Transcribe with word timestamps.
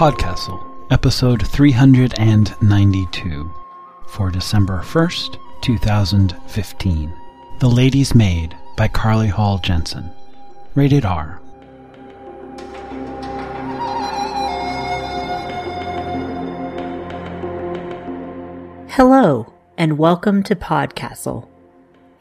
Podcastle, 0.00 0.64
episode 0.90 1.46
392, 1.46 3.54
for 4.06 4.30
December 4.30 4.80
1st, 4.80 5.38
2015. 5.60 7.12
The 7.58 7.68
Lady's 7.68 8.14
Maid 8.14 8.56
by 8.78 8.88
Carlea 8.88 9.28
Holl-Jensen. 9.28 10.10
Rated 10.74 11.04
R. 11.04 11.42
Hello, 18.88 19.52
and 19.76 19.98
welcome 19.98 20.42
to 20.44 20.56
Podcastle. 20.56 21.46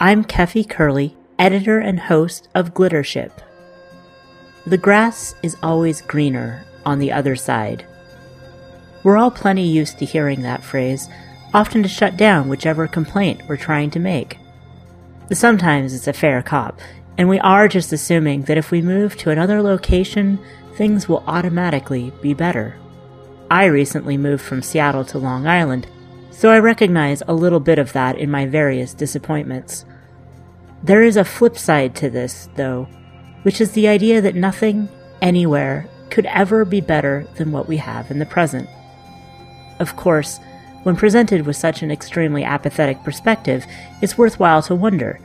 I'm 0.02 0.26
Keffy 0.26 0.68
Kehrli, 0.68 1.16
editor 1.40 1.80
and 1.80 2.02
host 2.02 2.50
of 2.54 2.74
Glittership. 2.74 3.32
The 4.68 4.78
grass 4.78 5.34
is 5.42 5.56
always 5.64 6.02
greener 6.02 6.66
on 6.86 7.00
the 7.00 7.12
other 7.12 7.36
side. 7.36 7.86
We're 9.04 9.18
all 9.18 9.32
plenty 9.32 9.68
used 9.68 10.00
to 10.00 10.06
hearing 10.06 10.42
that 10.42 10.64
phrase, 10.64 11.08
often 11.54 11.84
to 11.84 11.90
shut 11.90 12.18
down 12.18 12.50
whichever 12.50 12.88
complaint 12.88 13.42
we're 13.48 13.58
trying 13.58 13.92
to 13.92 14.00
make. 14.00 14.38
Sometimes 15.32 15.94
it's 15.94 16.08
a 16.08 16.14
fair 16.14 16.42
cop, 16.42 16.80
and 17.18 17.30
we 17.30 17.40
are 17.40 17.68
just 17.68 17.94
assuming 17.94 18.44
that 18.44 18.58
if 18.58 18.72
we 18.72 18.82
move 18.82 19.16
to 19.18 19.30
another 19.30 19.62
location, 19.62 20.40
things 20.76 21.08
will 21.08 21.24
automatically 21.28 22.12
be 22.22 22.34
better. 22.34 22.76
I 23.52 23.66
recently 23.66 24.18
moved 24.18 24.44
from 24.44 24.62
Seattle 24.62 25.06
to 25.06 25.18
Long 25.18 25.48
Island, 25.48 25.88
so 26.32 26.50
I 26.50 26.60
recognize 26.60 27.22
a 27.28 27.34
little 27.34 27.60
bit 27.60 27.80
of 27.80 27.94
that 27.94 28.18
in 28.18 28.32
my 28.32 28.46
various 28.46 28.94
disappointments. 28.94 29.86
There 30.84 31.04
is 31.04 31.18
a 31.18 31.26
flip 31.26 31.58
side 31.58 31.96
to 31.96 32.10
this, 32.10 32.48
though, 32.56 32.88
which 33.44 33.60
is 33.60 33.74
the 33.74 33.88
idea 33.88 34.22
that 34.22 34.36
nothing, 34.36 34.88
anywhere, 35.22 35.90
could 36.12 36.26
ever 36.28 36.66
be 36.66 36.82
better 36.82 37.26
than 37.36 37.52
what 37.52 37.68
we 37.68 37.78
have 37.78 38.12
in 38.12 38.20
the 38.20 38.26
present. 38.26 38.70
Of 39.80 39.96
course, 39.96 40.40
when 40.84 40.96
presented 40.96 41.46
with 41.46 41.56
such 41.56 41.82
an 41.82 41.92
extremely 41.92 42.44
apathetic 42.44 43.04
perspective, 43.04 43.66
it's 44.02 44.18
worthwhile 44.18 44.62
to 44.64 44.76
wonder 44.76 45.20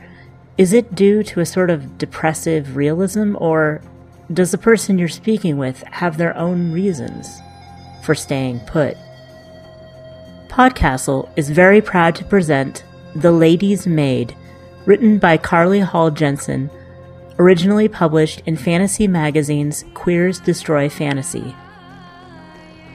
is 0.57 0.71
it 0.71 0.95
due 0.95 1.21
to 1.21 1.41
a 1.41 1.45
sort 1.45 1.69
of 1.69 1.97
depressive 1.97 2.77
realism, 2.77 3.35
or 3.39 3.81
does 4.31 4.51
the 4.51 4.57
person 4.57 4.97
you're 4.97 5.09
speaking 5.09 5.57
with 5.57 5.83
have 5.83 6.17
their 6.17 6.35
own 6.37 6.71
reasons 6.71 7.41
for 8.03 8.15
staying 8.15 8.59
put? 8.61 8.95
Podcastle 10.47 11.29
is 11.35 11.49
very 11.49 11.81
proud 11.81 12.15
to 12.15 12.23
present 12.23 12.85
The 13.17 13.33
Lady's 13.33 13.85
Maid, 13.85 14.33
written 14.85 15.19
by 15.19 15.37
Carlea 15.37 15.83
Holl-Jensen, 15.83 16.69
originally 17.37 17.87
published 17.87 18.41
in 18.45 18.55
fantasy 18.55 19.07
magazine's 19.07 19.83
Queers 19.93 20.39
Destroy 20.39 20.89
Fantasy. 20.89 21.55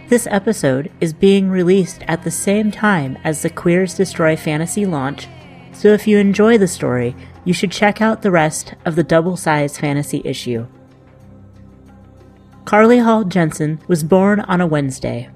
This 0.09 0.27
episode 0.31 0.91
is 1.01 1.13
being 1.13 1.51
released 1.51 2.03
at 2.09 2.25
the 2.25 2.31
same 2.31 2.71
time 2.71 3.19
as 3.23 3.43
the 3.43 3.51
Queers 3.51 3.95
Destroy 3.95 4.37
Fantasy 4.37 4.87
launch, 4.87 5.29
so 5.73 5.89
if 5.89 6.07
you 6.07 6.19
enjoy 6.19 6.59
the 6.59 6.67
story, 6.67 7.15
you 7.45 7.53
should 7.53 7.71
check 7.71 8.01
out 8.01 8.23
the 8.23 8.31
rest 8.31 8.75
of 8.85 8.97
the 8.97 9.05
double 9.05 9.37
sized 9.37 9.77
fantasy 9.77 10.23
issue. 10.25 10.67
Carlea 12.65 13.05
Holl-Jensen 13.05 13.81
was 13.89 14.05
born 14.05 14.41
on 14.41 14.61
a 14.61 14.67
Wednesday. 14.67 15.31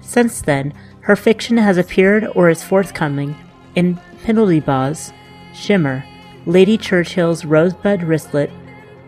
Since 0.00 0.42
then, 0.42 0.74
her 1.02 1.16
fiction 1.16 1.56
has 1.56 1.78
appeared 1.78 2.26
or 2.34 2.48
is 2.48 2.62
forthcoming 2.62 3.36
in 3.74 3.96
Penalty 4.22 4.60
Pindlebaugh's 4.60 5.12
Shimmer, 5.54 6.04
Lady 6.46 6.76
Churchill's 6.76 7.44
Rosebud 7.44 8.00
Wristlet, 8.00 8.50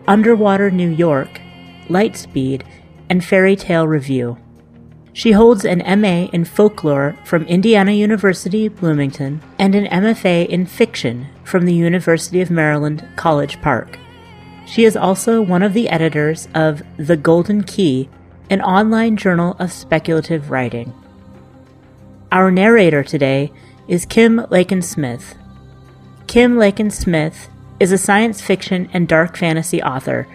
Underwater 0.07 0.71
New 0.71 0.89
York, 0.89 1.41
Lightspeed, 1.87 2.63
and 3.09 3.23
Fairy 3.23 3.55
Tale 3.55 3.87
Review. 3.87 4.37
She 5.13 5.31
holds 5.31 5.63
an 5.63 5.79
MA 6.01 6.27
in 6.33 6.43
folklore 6.43 7.17
from 7.23 7.43
Indiana 7.43 7.93
University, 7.93 8.67
Bloomington, 8.67 9.41
and 9.57 9.73
an 9.73 9.85
MFA 9.85 10.45
in 10.47 10.65
fiction 10.65 11.27
from 11.43 11.65
the 11.65 11.73
University 11.73 12.41
of 12.41 12.51
Maryland, 12.51 13.07
College 13.15 13.61
Park. 13.61 13.97
She 14.65 14.83
is 14.83 14.97
also 14.97 15.41
one 15.41 15.63
of 15.63 15.73
the 15.73 15.87
editors 15.89 16.47
of 16.53 16.81
The 16.97 17.15
Golden 17.15 17.63
Key, 17.63 18.09
an 18.49 18.61
online 18.61 19.15
journal 19.15 19.55
of 19.59 19.71
speculative 19.71 20.51
writing. 20.51 20.93
Our 22.31 22.51
narrator 22.51 23.03
today 23.03 23.51
is 23.87 24.05
Kim 24.05 24.45
Lakin 24.49 24.81
Smith. 24.81 25.35
Kim 26.27 26.57
Lakin 26.57 26.89
Smith 26.89 27.49
is 27.79 27.91
a 27.91 27.97
science 27.97 28.41
fiction 28.41 28.89
and 28.91 29.07
dark 29.07 29.37
fantasy 29.37 29.81
author. 29.81 30.27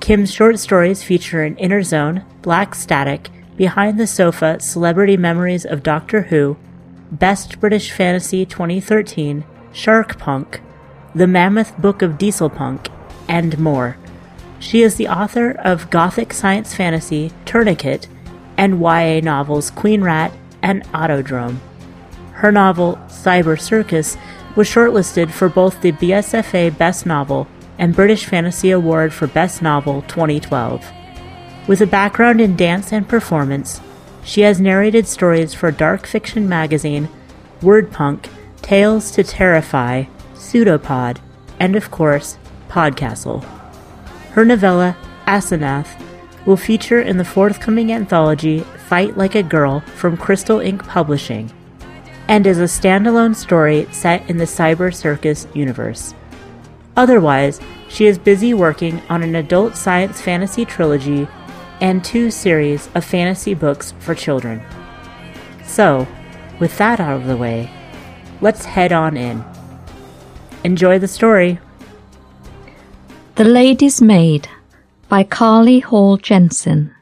Kim's 0.00 0.32
short 0.32 0.58
stories 0.58 1.02
feature 1.02 1.42
an 1.42 1.56
Interzone, 1.56 2.24
Black 2.42 2.74
Static, 2.74 3.28
Behind 3.56 3.98
the 4.00 4.06
Sofa, 4.06 4.58
Celebrity 4.60 5.16
Memories 5.16 5.66
of 5.66 5.82
Doctor 5.82 6.22
Who, 6.22 6.56
Best 7.10 7.60
British 7.60 7.90
Fantasy 7.90 8.46
2013, 8.46 9.44
Shark 9.72 10.18
Punk, 10.18 10.60
The 11.14 11.26
Mammoth 11.26 11.76
Book 11.76 12.02
of 12.02 12.18
Diesel 12.18 12.48
Punk, 12.48 12.88
and 13.28 13.58
more. 13.58 13.96
She 14.58 14.82
is 14.82 14.94
the 14.94 15.08
author 15.08 15.50
of 15.50 15.90
Gothic 15.90 16.32
science 16.32 16.74
fantasy 16.74 17.32
Tourniquet 17.44 18.06
and 18.56 18.80
YA 18.80 19.20
novels 19.20 19.70
Queen 19.70 20.02
Rat 20.02 20.32
and 20.62 20.84
Autodrome. 20.92 21.58
Her 22.32 22.52
novel, 22.52 22.96
Cyber 23.08 23.60
Circus, 23.60 24.16
was 24.54 24.68
shortlisted 24.68 25.30
for 25.30 25.48
both 25.48 25.80
the 25.80 25.92
BSFA 25.92 26.76
Best 26.76 27.06
Novel 27.06 27.46
and 27.78 27.94
British 27.94 28.26
Fantasy 28.26 28.70
Award 28.70 29.12
for 29.12 29.26
Best 29.26 29.62
Novel 29.62 30.02
2012. 30.02 30.84
With 31.66 31.80
a 31.80 31.86
background 31.86 32.40
in 32.40 32.56
dance 32.56 32.92
and 32.92 33.08
performance, 33.08 33.80
she 34.24 34.42
has 34.42 34.60
narrated 34.60 35.06
stories 35.06 35.54
for 35.54 35.70
Dark 35.70 36.06
Fiction 36.06 36.48
Magazine, 36.48 37.08
Wordpunk, 37.60 38.26
Tales 38.60 39.10
to 39.12 39.24
Terrify, 39.24 40.04
Pseudopod, 40.34 41.18
and 41.58 41.76
of 41.76 41.90
course, 41.90 42.36
Podcastle. 42.68 43.42
Her 44.32 44.44
novella, 44.44 44.96
Asenath, 45.26 46.00
will 46.46 46.56
feature 46.56 47.00
in 47.00 47.16
the 47.16 47.24
forthcoming 47.24 47.92
anthology 47.92 48.60
Fight 48.88 49.16
Like 49.16 49.34
a 49.34 49.42
Girl 49.42 49.80
from 49.96 50.16
Kristell 50.16 50.64
Ink 50.64 50.86
Publishing, 50.86 51.52
and 52.28 52.46
is 52.46 52.58
a 52.58 52.64
standalone 52.64 53.34
story 53.34 53.86
set 53.92 54.28
in 54.30 54.36
the 54.36 54.44
Cyber 54.44 54.94
Circus 54.94 55.46
universe. 55.54 56.14
Otherwise, 56.96 57.60
she 57.88 58.06
is 58.06 58.18
busy 58.18 58.54
working 58.54 59.00
on 59.08 59.22
an 59.22 59.34
adult 59.34 59.76
science 59.76 60.20
fantasy 60.20 60.64
trilogy 60.64 61.28
and 61.80 62.04
two 62.04 62.30
series 62.30 62.88
of 62.94 63.04
fantasy 63.04 63.54
books 63.54 63.92
for 63.98 64.14
children. 64.14 64.62
So, 65.64 66.06
with 66.60 66.76
that 66.78 67.00
out 67.00 67.16
of 67.16 67.26
the 67.26 67.36
way, 67.36 67.70
let's 68.40 68.64
head 68.64 68.92
on 68.92 69.16
in. 69.16 69.44
Enjoy 70.64 70.98
the 70.98 71.08
story. 71.08 71.58
The 73.34 73.44
Lady's 73.44 74.00
Maid 74.00 74.48
by 75.08 75.24
Carlea 75.24 75.82
Holl-Jensen. 75.82 76.94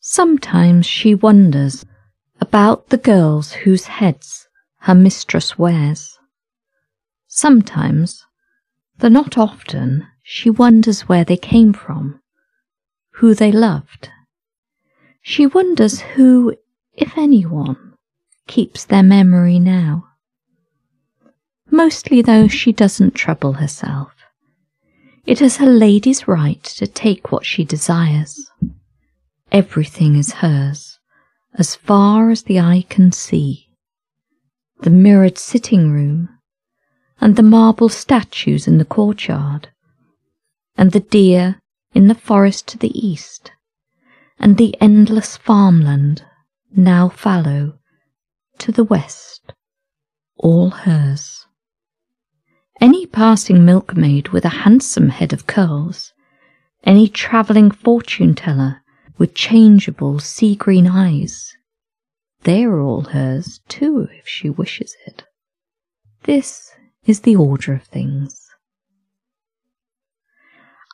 Sometimes 0.00 0.86
she 0.86 1.14
wonders 1.14 1.84
about 2.48 2.88
the 2.88 2.96
girls 2.96 3.52
whose 3.52 3.84
heads 3.84 4.48
her 4.80 4.94
mistress 4.94 5.58
wears. 5.58 6.18
Sometimes, 7.26 8.24
though 8.96 9.08
not 9.08 9.36
often, 9.36 10.06
she 10.22 10.48
wonders 10.48 11.02
where 11.02 11.24
they 11.24 11.36
came 11.36 11.74
from, 11.74 12.22
who 13.16 13.34
they 13.34 13.52
loved. 13.52 14.08
She 15.20 15.46
wonders 15.46 16.00
who, 16.00 16.54
if 16.94 17.18
anyone, 17.18 17.92
keeps 18.46 18.82
their 18.82 19.02
memory 19.02 19.58
now. 19.58 20.04
Mostly, 21.70 22.22
though, 22.22 22.48
she 22.48 22.72
doesn't 22.72 23.14
trouble 23.14 23.54
herself. 23.54 24.12
It 25.26 25.42
is 25.42 25.58
her 25.58 25.66
lady's 25.66 26.26
right 26.26 26.64
to 26.64 26.86
take 26.86 27.30
what 27.30 27.44
she 27.44 27.62
desires. 27.62 28.50
Everything 29.52 30.16
is 30.16 30.32
hers, 30.32 30.87
as 31.58 31.74
far 31.74 32.30
as 32.30 32.44
the 32.44 32.60
eye 32.60 32.84
can 32.88 33.10
see. 33.10 33.68
The 34.82 34.90
mirrored 34.90 35.38
sitting 35.38 35.90
room, 35.90 36.28
and 37.20 37.34
the 37.34 37.42
marble 37.42 37.88
statues 37.88 38.68
in 38.68 38.78
the 38.78 38.84
courtyard, 38.84 39.68
and 40.76 40.92
the 40.92 41.00
deer 41.00 41.60
in 41.92 42.06
the 42.06 42.14
forest 42.14 42.68
to 42.68 42.78
the 42.78 42.96
east, 42.96 43.50
and 44.38 44.56
the 44.56 44.76
endless 44.80 45.36
farmland, 45.36 46.24
now 46.70 47.08
fallow, 47.08 47.80
to 48.58 48.70
the 48.70 48.84
west, 48.84 49.52
all 50.36 50.70
hers. 50.70 51.44
Any 52.80 53.04
passing 53.04 53.64
milkmaid 53.64 54.28
with 54.28 54.44
a 54.44 54.60
handsome 54.62 55.08
head 55.08 55.32
of 55.32 55.48
curls, 55.48 56.12
any 56.84 57.08
travelling 57.08 57.72
fortune 57.72 58.36
teller 58.36 58.80
with 59.18 59.34
changeable 59.34 60.18
sea 60.18 60.54
green 60.54 60.86
eyes, 60.86 61.54
they 62.42 62.64
are 62.64 62.80
all 62.80 63.02
hers 63.02 63.60
too 63.68 64.08
if 64.12 64.26
she 64.26 64.48
wishes 64.48 64.96
it. 65.06 65.24
This 66.24 66.70
is 67.04 67.20
the 67.20 67.36
order 67.36 67.74
of 67.74 67.82
things. 67.82 68.48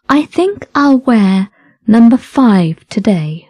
I 0.08 0.24
think 0.24 0.66
I'll 0.74 0.98
wear 0.98 1.50
Number 1.86 2.16
five 2.16 2.88
today, 2.88 3.46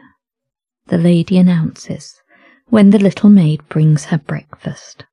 the 0.88 0.98
lady 0.98 1.38
announces 1.38 2.20
when 2.66 2.90
the 2.90 2.98
little 2.98 3.30
maid 3.30 3.60
brings 3.68 4.06
her 4.06 4.18
breakfast. 4.18 5.04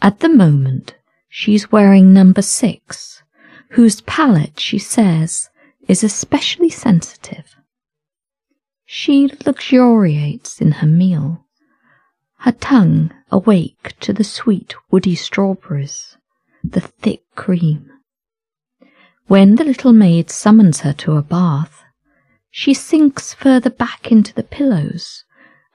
At 0.00 0.20
the 0.20 0.28
moment, 0.28 0.94
she's 1.28 1.72
wearing 1.72 2.12
number 2.12 2.40
six, 2.40 3.24
whose 3.70 4.02
palate, 4.02 4.60
she 4.60 4.78
says, 4.78 5.50
is 5.88 6.04
especially 6.04 6.70
sensitive. 6.70 7.56
She 8.94 9.30
luxuriates 9.46 10.60
in 10.60 10.72
her 10.72 10.86
meal, 10.86 11.46
her 12.40 12.52
tongue 12.52 13.10
awake 13.30 13.94
to 14.00 14.12
the 14.12 14.22
sweet 14.22 14.74
woody 14.90 15.14
strawberries, 15.14 16.18
the 16.62 16.82
thick 16.82 17.22
cream. 17.34 17.90
When 19.28 19.54
the 19.54 19.64
little 19.64 19.94
maid 19.94 20.28
summons 20.28 20.80
her 20.80 20.92
to 20.92 21.16
a 21.16 21.22
bath, 21.22 21.82
she 22.50 22.74
sinks 22.74 23.32
further 23.32 23.70
back 23.70 24.12
into 24.12 24.34
the 24.34 24.42
pillows 24.42 25.24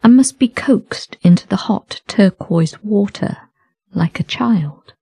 and 0.04 0.16
must 0.16 0.38
be 0.38 0.48
coaxed 0.48 1.18
into 1.24 1.48
the 1.48 1.66
hot 1.66 2.02
turquoise 2.08 2.84
water 2.84 3.50
like 3.96 4.20
a 4.20 4.30
child. 4.38 4.94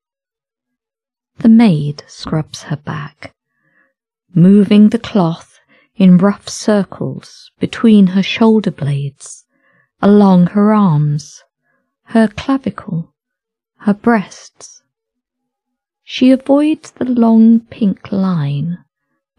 The 1.40 1.50
maid 1.50 2.06
scrubs 2.08 2.64
her 2.64 2.78
back, 2.78 3.36
moving 4.34 4.88
the 4.88 5.00
cloth 5.00 5.55
in 5.96 6.18
rough 6.18 6.50
circles 6.50 7.52
between 7.60 8.08
her 8.08 8.24
shoulder 8.24 8.72
blades, 8.72 9.46
along 10.02 10.48
her 10.48 10.74
arms, 10.74 11.42
her 12.06 12.28
clavicle, 12.28 13.14
her 13.80 13.94
breasts. 13.94 14.82
She 16.04 16.32
avoids 16.32 16.92
the 16.92 17.06
long 17.06 17.62
pink 17.62 18.12
line 18.12 18.78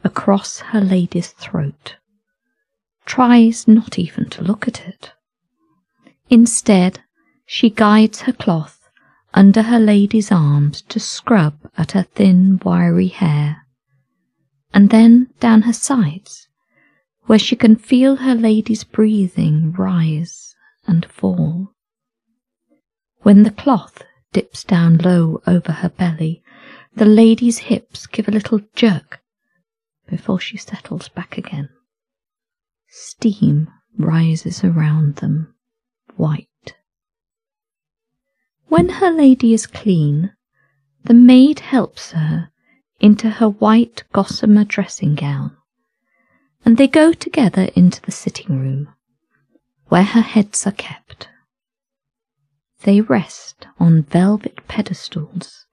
across 0.02 0.60
her 0.60 0.80
lady's 0.80 1.28
throat, 1.28 1.96
tries 3.04 3.68
not 3.68 3.98
even 3.98 4.28
to 4.30 4.42
look 4.42 4.66
at 4.66 4.86
it. 4.86 5.12
Instead, 6.28 7.00
she 7.44 7.70
guides 7.70 8.22
her 8.22 8.32
cloth 8.32 8.88
under 9.34 9.62
her 9.62 9.78
lady's 9.78 10.32
arms 10.32 10.82
to 10.82 10.98
scrub 10.98 11.54
at 11.76 11.92
her 11.92 12.02
thin, 12.02 12.58
wiry 12.64 13.08
hair, 13.08 13.66
and 14.72 14.90
then 14.90 15.28
down 15.38 15.62
her 15.62 15.72
sides, 15.72 16.45
where 17.26 17.38
she 17.38 17.56
can 17.56 17.76
feel 17.76 18.16
her 18.16 18.34
lady's 18.34 18.84
breathing 18.84 19.72
rise 19.72 20.54
and 20.86 21.04
fall. 21.06 21.74
When 23.22 23.42
the 23.42 23.50
cloth 23.50 24.02
dips 24.32 24.64
down 24.64 24.98
low 24.98 25.42
over 25.46 25.72
her 25.72 25.88
belly, 25.88 26.42
the 26.94 27.04
lady's 27.04 27.58
hips 27.58 28.06
give 28.06 28.28
a 28.28 28.32
little 28.32 28.60
jerk 28.74 29.20
before 30.08 30.40
she 30.40 30.56
settles 30.56 31.08
back 31.08 31.36
again. 31.36 31.68
Steam 32.88 33.68
rises 33.98 34.62
around 34.62 35.16
them 35.16 35.54
white. 36.16 36.74
When 38.68 38.88
her 38.88 39.10
lady 39.10 39.52
is 39.52 39.66
clean, 39.66 40.32
the 41.04 41.14
maid 41.14 41.60
helps 41.60 42.12
her 42.12 42.50
into 43.00 43.30
her 43.30 43.48
white 43.48 44.04
gossamer 44.12 44.64
dressing 44.64 45.14
gown, 45.14 45.56
and 46.66 46.76
they 46.76 46.86
go 46.86 47.14
together 47.14 47.70
into 47.74 48.02
the 48.02 48.12
sitting 48.12 48.60
room, 48.60 48.92
where 49.86 50.02
her 50.02 50.20
heads 50.20 50.66
are 50.66 50.72
kept. 50.72 51.28
They 52.82 53.00
rest 53.00 53.66
on 53.80 54.02
velvet 54.02 54.68
pedestals 54.68 55.64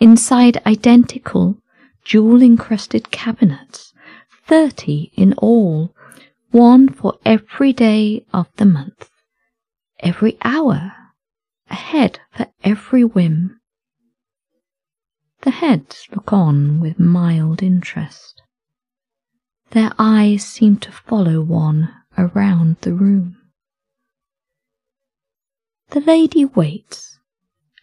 inside 0.00 0.60
identical 0.66 1.58
jewel 2.04 2.42
encrusted 2.42 3.12
cabinets, 3.12 3.92
thirty 4.46 5.12
in 5.14 5.34
all, 5.34 5.94
one 6.50 6.88
for 6.88 7.14
every 7.24 7.72
day 7.72 8.24
of 8.32 8.48
the 8.56 8.64
month 8.64 9.10
every 10.02 10.36
hour, 10.42 10.92
a 11.70 11.74
head 11.74 12.20
for 12.30 12.46
every 12.64 13.04
whim. 13.04 13.60
The 15.42 15.50
heads 15.50 16.06
look 16.14 16.32
on 16.32 16.80
with 16.80 16.98
mild 16.98 17.62
interest. 17.62 18.42
Their 19.70 19.92
eyes 19.98 20.44
seem 20.44 20.78
to 20.78 20.92
follow 20.92 21.40
one 21.40 21.94
around 22.18 22.76
the 22.80 22.92
room. 22.92 23.36
The 25.90 26.00
lady 26.00 26.44
waits 26.44 27.18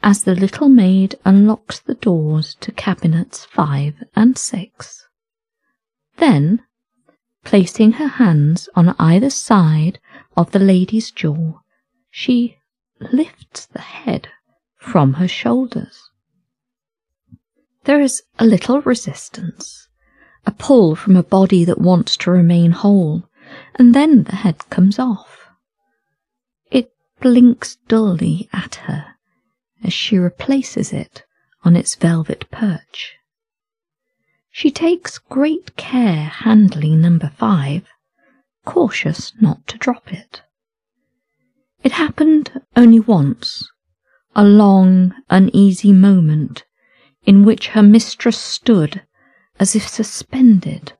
as 0.03 0.23
the 0.23 0.35
little 0.35 0.69
maid 0.69 1.15
unlocks 1.25 1.79
the 1.79 1.95
doors 1.95 2.55
to 2.61 2.71
cabinets 2.71 3.45
five 3.45 4.03
and 4.15 4.37
six. 4.37 5.07
Then, 6.17 6.63
placing 7.43 7.93
her 7.93 8.07
hands 8.07 8.69
on 8.75 8.95
either 8.99 9.29
side 9.29 9.99
of 10.35 10.51
the 10.51 10.59
lady's 10.59 11.11
jaw, 11.11 11.59
she 12.09 12.57
lifts 12.99 13.65
the 13.65 13.81
head 13.81 14.29
from 14.75 15.13
her 15.13 15.27
shoulders. 15.27 16.09
There 17.85 18.01
is 18.01 18.23
a 18.39 18.45
little 18.45 18.81
resistance, 18.81 19.86
a 20.47 20.51
pull 20.51 20.95
from 20.95 21.17
a 21.17 21.23
body 21.23 21.65
that 21.65 21.81
wants 21.81 22.15
to 22.15 22.31
remain 22.31 22.71
whole, 22.71 23.29
and 23.75 23.93
then 23.93 24.23
the 24.23 24.37
head 24.37 24.57
comes 24.69 24.97
off. 24.97 25.49
It 26.71 26.89
blinks 27.19 27.75
dully 27.89 28.47
at 28.53 28.75
her 28.87 29.15
as 29.83 29.91
she 29.91 30.17
replaces 30.17 30.93
it 30.93 31.23
on 31.65 31.75
its 31.75 31.95
velvet 31.95 32.49
perch. 32.49 33.15
She 34.49 34.71
takes 34.71 35.17
great 35.17 35.75
care 35.75 36.23
handling 36.23 37.01
number 37.01 37.29
five, 37.37 37.85
cautious 38.65 39.33
not 39.41 39.67
to 39.67 39.77
drop 39.77 40.13
it. 40.13 40.43
It 41.83 41.91
happened 41.91 42.61
only 42.73 43.01
once, 43.01 43.69
a 44.33 44.45
long, 44.45 45.13
uneasy 45.29 45.91
moment 45.91 46.63
in 47.23 47.43
which 47.43 47.69
her 47.69 47.83
mistress 47.83 48.37
stood 48.37 49.03
as 49.59 49.75
if 49.75 49.87
suspended, 49.87 50.93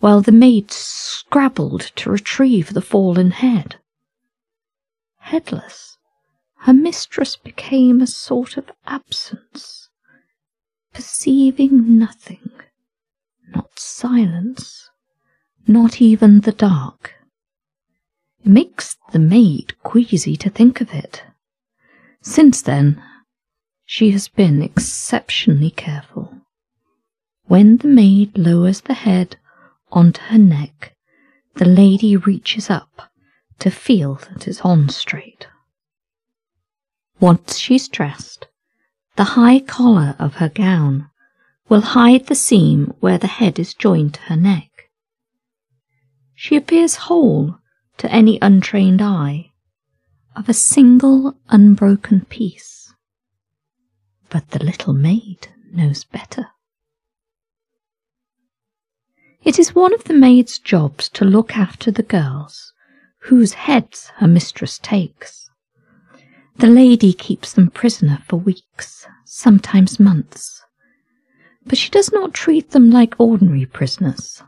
while 0.00 0.20
the 0.20 0.32
maid 0.32 0.70
scrabbled 0.70 1.80
to 1.96 2.10
retrieve 2.10 2.72
the 2.72 2.82
fallen 2.82 3.30
head. 3.32 3.76
Headless, 5.18 5.98
her 6.60 6.72
mistress 6.72 7.36
became 7.36 8.00
a 8.00 8.06
sort 8.06 8.56
of 8.56 8.70
absence, 8.86 9.88
perceiving 10.92 11.98
nothing, 11.98 12.50
not 13.54 13.78
silence, 13.78 14.88
not 15.66 16.00
even 16.00 16.40
the 16.40 16.52
dark. 16.52 17.14
It 18.40 18.46
makes 18.46 18.96
the 19.12 19.18
maid 19.18 19.80
queasy 19.82 20.36
to 20.36 20.50
think 20.50 20.80
of 20.80 20.94
it. 20.94 21.24
Since 22.22 22.62
then, 22.62 23.02
she 23.84 24.10
has 24.12 24.28
been 24.28 24.62
exceptionally 24.62 25.70
careful. 25.70 26.37
When 27.48 27.78
the 27.78 27.88
maid 27.88 28.36
lowers 28.36 28.82
the 28.82 28.92
head 28.92 29.38
onto 29.90 30.20
her 30.20 30.36
neck, 30.36 30.94
the 31.54 31.64
lady 31.64 32.14
reaches 32.14 32.68
up 32.68 33.10
to 33.60 33.70
feel 33.70 34.16
that 34.16 34.46
it's 34.46 34.60
on 34.60 34.90
straight. 34.90 35.46
Once 37.20 37.56
she's 37.56 37.88
dressed, 37.88 38.48
the 39.16 39.32
high 39.32 39.60
collar 39.60 40.14
of 40.18 40.34
her 40.34 40.50
gown 40.50 41.08
will 41.70 41.80
hide 41.80 42.26
the 42.26 42.34
seam 42.34 42.92
where 43.00 43.16
the 43.16 43.26
head 43.26 43.58
is 43.58 43.72
joined 43.72 44.12
to 44.12 44.20
her 44.24 44.36
neck. 44.36 44.90
She 46.34 46.54
appears 46.54 46.96
whole 46.96 47.56
to 47.96 48.12
any 48.12 48.38
untrained 48.42 49.00
eye 49.00 49.52
of 50.36 50.50
a 50.50 50.54
single 50.54 51.38
unbroken 51.48 52.26
piece. 52.26 52.92
But 54.28 54.50
the 54.50 54.62
little 54.62 54.92
maid 54.92 55.48
knows 55.72 56.04
better. 56.04 56.48
It 59.44 59.58
is 59.58 59.74
one 59.74 59.94
of 59.94 60.04
the 60.04 60.14
maid's 60.14 60.58
jobs 60.58 61.08
to 61.10 61.24
look 61.24 61.56
after 61.56 61.90
the 61.90 62.02
girls, 62.02 62.72
whose 63.20 63.52
heads 63.54 64.10
her 64.16 64.26
mistress 64.26 64.78
takes. 64.78 65.48
The 66.56 66.66
lady 66.66 67.12
keeps 67.12 67.52
them 67.52 67.70
prisoner 67.70 68.22
for 68.26 68.36
weeks, 68.36 69.06
sometimes 69.24 70.00
months. 70.00 70.62
But 71.64 71.78
she 71.78 71.90
does 71.90 72.12
not 72.12 72.34
treat 72.34 72.70
them 72.70 72.90
like 72.90 73.14
ordinary 73.18 73.66
prisoners. 73.66 74.42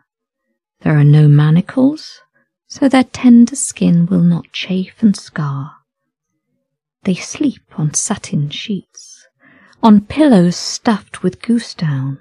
There 0.80 0.97
are 0.97 1.04
no 1.04 1.28
manacles, 1.28 2.20
so 2.66 2.88
their 2.88 3.04
tender 3.04 3.56
skin 3.56 4.06
will 4.06 4.23
not 4.23 4.52
chafe 4.52 5.02
and 5.02 5.16
scar. 5.16 5.76
They 7.04 7.14
sleep 7.14 7.62
on 7.76 7.94
satin 7.94 8.50
sheets, 8.50 9.26
on 9.82 10.00
pillows 10.00 10.56
stuffed 10.56 11.23
with 11.23 11.42
goose 11.42 11.75
down. 11.75 12.18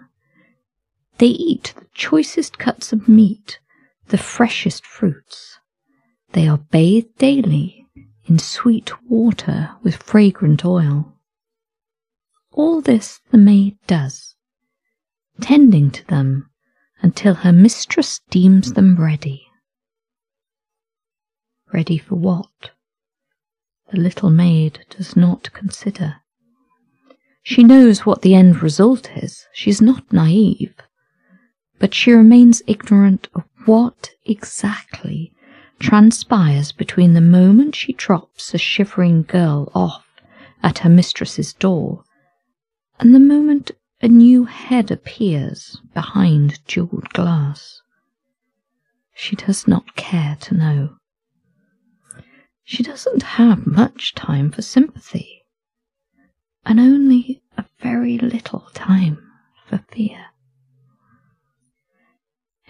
They 1.19 1.27
eat 1.27 1.73
the 1.75 1.85
choicest 1.93 2.57
cuts 2.57 2.93
of 2.93 3.09
meat, 3.09 3.59
the 4.07 4.17
freshest 4.17 4.85
fruits. 4.85 5.59
They 6.31 6.47
are 6.47 6.57
bathed 6.57 7.17
daily 7.17 7.85
in 8.25 8.39
sweet 8.39 8.93
water 9.03 9.71
with 9.83 9.97
fragrant 9.97 10.63
oil. 10.63 11.13
All 12.53 12.79
this 12.79 13.19
the 13.31 13.37
maid 13.37 13.77
does, 13.85 14.35
tending 15.41 15.91
to 15.91 16.07
them 16.07 16.49
until 17.01 17.33
her 17.33 17.51
mistress 17.51 18.21
deems 18.29 18.73
them 18.73 18.95
ready. 18.95 19.45
Ready 21.73 21.97
for 21.97 22.15
what? 22.15 22.71
The 23.91 23.99
little 23.99 24.29
maid 24.29 24.85
does 24.89 25.17
not 25.17 25.51
consider. 25.51 26.21
She 27.43 27.63
knows 27.63 28.05
what 28.05 28.21
the 28.21 28.35
end 28.35 28.63
result 28.63 29.11
is. 29.17 29.45
She's 29.51 29.81
not 29.81 30.13
naive. 30.13 30.75
But 31.79 31.93
she 31.93 32.11
remains 32.11 32.61
ignorant 32.67 33.27
of 33.33 33.43
what 33.65 34.11
exactly 34.25 35.33
transpires 35.79 36.71
between 36.71 37.13
the 37.13 37.21
moment 37.21 37.73
she 37.75 37.93
drops 37.93 38.53
a 38.53 38.57
shivering 38.57 39.23
girl 39.23 39.71
off 39.73 40.05
at 40.61 40.79
her 40.79 40.89
mistress's 40.89 41.53
door 41.53 42.03
and 42.99 43.15
the 43.15 43.19
moment 43.19 43.71
a 44.01 44.07
new 44.07 44.45
head 44.45 44.91
appears 44.91 45.79
behind 45.93 46.59
jewelled 46.67 47.09
glass. 47.09 47.81
She 49.15 49.35
does 49.35 49.67
not 49.67 49.95
care 49.95 50.37
to 50.41 50.55
know. 50.55 50.95
She 52.63 52.83
doesn't 52.83 53.23
have 53.23 53.65
much 53.65 54.15
time 54.15 54.51
for 54.51 54.61
sympathy, 54.61 55.43
and 56.65 56.79
only 56.79 57.41
a 57.57 57.65
very 57.81 58.17
little 58.17 58.69
time 58.73 59.17
for 59.67 59.79
fear. 59.89 60.27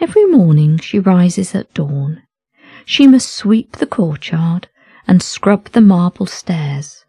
Every 0.01 0.25
morning 0.25 0.77
she 0.79 0.97
rises 0.97 1.53
at 1.53 1.73
dawn. 1.73 2.23
She 2.85 3.05
must 3.05 3.31
sweep 3.35 3.73
the 3.73 3.85
courtyard 3.85 4.69
and 5.07 5.21
scrub 5.21 5.65
the 5.71 5.81
marble 5.81 6.25
stairs, 6.25 7.03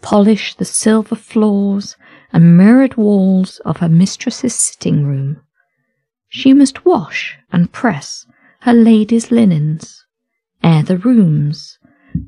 polish 0.00 0.54
the 0.54 0.64
silver 0.64 1.16
floors 1.16 1.96
and 2.32 2.56
mirrored 2.56 2.96
walls 2.96 3.58
of 3.64 3.78
her 3.78 3.88
mistress's 3.88 4.54
sitting 4.54 5.04
room. 5.04 5.40
She 6.28 6.52
must 6.52 6.84
wash 6.84 7.36
and 7.50 7.72
press 7.72 8.26
her 8.60 8.72
lady's 8.72 9.30
linens, 9.30 10.04
air 10.62 10.82
the 10.82 10.98
rooms, 10.98 11.78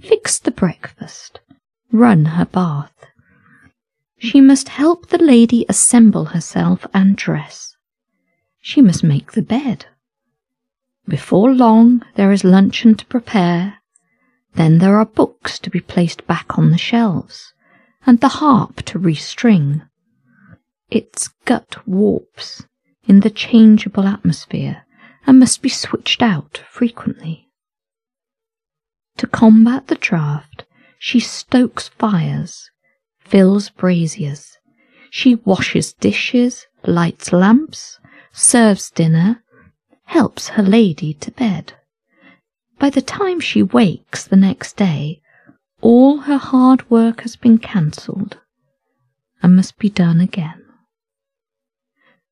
fix 0.00 0.38
the 0.38 0.50
breakfast, 0.50 1.40
run 1.92 2.25
her 2.25 2.44
bath. 2.44 3.06
She 4.18 4.40
must 4.40 4.68
help 4.70 5.08
the 5.08 5.22
lady 5.22 5.64
assemble 5.68 6.26
herself 6.26 6.87
and 6.92 7.16
dress. 7.16 7.76
She 8.60 8.82
must 8.82 9.04
make 9.04 9.32
the 9.32 9.42
bed. 9.42 9.87
Before 11.08 11.54
long 11.54 12.04
there 12.16 12.32
is 12.32 12.44
luncheon 12.44 12.94
to 12.96 13.06
prepare. 13.06 13.78
Then 14.54 14.78
there 14.78 14.98
are 14.98 15.06
books 15.06 15.58
to 15.60 15.70
be 15.70 15.80
placed 15.80 16.26
back 16.26 16.58
on 16.58 16.70
the 16.70 16.76
shelves, 16.76 17.54
and 18.06 18.20
the 18.20 18.28
harp 18.28 18.82
to 18.82 18.98
restring. 18.98 19.88
Its 20.90 21.28
gut 21.46 21.86
warps 21.86 22.64
in 23.04 23.20
the 23.20 23.30
changeable 23.30 24.06
atmosphere 24.06 24.84
and 25.26 25.38
must 25.38 25.62
be 25.62 25.70
switched 25.70 26.22
out 26.22 26.62
frequently. 26.70 27.48
To 29.16 29.26
combat 29.26 29.86
the 29.86 29.96
draught, 29.96 30.64
she 30.98 31.20
stokes 31.20 31.88
fires, 31.88 32.70
fills 33.20 33.70
braziers, 33.70 34.58
she 35.10 35.36
washes 35.36 35.94
dishes, 35.94 36.66
lights 36.84 37.32
lamps, 37.32 37.98
serves 38.32 38.90
dinner, 38.90 39.42
helps 40.08 40.48
her 40.48 40.62
lady 40.62 41.12
to 41.12 41.30
bed. 41.30 41.74
By 42.78 42.88
the 42.88 43.02
time 43.02 43.40
she 43.40 43.62
wakes 43.62 44.24
the 44.24 44.36
next 44.36 44.76
day, 44.76 45.20
all 45.82 46.20
her 46.20 46.38
hard 46.38 46.88
work 46.90 47.20
has 47.20 47.36
been 47.36 47.58
cancelled 47.58 48.38
and 49.42 49.54
must 49.54 49.78
be 49.78 49.90
done 49.90 50.20
again. 50.20 50.64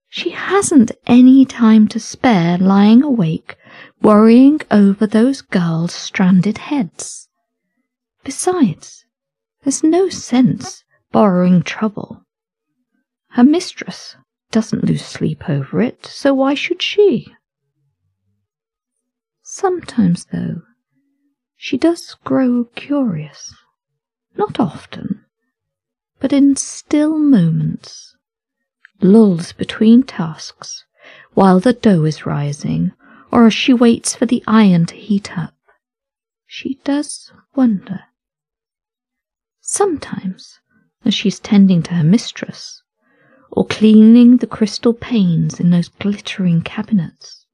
She 0.08 0.30
hasn't 0.30 0.92
any 1.06 1.44
time 1.44 1.86
to 1.88 2.00
spare 2.00 2.56
lying 2.56 3.02
awake 3.02 3.56
worrying 4.00 4.60
over 4.70 5.06
those 5.06 5.42
girls' 5.42 5.92
stranded 5.92 6.58
heads. 6.58 7.28
Besides, 8.24 9.04
there's 9.62 9.84
no 9.84 10.08
sense 10.08 10.82
borrowing 11.12 11.62
trouble. 11.62 12.24
Her 13.32 13.44
mistress 13.44 14.16
doesn't 14.50 14.84
lose 14.84 15.04
sleep 15.04 15.50
over 15.50 15.82
it, 15.82 16.06
so 16.06 16.32
why 16.32 16.54
should 16.54 16.80
she? 16.80 17.35
Sometimes, 19.58 20.26
though, 20.26 20.60
she 21.56 21.78
does 21.78 22.14
grow 22.24 22.64
curious. 22.74 23.54
Not 24.36 24.60
often, 24.60 25.24
but 26.20 26.30
in 26.30 26.56
still 26.56 27.18
moments. 27.18 28.14
Lulls 29.00 29.54
between 29.54 30.02
tasks, 30.02 30.84
while 31.32 31.58
the 31.58 31.72
dough 31.72 32.04
is 32.04 32.26
rising, 32.26 32.92
or 33.32 33.46
as 33.46 33.54
she 33.54 33.72
waits 33.72 34.14
for 34.14 34.26
the 34.26 34.44
iron 34.46 34.84
to 34.84 34.94
heat 34.94 35.38
up. 35.38 35.54
She 36.46 36.78
does 36.84 37.32
wonder. 37.54 38.00
Sometimes, 39.62 40.60
as 41.02 41.14
she's 41.14 41.40
tending 41.40 41.82
to 41.84 41.94
her 41.94 42.04
mistress, 42.04 42.82
or 43.50 43.64
cleaning 43.64 44.36
the 44.36 44.46
crystal 44.46 44.92
panes 44.92 45.58
in 45.58 45.70
those 45.70 45.88
glittering 45.88 46.60
cabinets, 46.60 47.46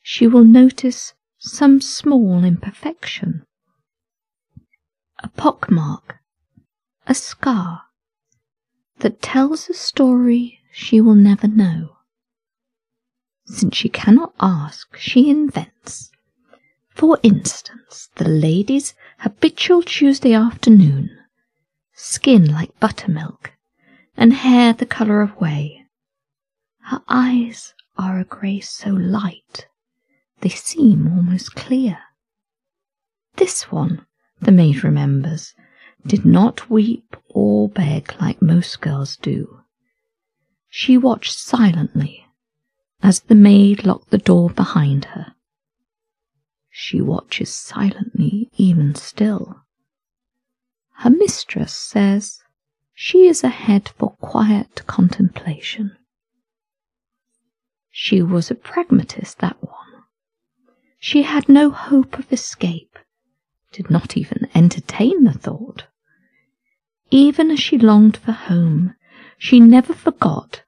she 0.00 0.28
will 0.28 0.44
notice 0.44 1.12
some 1.44 1.78
small 1.78 2.42
imperfection. 2.42 3.44
A 5.22 5.28
pockmark, 5.28 6.16
a 7.06 7.14
scar, 7.14 7.82
that 9.00 9.20
tells 9.20 9.68
a 9.68 9.74
story 9.74 10.60
she 10.72 11.02
will 11.02 11.14
never 11.14 11.46
know. 11.46 11.98
Since 13.44 13.76
she 13.76 13.90
cannot 13.90 14.34
ask, 14.40 14.96
she 14.96 15.28
invents. 15.28 16.10
For 16.88 17.18
instance, 17.22 18.08
the 18.14 18.26
lady's 18.26 18.94
habitual 19.18 19.82
Tuesday 19.82 20.32
afternoon, 20.32 21.10
skin 21.92 22.50
like 22.50 22.80
buttermilk, 22.80 23.52
and 24.16 24.32
hair 24.32 24.72
the 24.72 24.86
colour 24.86 25.20
of 25.20 25.32
whey. 25.32 25.84
Her 26.84 27.02
eyes 27.06 27.74
are 27.98 28.18
a 28.18 28.24
grey 28.24 28.60
so 28.60 28.88
light 28.90 29.68
they 30.44 30.50
seem 30.50 31.08
almost 31.08 31.54
clear. 31.54 31.98
This 33.36 33.72
one, 33.72 34.04
the 34.42 34.52
maid 34.52 34.84
remembers, 34.84 35.54
did 36.06 36.26
not 36.26 36.68
weep 36.68 37.16
or 37.30 37.70
beg 37.70 38.14
like 38.20 38.42
most 38.42 38.82
girls 38.82 39.16
do. 39.16 39.60
She 40.68 40.98
watched 40.98 41.38
silently 41.38 42.26
as 43.02 43.20
the 43.20 43.34
maid 43.34 43.86
locked 43.86 44.10
the 44.10 44.18
door 44.18 44.50
behind 44.50 45.06
her. 45.06 45.34
She 46.68 47.00
watches 47.00 47.54
silently 47.54 48.50
even 48.58 48.94
still. 48.96 49.62
Her 50.98 51.10
mistress 51.10 51.74
says 51.74 52.42
she 52.92 53.28
is 53.28 53.42
ahead 53.42 53.92
for 53.96 54.10
quiet 54.20 54.86
contemplation. 54.86 55.96
She 57.90 58.20
was 58.20 58.50
a 58.50 58.54
pragmatist, 58.54 59.38
that 59.38 59.56
one. 59.62 59.83
She 61.06 61.24
had 61.24 61.50
no 61.50 61.68
hope 61.70 62.18
of 62.18 62.32
escape, 62.32 62.98
did 63.72 63.90
not 63.90 64.16
even 64.16 64.48
entertain 64.54 65.24
the 65.24 65.34
thought. 65.34 65.84
Even 67.10 67.50
as 67.50 67.60
she 67.60 67.76
longed 67.76 68.16
for 68.16 68.32
home, 68.32 68.94
she 69.36 69.60
never 69.60 69.92
forgot 69.92 70.62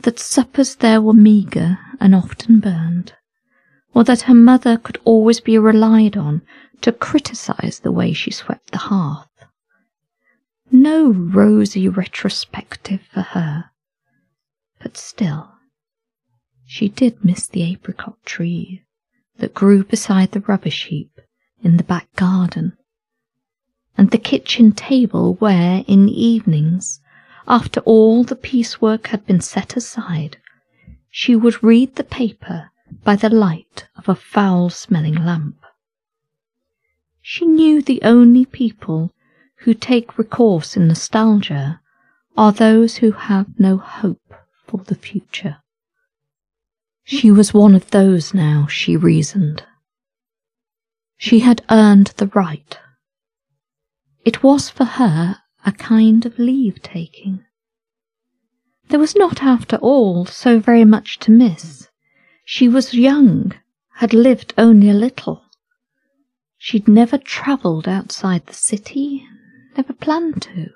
that 0.00 0.18
suppers 0.18 0.74
there 0.74 1.00
were 1.00 1.14
meagre 1.14 1.78
and 2.00 2.14
often 2.14 2.60
burned, 2.60 3.14
or 3.94 4.04
that 4.04 4.28
her 4.28 4.34
mother 4.34 4.76
could 4.76 5.00
always 5.06 5.40
be 5.40 5.56
relied 5.56 6.18
on 6.18 6.42
to 6.82 6.92
criticize 6.92 7.78
the 7.78 7.90
way 7.90 8.12
she 8.12 8.30
swept 8.30 8.72
the 8.72 8.84
hearth. 8.92 9.42
No 10.70 11.08
rosy 11.08 11.88
retrospective 11.88 13.00
for 13.10 13.22
her, 13.22 13.70
but 14.80 14.98
still, 14.98 15.50
she 16.66 16.90
did 16.90 17.24
miss 17.24 17.46
the 17.46 17.62
apricot 17.62 18.18
tree 18.26 18.84
that 19.38 19.54
grew 19.54 19.84
beside 19.84 20.32
the 20.32 20.40
rubbish 20.40 20.86
heap 20.86 21.20
in 21.62 21.76
the 21.76 21.84
back 21.84 22.08
garden, 22.16 22.76
and 23.96 24.10
the 24.10 24.18
kitchen 24.18 24.72
table 24.72 25.34
where, 25.34 25.84
in 25.86 26.06
the 26.06 26.24
evenings, 26.24 27.00
after 27.46 27.80
all 27.80 28.24
the 28.24 28.36
piecework 28.36 29.08
had 29.08 29.26
been 29.26 29.40
set 29.40 29.76
aside, 29.76 30.36
she 31.10 31.34
would 31.34 31.62
read 31.62 31.96
the 31.96 32.04
paper 32.04 32.70
by 33.04 33.16
the 33.16 33.30
light 33.30 33.88
of 33.96 34.08
a 34.08 34.14
foul 34.14 34.70
smelling 34.70 35.14
lamp. 35.14 35.56
She 37.20 37.46
knew 37.46 37.82
the 37.82 38.02
only 38.02 38.44
people 38.44 39.12
who 39.62 39.74
take 39.74 40.18
recourse 40.18 40.76
in 40.76 40.88
nostalgia 40.88 41.80
are 42.36 42.52
those 42.52 42.96
who 42.96 43.12
have 43.12 43.58
no 43.58 43.76
hope 43.76 44.34
for 44.66 44.78
the 44.84 44.94
future. 44.94 45.58
She 47.10 47.30
was 47.30 47.54
one 47.54 47.74
of 47.74 47.90
those 47.90 48.34
now, 48.34 48.66
she 48.66 48.94
reasoned. 48.94 49.64
She 51.16 51.38
had 51.38 51.64
earned 51.70 52.08
the 52.18 52.26
right. 52.26 52.78
It 54.26 54.42
was 54.42 54.68
for 54.68 54.84
her 54.84 55.38
a 55.64 55.72
kind 55.72 56.26
of 56.26 56.38
leave 56.38 56.82
taking. 56.82 57.46
There 58.90 59.00
was 59.00 59.16
not, 59.16 59.42
after 59.42 59.76
all, 59.76 60.26
so 60.26 60.60
very 60.60 60.84
much 60.84 61.18
to 61.20 61.30
miss. 61.30 61.88
She 62.44 62.68
was 62.68 62.92
young, 62.92 63.54
had 63.94 64.12
lived 64.12 64.52
only 64.58 64.90
a 64.90 64.94
little. 64.94 65.46
She'd 66.58 66.86
never 66.86 67.16
travelled 67.16 67.88
outside 67.88 68.44
the 68.44 68.52
city, 68.52 69.26
never 69.78 69.94
planned 69.94 70.42
to. 70.42 70.72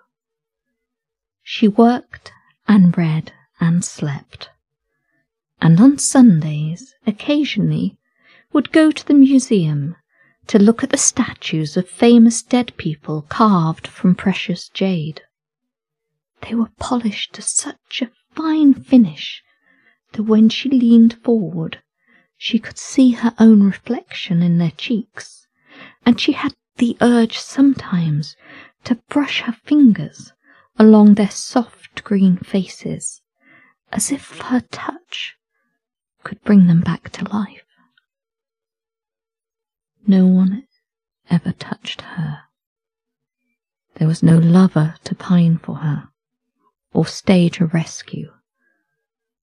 She 1.43 1.69
worked 1.69 2.33
and 2.67 2.97
read 2.97 3.35
and 3.61 3.85
slept, 3.85 4.49
and 5.65 5.79
on 5.79 5.97
Sundays 5.97 6.93
occasionally 7.07 7.97
would 8.53 8.73
go 8.73 8.91
to 8.91 9.07
the 9.07 9.15
museum 9.15 9.95
to 10.49 10.59
look 10.59 10.83
at 10.83 10.91
the 10.91 10.97
statues 10.97 11.77
of 11.77 11.89
famous 11.89 12.43
dead 12.43 12.77
people 12.77 13.23
carved 13.29 13.87
from 13.87 14.17
precious 14.17 14.69
jade. 14.69 15.23
They 16.41 16.57
were 16.57 16.73
polished 16.81 17.35
to 17.35 17.43
such 17.43 18.03
a 18.03 18.11
fine 18.35 18.75
finish 18.75 19.41
that 20.11 20.25
when 20.25 20.49
she 20.49 20.69
leaned 20.69 21.15
forward, 21.23 21.81
she 22.37 22.59
could 22.59 22.77
see 22.77 23.13
her 23.13 23.33
own 23.39 23.63
reflection 23.63 24.43
in 24.43 24.59
their 24.59 24.73
cheeks, 24.73 25.47
and 26.05 26.21
she 26.21 26.33
had 26.33 26.57
the 26.79 26.97
urge 27.01 27.39
sometimes 27.39 28.35
to 28.83 28.97
brush 29.09 29.43
her 29.43 29.53
fingers 29.53 30.33
along 30.77 31.15
their 31.15 31.31
soft 31.31 32.03
green 32.03 32.37
faces, 32.37 33.23
as 33.93 34.11
if 34.11 34.41
her 34.41 34.63
touch 34.73 35.37
could 36.25 36.43
bring 36.45 36.67
them 36.67 36.81
back 36.81 37.11
to 37.11 37.29
life. 37.33 37.65
No 40.07 40.27
one 40.27 40.67
ever 41.31 41.53
touched 41.53 42.03
her. 42.03 42.41
There 43.95 44.09
was 44.09 44.23
no 44.23 44.39
lover 44.39 44.97
to 45.05 45.15
pine 45.15 45.59
for 45.59 45.77
her 45.77 46.09
or 46.93 47.07
stage 47.07 47.61
a 47.61 47.67
rescue. 47.67 48.33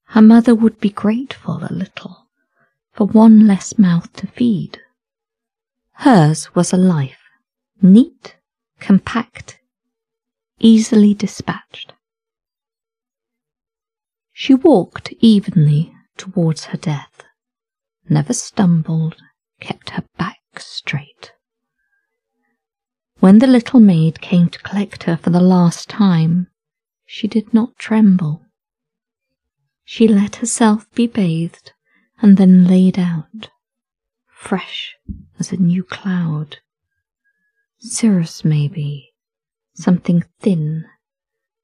Her 0.05 0.21
mother 0.21 0.55
would 0.55 0.79
be 0.79 0.89
grateful 0.89 1.63
a 1.63 1.73
little 1.73 2.27
for 2.93 3.07
one 3.07 3.47
less 3.47 3.77
mouth 3.77 4.11
to 4.13 4.27
feed. 4.27 4.79
Hers 5.93 6.53
was 6.55 6.73
a 6.73 6.77
life, 6.77 7.21
neat, 7.81 8.37
compact, 8.79 9.59
easily 10.59 11.13
dispatched. 11.13 11.93
She 14.33 14.53
walked 14.53 15.13
evenly 15.19 15.93
towards 16.19 16.65
her 16.65 16.77
death, 16.77 17.23
never 18.07 18.33
stumbled, 18.33 19.15
kept 19.59 19.91
her 19.91 20.03
back 20.17 20.37
straight. 20.57 21.31
When 23.19 23.39
the 23.39 23.47
little 23.47 23.79
maid 23.79 24.21
came 24.21 24.49
to 24.49 24.59
collect 24.59 25.03
her 25.03 25.17
for 25.17 25.31
the 25.31 25.41
last 25.41 25.89
time, 25.89 26.47
she 27.05 27.27
did 27.27 27.53
not 27.53 27.77
tremble. 27.77 28.45
She 29.83 30.07
let 30.07 30.37
herself 30.37 30.89
be 30.91 31.07
bathed 31.07 31.73
and 32.21 32.37
then 32.37 32.67
laid 32.67 32.99
out, 32.99 33.49
fresh 34.27 34.95
as 35.39 35.51
a 35.51 35.57
new 35.57 35.83
cloud. 35.83 36.59
Cirrus, 37.79 38.45
maybe, 38.45 39.13
something 39.73 40.23
thin 40.39 40.85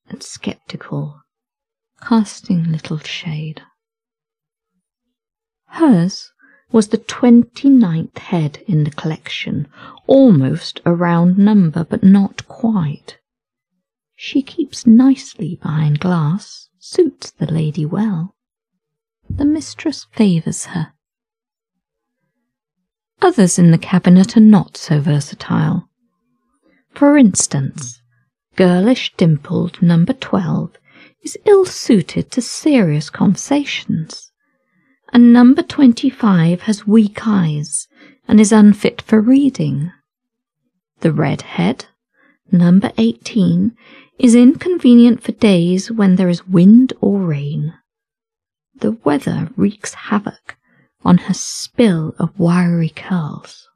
and 0.08 0.24
sceptical, 0.24 1.22
casting 2.02 2.72
little 2.72 3.00
shade. 3.00 3.62
Hers 5.76 6.32
was 6.72 6.88
the 6.88 6.98
twenty-ninth 6.98 8.18
head 8.18 8.64
in 8.66 8.86
the 8.86 8.92
collection, 8.92 9.68
almost 10.08 10.80
a 10.86 10.94
round 10.94 11.38
number, 11.38 11.84
but 11.84 12.02
not 12.02 12.48
quite. 12.48 13.20
She 14.16 14.42
keeps 14.42 14.88
nicely 14.88 15.60
behind 15.62 16.00
glass, 16.00 16.70
suits 16.80 17.32
the 17.32 17.52
lady 17.52 17.86
well. 17.86 18.38
The 19.30 19.44
mistress 19.44 20.08
favours 20.14 20.68
her. 20.68 20.94
Others 23.22 23.60
in 23.60 23.72
the 23.72 23.78
cabinet 23.78 24.38
are 24.38 24.40
not 24.40 24.78
so 24.78 25.02
versatile. 25.02 25.90
For 26.94 27.18
instance, 27.18 28.02
girlish 28.56 29.14
dimpled 29.18 29.82
number 29.82 30.14
twelve 30.14 30.78
is 31.22 31.38
ill 31.44 31.66
suited 31.66 32.32
to 32.32 32.42
serious 32.42 33.10
conversations 33.10 34.32
and 35.16 35.32
number 35.32 35.64
25 35.64 36.64
has 36.64 36.86
weak 36.86 37.26
eyes 37.26 37.88
and 38.28 38.38
is 38.38 38.52
unfit 38.52 39.02
for 39.02 39.22
reading. 39.22 39.90
The 41.00 41.14
red 41.14 41.44
head, 41.44 41.86
number 42.52 42.92
18, 42.98 43.78
is 44.20 44.36
inconvenient 44.36 45.24
for 45.24 45.32
days 45.32 45.90
when 45.90 46.18
there 46.18 46.28
is 46.28 46.46
wind 46.50 46.92
or 47.00 47.22
rain. 47.22 47.76
The 48.76 48.92
weather 49.06 49.52
wreaks 49.56 49.94
havoc 49.94 50.58
on 51.06 51.20
her 51.20 51.34
spill 51.34 52.14
of 52.20 52.38
wiry 52.38 52.90
curls. 52.90 53.70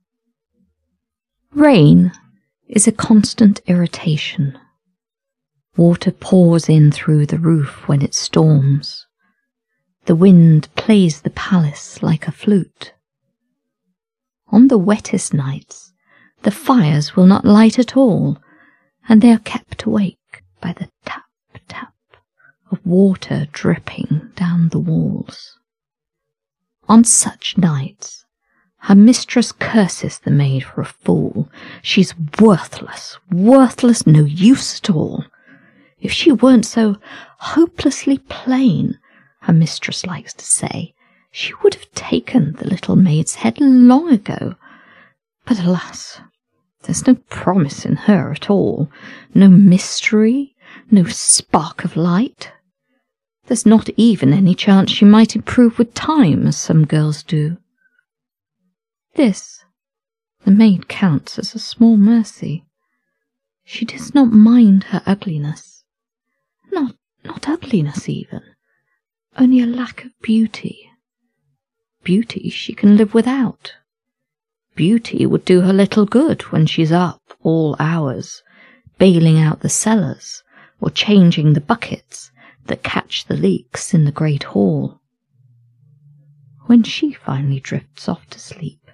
Rain 1.54 2.12
is 2.68 2.86
a 2.86 2.92
constant 2.92 3.62
irritation. 3.66 4.60
Water 5.78 6.12
pours 6.12 6.68
in 6.68 6.92
through 6.92 7.28
the 7.28 7.40
roof 7.40 7.88
when 7.88 8.02
it 8.02 8.14
storms. 8.14 9.06
The 10.10 10.16
wind 10.16 10.70
plays 10.74 11.22
the 11.22 11.30
palace 11.30 12.02
like 12.02 12.28
a 12.28 12.32
flute. 12.32 12.94
On 14.48 14.68
the 14.68 14.80
wettest 14.80 15.36
nights, 15.36 15.94
the 16.42 16.50
fires 16.50 17.16
will 17.16 17.28
not 17.28 17.46
light 17.46 17.78
at 17.78 17.96
all, 17.96 18.40
and 19.08 19.22
they 19.22 19.32
are 19.32 19.38
kept 19.38 19.84
awake 19.84 20.42
by 20.60 20.74
the 20.74 20.90
tap 21.06 21.26
tap 21.68 21.94
of 22.72 22.84
water 22.84 23.46
dripping 23.52 24.32
down 24.36 24.70
the 24.70 24.80
walls. 24.80 25.60
On 26.88 27.04
such 27.04 27.56
nights, 27.56 28.26
her 28.80 28.96
mistress 28.96 29.52
curses 29.52 30.18
the 30.18 30.32
maid 30.32 30.64
for 30.64 30.82
a 30.82 30.86
fool. 30.86 31.52
She's 31.84 32.16
worthless, 32.40 33.20
worthless, 33.32 34.08
no 34.08 34.24
use 34.24 34.80
at 34.80 34.90
all. 34.90 35.26
If 36.00 36.12
she 36.12 36.32
weren't 36.32 36.66
so 36.66 36.98
hopelessly 37.38 38.18
plain, 38.18 38.98
her 39.42 39.54
mistress 39.54 40.06
likes 40.06 40.34
to 40.34 40.46
say, 40.46 40.94
she 41.32 41.54
would 41.64 41.76
have 41.76 41.92
taken 41.94 42.54
the 42.54 42.68
little 42.68 42.96
maid's 42.96 43.36
head 43.36 43.60
long 43.62 44.12
ago. 44.12 44.56
But 45.46 45.60
alas, 45.60 46.22
there's 46.84 47.08
no 47.08 47.16
promise 47.30 47.86
in 47.86 47.96
her 47.96 48.32
at 48.32 48.50
all, 48.50 48.92
no 49.34 49.48
mystery, 49.48 50.56
no 50.92 51.06
spark 51.06 51.84
of 51.86 51.96
light. 51.96 52.52
There's 53.48 53.66
not 53.66 53.90
even 53.96 54.34
any 54.34 54.56
chance 54.56 54.92
she 54.92 55.06
might 55.06 55.36
improve 55.36 55.78
with 55.78 55.94
time, 55.94 56.46
as 56.48 56.58
some 56.58 56.86
girls 56.86 57.24
do. 57.24 57.58
This 59.16 59.64
the 60.46 60.52
maid 60.52 60.88
counts 60.88 61.38
as 61.38 61.54
a 61.54 61.60
small 61.60 61.98
mercy. 61.98 62.66
She 63.64 63.86
does 63.86 64.16
not 64.16 64.32
mind 64.32 64.86
her 64.86 65.04
ugliness. 65.06 65.84
Not 66.72 66.96
not 67.24 67.50
ugliness 67.50 68.08
even 68.08 68.42
only 69.40 69.62
a 69.62 69.66
lack 69.66 70.04
of 70.04 70.12
beauty. 70.22 70.92
Beauty 72.04 72.50
she 72.50 72.74
can 72.74 72.98
live 72.98 73.14
without. 73.14 73.74
Beauty 74.76 75.26
would 75.26 75.46
do 75.46 75.62
her 75.62 75.72
little 75.72 76.06
good 76.06 76.42
when 76.52 76.66
she's 76.66 76.92
up 76.92 77.22
all 77.42 77.78
hours, 77.80 78.44
bailing 78.98 79.40
out 79.40 79.62
the 79.62 79.70
cellars 79.70 80.44
or 80.82 80.90
changing 80.90 81.54
the 81.54 81.62
buckets 81.62 82.32
that 82.66 82.84
catch 82.84 83.26
the 83.26 83.38
leaks 83.38 83.94
in 83.94 84.04
the 84.04 84.12
great 84.12 84.44
hall. 84.44 85.00
When 86.66 86.84
she 86.84 87.14
finally 87.14 87.62
drifts 87.62 88.10
off 88.10 88.30
to 88.32 88.40
sleep, 88.40 88.92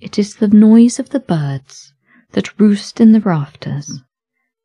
it 0.00 0.16
is 0.16 0.36
the 0.36 0.46
noise 0.46 1.00
of 1.00 1.10
the 1.10 1.20
birds 1.20 1.92
that 2.32 2.58
roost 2.60 3.00
in 3.00 3.10
the 3.10 3.20
rafters 3.20 4.00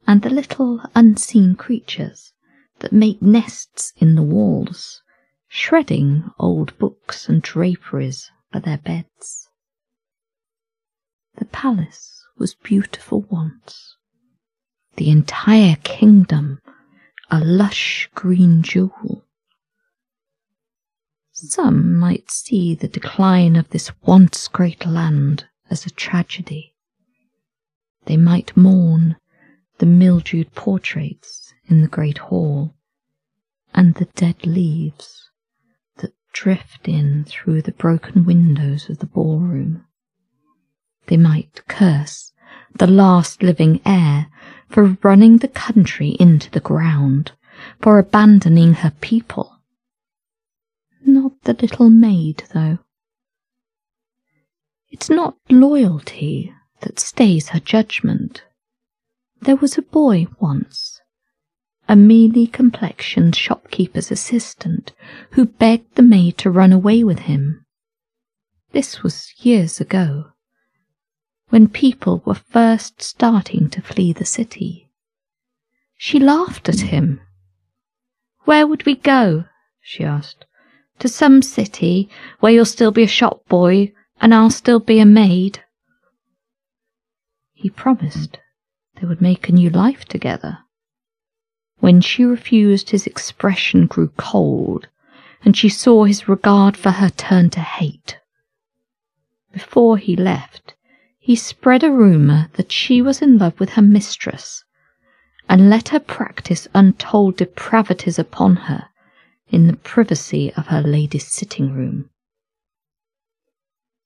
and 0.06 0.22
the 0.22 0.30
little 0.30 0.80
unseen 0.94 1.56
creatures 1.56 2.34
that 2.80 2.94
make 2.94 3.20
nests 3.20 3.94
in 3.98 4.14
the 4.14 4.22
walls 4.22 5.02
shredding 5.56 6.28
old 6.40 6.76
books 6.80 7.30
and 7.30 7.44
draperies 7.44 8.32
for 8.52 8.60
their 8.60 8.80
beds. 8.80 9.48
The 11.36 11.46
palace 11.46 12.26
was 12.40 12.56
beautiful 12.56 13.22
once, 13.30 13.96
the 14.96 15.12
entire 15.12 15.76
kingdom 15.84 16.60
a 17.30 17.40
lush 17.40 18.10
green 18.16 18.64
jewel. 18.64 19.26
Some 21.34 22.00
might 22.00 22.32
see 22.32 22.74
the 22.74 22.88
decline 22.88 23.56
of 23.56 23.70
this 23.70 23.92
once 24.02 24.48
great 24.48 24.88
land 24.88 25.46
as 25.70 25.86
a 25.86 25.92
tragedy. 25.92 26.74
They 28.06 28.18
might 28.18 28.58
mourn 28.58 29.18
the 29.78 29.86
mildewed 29.86 30.56
portraits 30.56 31.54
in 31.66 31.84
the 31.84 31.88
great 31.88 32.18
hall 32.18 32.74
and 33.76 33.94
the 33.94 34.06
dead 34.06 34.48
leaves 34.48 35.30
drift 36.34 36.88
in 36.88 37.24
through 37.24 37.62
the 37.62 37.72
broken 37.72 38.26
windows 38.26 38.90
of 38.90 39.00
the 39.00 39.06
ballroom. 39.06 39.86
They 41.08 41.18
might 41.18 41.62
curse 41.68 42.34
the 42.76 42.88
last 42.88 43.44
living 43.44 43.80
heir 43.86 44.28
for 44.70 44.98
running 45.04 45.38
the 45.38 45.48
country 45.48 46.10
into 46.20 46.50
the 46.50 46.60
ground, 46.60 47.32
for 47.80 48.00
abandoning 48.00 48.74
her 48.74 48.92
people. 49.00 49.60
Not 51.06 51.34
the 51.44 51.54
little 51.54 51.90
maid, 51.90 52.44
though. 52.54 52.80
It's 54.90 55.10
not 55.10 55.38
loyalty 55.50 56.54
that 56.82 57.00
stays 57.00 57.50
her 57.50 57.60
judgment. 57.60 58.44
There 59.42 59.56
was 59.56 59.78
a 59.78 59.82
boy 59.82 60.28
once, 60.40 60.93
a 61.94 61.96
mealy 61.96 62.48
complexioned 62.48 63.36
shopkeeper's 63.36 64.10
assistant, 64.10 64.92
who 65.34 65.46
begged 65.46 65.94
the 65.94 66.02
maid 66.02 66.36
to 66.40 66.50
run 66.50 66.74
away 66.74 67.04
with 67.04 67.20
him. 67.20 67.64
This 68.72 69.04
was 69.04 69.32
years 69.38 69.80
ago, 69.80 70.32
when 71.50 71.68
people 71.68 72.24
were 72.26 72.34
first 72.34 73.00
starting 73.04 73.70
to 73.70 73.80
flee 73.80 74.12
the 74.12 74.26
city. 74.26 74.90
She 75.96 76.18
laughed 76.18 76.68
at 76.68 76.80
him. 76.80 77.22
Where 78.46 78.66
would 78.66 78.88
we 78.88 78.96
go? 78.96 79.46
she 79.80 80.04
asked. 80.04 80.46
To 80.98 81.08
some 81.08 81.44
city 81.44 82.10
where 82.40 82.52
you'll 82.52 82.66
still 82.66 82.92
be 82.92 83.04
a 83.04 83.08
shop 83.08 83.48
boy 83.48 83.94
and 84.20 84.34
I'll 84.34 84.50
still 84.50 84.80
be 84.80 84.98
a 84.98 85.06
maid. 85.06 85.64
He 87.52 87.70
promised 87.70 88.40
they 89.00 89.06
would 89.06 89.22
make 89.22 89.48
a 89.48 89.52
new 89.52 89.70
life 89.70 90.06
together. 90.06 90.63
When 91.84 92.00
she 92.00 92.24
refused, 92.24 92.92
his 92.92 93.06
expression 93.06 93.88
grew 93.88 94.08
cold, 94.16 94.88
and 95.44 95.58
she 95.58 95.68
saw 95.68 96.06
his 96.06 96.30
regard 96.30 96.78
for 96.78 96.92
her 96.92 97.10
turn 97.10 97.50
to 97.50 97.60
hate. 97.60 98.20
Before 99.52 99.98
he 99.98 100.16
left, 100.16 100.76
he 101.20 101.36
spread 101.36 101.84
a 101.84 101.92
rumour 101.92 102.48
that 102.54 102.72
she 102.72 103.02
was 103.02 103.22
in 103.22 103.38
love 103.38 103.60
with 103.60 103.72
her 103.72 103.82
mistress 103.82 104.64
and 105.50 105.70
let 105.70 105.90
her 105.90 106.00
practice 106.00 106.70
untold 106.74 107.36
depravities 107.36 108.18
upon 108.18 108.56
her 108.72 108.88
in 109.50 109.68
the 109.68 109.76
privacy 109.76 110.54
of 110.54 110.68
her 110.68 110.82
lady's 110.82 111.28
sitting 111.28 111.74
room. 111.74 112.10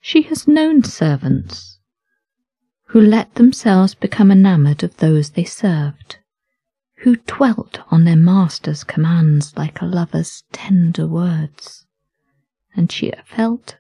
She 0.02 0.24
has 0.24 0.48
known 0.48 0.84
servants 0.84 1.78
who 2.86 3.00
let 3.00 3.36
themselves 3.36 3.94
become 3.94 4.32
enamoured 4.32 4.82
of 4.82 4.98
those 4.98 5.30
they 5.30 5.46
served, 5.46 6.18
who 7.02 7.16
dwelt 7.28 7.80
on 7.92 8.04
their 8.06 8.16
master's 8.16 8.84
commands 8.84 9.56
like 9.56 9.82
a 9.82 9.86
lover's 9.86 10.44
tender 10.52 11.08
words, 11.08 11.86
and 12.76 12.92
she 12.92 13.12
felt 13.26 13.78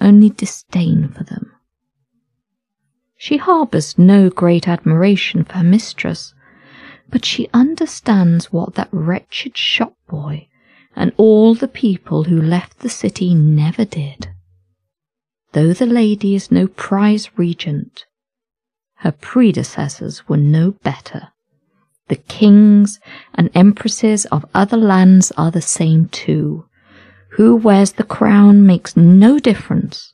only 0.00 0.30
disdain 0.30 1.08
for 1.08 1.24
them. 1.24 1.52
She 3.18 3.38
harbours 3.38 3.98
no 3.98 4.30
great 4.30 4.68
admiration 4.68 5.44
for 5.44 5.54
her 5.54 5.64
mistress, 5.64 6.34
but 7.08 7.24
she 7.24 7.48
understands 7.52 8.52
what 8.52 8.74
that 8.74 8.88
wretched 8.92 9.56
shop 9.56 9.94
boy 10.08 10.48
and 10.94 11.12
all 11.16 11.54
the 11.54 11.68
people 11.68 12.24
who 12.24 12.40
left 12.40 12.80
the 12.80 12.88
city 12.88 13.34
never 13.34 13.84
did. 13.84 14.28
Though 15.52 15.72
the 15.72 15.86
lady 15.86 16.34
is 16.34 16.50
no 16.50 16.66
prize 16.66 17.30
regent, 17.38 18.06
her 18.96 19.12
predecessors 19.12 20.28
were 20.28 20.36
no 20.36 20.72
better. 20.72 21.28
The 22.08 22.16
kings 22.16 23.00
and 23.34 23.50
empresses 23.54 24.26
of 24.26 24.46
other 24.54 24.76
lands 24.76 25.32
are 25.36 25.50
the 25.50 25.62
same 25.62 26.06
too. 26.08 26.66
Who 27.30 27.56
wears 27.56 27.92
the 27.92 28.04
crown 28.04 28.64
makes 28.64 28.96
no 28.96 29.38
difference. 29.38 30.12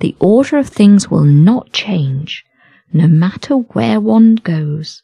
The 0.00 0.16
order 0.20 0.58
of 0.58 0.68
things 0.68 1.10
will 1.10 1.24
not 1.24 1.72
change, 1.72 2.44
no 2.92 3.06
matter 3.06 3.54
where 3.54 4.00
one 4.00 4.36
goes 4.36 5.02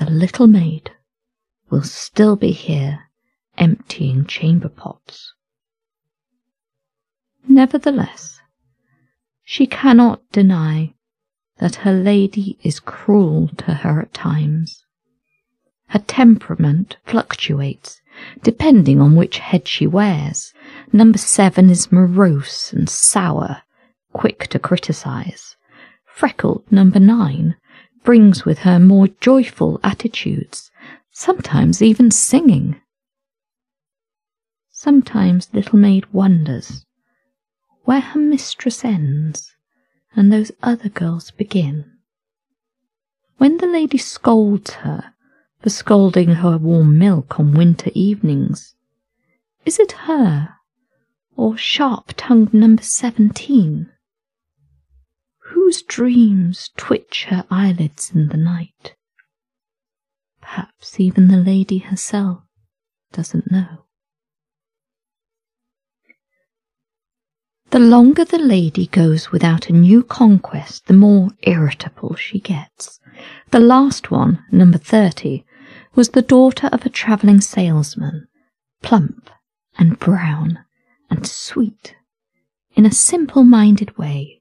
the 0.00 0.10
little 0.10 0.46
maid 0.46 0.90
will 1.68 1.82
still 1.82 2.34
be 2.34 2.52
here 2.52 3.10
emptying 3.58 4.24
chamber 4.24 4.70
pots. 4.70 5.34
Nevertheless, 7.46 8.40
she 9.44 9.66
cannot 9.66 10.22
deny 10.32 10.94
that 11.58 11.76
her 11.76 11.92
lady 11.92 12.58
is 12.62 12.80
cruel 12.80 13.48
to 13.58 13.74
her 13.74 14.00
at 14.00 14.14
times. 14.14 14.79
Her 15.90 15.98
temperament 16.00 16.96
fluctuates 17.04 18.00
depending 18.42 19.00
on 19.00 19.16
which 19.16 19.38
head 19.38 19.66
she 19.66 19.86
wears. 19.86 20.52
Number 20.92 21.18
seven 21.18 21.68
is 21.70 21.90
morose 21.90 22.72
and 22.72 22.88
sour, 22.88 23.62
quick 24.12 24.46
to 24.48 24.58
criticize. 24.58 25.56
Freckled 26.06 26.64
number 26.70 27.00
nine 27.00 27.56
brings 28.04 28.44
with 28.44 28.60
her 28.60 28.78
more 28.78 29.08
joyful 29.20 29.80
attitudes, 29.82 30.70
sometimes 31.10 31.82
even 31.82 32.10
singing. 32.10 32.80
Sometimes 34.70 35.52
little 35.52 35.78
maid 35.78 36.06
wonders 36.12 36.86
where 37.84 38.00
her 38.00 38.20
mistress 38.20 38.84
ends 38.84 39.56
and 40.14 40.32
those 40.32 40.52
other 40.62 40.88
girls 40.88 41.30
begin. 41.30 41.90
When 43.38 43.56
the 43.56 43.66
lady 43.66 43.98
scolds 43.98 44.74
her 44.74 45.14
for 45.60 45.70
scalding 45.70 46.28
her 46.28 46.56
warm 46.58 46.98
milk 46.98 47.38
on 47.38 47.52
winter 47.52 47.90
evenings, 47.94 48.74
is 49.64 49.78
it 49.78 49.92
her 49.92 50.54
or 51.36 51.56
sharp 51.56 52.12
tongued 52.16 52.54
number 52.54 52.82
seventeen? 52.82 53.90
whose 55.50 55.82
dreams 55.82 56.70
twitch 56.76 57.26
her 57.28 57.44
eyelids 57.50 58.10
in 58.14 58.28
the 58.28 58.36
night. 58.36 58.94
Perhaps 60.40 60.98
even 60.98 61.28
the 61.28 61.36
lady 61.36 61.78
herself 61.78 62.42
doesn't 63.12 63.50
know. 63.50 63.84
The 67.70 67.78
longer 67.78 68.24
the 68.24 68.38
lady 68.38 68.86
goes 68.86 69.30
without 69.30 69.68
a 69.68 69.72
new 69.72 70.02
conquest, 70.02 70.86
the 70.86 70.94
more 70.94 71.30
irritable 71.42 72.16
she 72.16 72.40
gets. 72.40 72.98
The 73.50 73.60
last 73.60 74.10
one, 74.10 74.44
number 74.50 74.78
30, 74.78 75.44
was 75.94 76.10
the 76.10 76.22
daughter 76.22 76.68
of 76.68 76.86
a 76.86 76.90
travelling 76.90 77.40
salesman, 77.40 78.28
plump 78.82 79.30
and 79.78 79.98
brown 79.98 80.58
and 81.10 81.26
sweet, 81.26 81.96
in 82.74 82.86
a 82.86 82.92
simple 82.92 83.44
minded 83.44 83.96
way 83.98 84.40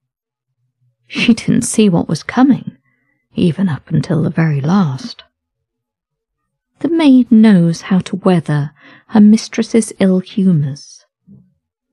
she 1.09 1.33
didn't 1.33 1.63
see 1.63 1.89
what 1.89 2.07
was 2.07 2.21
coming, 2.21 2.77
even 3.33 3.67
up 3.67 3.89
until 3.89 4.21
the 4.21 4.29
very 4.29 4.62
last. 4.62 5.23
The 6.79 6.88
maid 6.88 7.31
knows 7.31 7.81
how 7.81 7.97
to 7.99 8.17
weather 8.17 8.71
her 9.07 9.19
mistress's 9.19 9.91
ill 9.99 10.19
humours. 10.19 11.03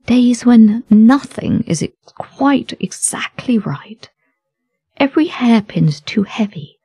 Days 0.05 0.45
when 0.45 0.83
nothing 0.89 1.63
is 1.63 1.83
quite 2.05 2.73
exactly 2.79 3.57
right. 3.57 4.07
Every 4.97 5.27
hairpin 5.27 5.87
is 5.87 5.99
too 5.99 6.23
heavy, 6.23 6.79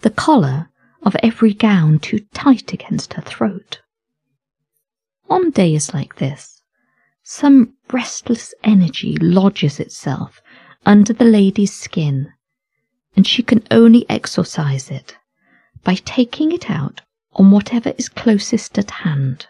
the 0.00 0.10
collar 0.10 0.70
of 1.02 1.16
every 1.22 1.54
gown 1.54 1.98
too 1.98 2.20
tight 2.34 2.72
against 2.72 3.14
her 3.14 3.22
throat. 3.22 3.80
On 5.28 5.50
days 5.50 5.94
like 5.94 6.16
this, 6.16 6.62
some 7.22 7.74
restless 7.92 8.54
energy 8.64 9.16
lodges 9.16 9.78
itself 9.78 10.40
under 10.84 11.12
the 11.12 11.24
lady's 11.24 11.72
skin, 11.74 12.32
and 13.14 13.26
she 13.26 13.42
can 13.42 13.62
only 13.70 14.08
exorcise 14.08 14.90
it 14.90 15.16
by 15.84 15.94
taking 15.94 16.52
it 16.52 16.68
out 16.70 17.02
on 17.32 17.50
whatever 17.50 17.92
is 17.96 18.08
closest 18.08 18.78
at 18.78 18.90
hand. 18.90 19.46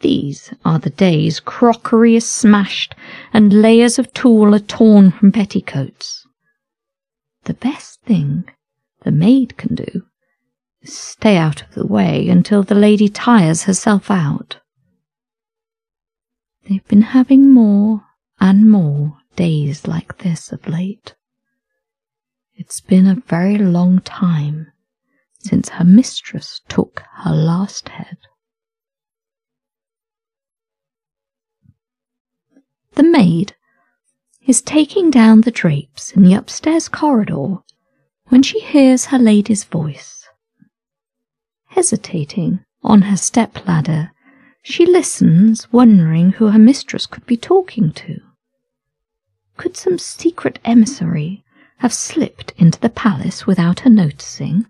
These 0.00 0.52
are 0.64 0.78
the 0.78 0.90
days 0.90 1.40
crockery 1.40 2.16
is 2.16 2.28
smashed 2.28 2.94
and 3.32 3.62
layers 3.62 3.98
of 3.98 4.12
tulle 4.12 4.54
are 4.54 4.58
torn 4.58 5.10
from 5.10 5.32
petticoats. 5.32 6.26
The 7.44 7.54
best 7.54 8.02
thing 8.02 8.44
the 9.06 9.12
maid 9.12 9.56
can 9.56 9.76
do 9.76 10.02
is 10.82 10.92
stay 10.92 11.36
out 11.36 11.62
of 11.62 11.74
the 11.74 11.86
way 11.86 12.28
until 12.28 12.64
the 12.64 12.74
lady 12.74 13.08
tires 13.08 13.62
herself 13.62 14.10
out. 14.10 14.58
They've 16.68 16.86
been 16.88 17.02
having 17.02 17.54
more 17.54 18.02
and 18.40 18.68
more 18.68 19.18
days 19.36 19.86
like 19.86 20.18
this 20.18 20.50
of 20.50 20.66
late. 20.66 21.14
It's 22.56 22.80
been 22.80 23.06
a 23.06 23.22
very 23.28 23.56
long 23.58 24.00
time 24.00 24.72
since 25.38 25.68
her 25.68 25.84
mistress 25.84 26.60
took 26.68 27.04
her 27.18 27.32
last 27.32 27.90
head. 27.90 28.18
The 32.94 33.04
maid 33.04 33.54
is 34.44 34.60
taking 34.60 35.12
down 35.12 35.42
the 35.42 35.52
drapes 35.52 36.10
in 36.10 36.24
the 36.24 36.34
upstairs 36.34 36.88
corridor 36.88 37.58
when 38.28 38.42
she 38.42 38.60
hears 38.60 39.06
her 39.06 39.18
lady's 39.18 39.64
voice. 39.64 40.28
Hesitating 41.66 42.60
on 42.82 43.02
her 43.02 43.16
step 43.16 43.66
ladder, 43.66 44.12
she 44.62 44.84
listens, 44.84 45.72
wondering 45.72 46.32
who 46.32 46.48
her 46.48 46.58
mistress 46.58 47.06
could 47.06 47.24
be 47.26 47.36
talking 47.36 47.92
to. 47.92 48.20
Could 49.56 49.76
some 49.76 49.98
secret 49.98 50.58
emissary 50.64 51.44
have 51.78 51.92
slipped 51.92 52.52
into 52.56 52.80
the 52.80 52.88
palace 52.88 53.46
without 53.46 53.80
her 53.80 53.90
noticing? 53.90 54.66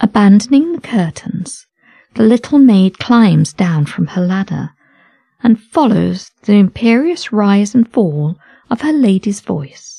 Abandoning 0.00 0.72
the 0.72 0.80
curtains, 0.80 1.66
the 2.14 2.22
little 2.22 2.58
maid 2.58 2.98
climbs 2.98 3.52
down 3.52 3.86
from 3.86 4.08
her 4.08 4.22
ladder 4.22 4.70
and 5.42 5.60
follows 5.60 6.30
the 6.42 6.54
imperious 6.54 7.32
rise 7.32 7.74
and 7.74 7.90
fall 7.92 8.38
of 8.70 8.80
her 8.80 8.92
lady's 8.92 9.40
voice. 9.40 9.91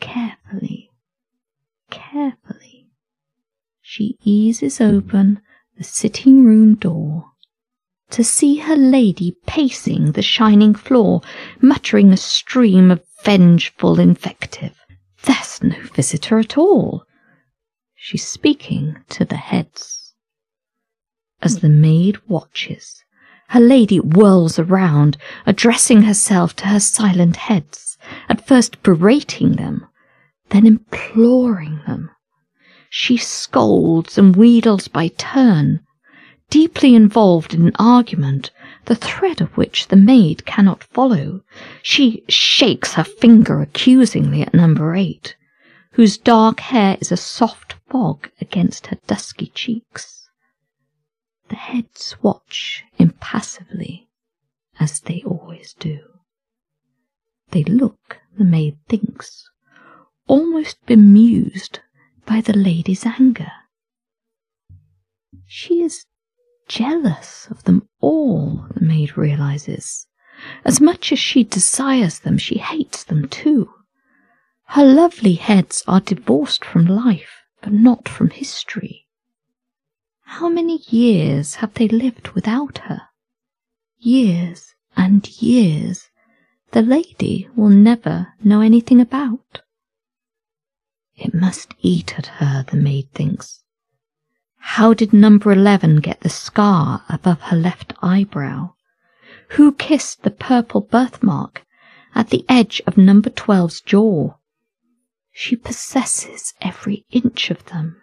Carefully, 0.00 0.90
carefully, 1.90 2.90
she 3.80 4.16
eases 4.22 4.80
open 4.80 5.40
the 5.76 5.84
sitting 5.84 6.44
room 6.44 6.74
door 6.74 7.32
to 8.10 8.24
see 8.24 8.56
her 8.56 8.76
lady 8.76 9.36
pacing 9.46 10.12
the 10.12 10.22
shining 10.22 10.74
floor, 10.74 11.20
muttering 11.60 12.12
a 12.12 12.16
stream 12.16 12.90
of 12.90 13.02
vengeful 13.24 14.00
invective. 14.00 14.74
There's 15.24 15.62
no 15.62 15.80
visitor 15.94 16.38
at 16.38 16.56
all. 16.56 17.04
She's 17.94 18.26
speaking 18.26 18.96
to 19.10 19.24
the 19.24 19.36
heads. 19.36 20.14
As 21.42 21.60
the 21.60 21.68
maid 21.68 22.18
watches, 22.28 23.04
her 23.48 23.60
lady 23.60 23.98
whirls 23.98 24.58
around, 24.58 25.16
addressing 25.46 26.02
herself 26.02 26.54
to 26.56 26.66
her 26.66 26.80
silent 26.80 27.36
heads, 27.36 27.87
at 28.28 28.46
first 28.46 28.82
berating 28.82 29.52
them, 29.52 29.86
then 30.50 30.66
imploring 30.66 31.80
them. 31.86 32.10
She 32.90 33.16
scolds 33.16 34.16
and 34.16 34.34
wheedles 34.34 34.88
by 34.88 35.08
turn, 35.08 35.80
deeply 36.50 36.94
involved 36.94 37.52
in 37.52 37.66
an 37.66 37.76
argument, 37.78 38.50
the 38.86 38.94
thread 38.94 39.40
of 39.40 39.56
which 39.56 39.88
the 39.88 39.96
maid 39.96 40.46
cannot 40.46 40.82
follow. 40.82 41.42
She 41.82 42.24
shakes 42.28 42.94
her 42.94 43.04
finger 43.04 43.60
accusingly 43.60 44.42
at 44.42 44.54
number 44.54 44.94
eight, 44.94 45.36
whose 45.92 46.16
dark 46.16 46.60
hair 46.60 46.96
is 47.00 47.12
a 47.12 47.16
soft 47.16 47.74
fog 47.90 48.30
against 48.40 48.86
her 48.86 48.98
dusky 49.06 49.48
cheeks. 49.48 50.30
The 51.48 51.56
heads 51.56 52.16
watch 52.22 52.84
impassively, 52.98 54.08
as 54.80 55.00
they 55.00 55.22
always 55.26 55.74
do. 55.78 56.00
They 57.50 57.64
look, 57.64 58.18
the 58.36 58.44
maid 58.44 58.78
thinks, 58.88 59.48
almost 60.26 60.84
bemused 60.86 61.80
by 62.26 62.40
the 62.40 62.56
lady's 62.56 63.06
anger. 63.06 63.52
She 65.46 65.82
is 65.82 66.04
jealous 66.68 67.48
of 67.50 67.64
them 67.64 67.88
all, 68.00 68.66
the 68.74 68.84
maid 68.84 69.16
realizes. 69.16 70.06
As 70.64 70.80
much 70.80 71.10
as 71.10 71.18
she 71.18 71.42
desires 71.42 72.20
them, 72.20 72.36
she 72.38 72.58
hates 72.58 73.02
them 73.02 73.26
too. 73.28 73.72
Her 74.66 74.84
lovely 74.84 75.34
heads 75.34 75.82
are 75.88 76.00
divorced 76.00 76.64
from 76.64 76.84
life, 76.84 77.42
but 77.62 77.72
not 77.72 78.08
from 78.08 78.30
history. 78.30 79.06
How 80.24 80.50
many 80.50 80.82
years 80.88 81.56
have 81.56 81.74
they 81.74 81.88
lived 81.88 82.28
without 82.28 82.78
her? 82.78 83.08
Years 83.96 84.74
and 84.94 85.26
years 85.40 86.10
the 86.72 86.82
lady 86.82 87.48
will 87.56 87.68
never 87.68 88.34
know 88.42 88.60
anything 88.60 89.00
about. 89.00 89.62
It 91.16 91.34
must 91.34 91.74
eat 91.80 92.18
at 92.18 92.26
her, 92.26 92.64
the 92.68 92.76
maid 92.76 93.12
thinks. 93.12 93.62
How 94.58 94.94
did 94.94 95.12
number 95.12 95.50
11 95.50 95.96
get 95.96 96.20
the 96.20 96.28
scar 96.28 97.04
above 97.08 97.40
her 97.42 97.56
left 97.56 97.94
eyebrow? 98.02 98.74
Who 99.50 99.72
kissed 99.72 100.22
the 100.22 100.30
purple 100.30 100.82
birthmark 100.82 101.64
at 102.14 102.30
the 102.30 102.44
edge 102.48 102.82
of 102.86 102.96
number 102.96 103.30
12's 103.30 103.80
jaw? 103.80 104.34
She 105.32 105.56
possesses 105.56 106.52
every 106.60 107.06
inch 107.10 107.50
of 107.50 107.64
them. 107.66 108.02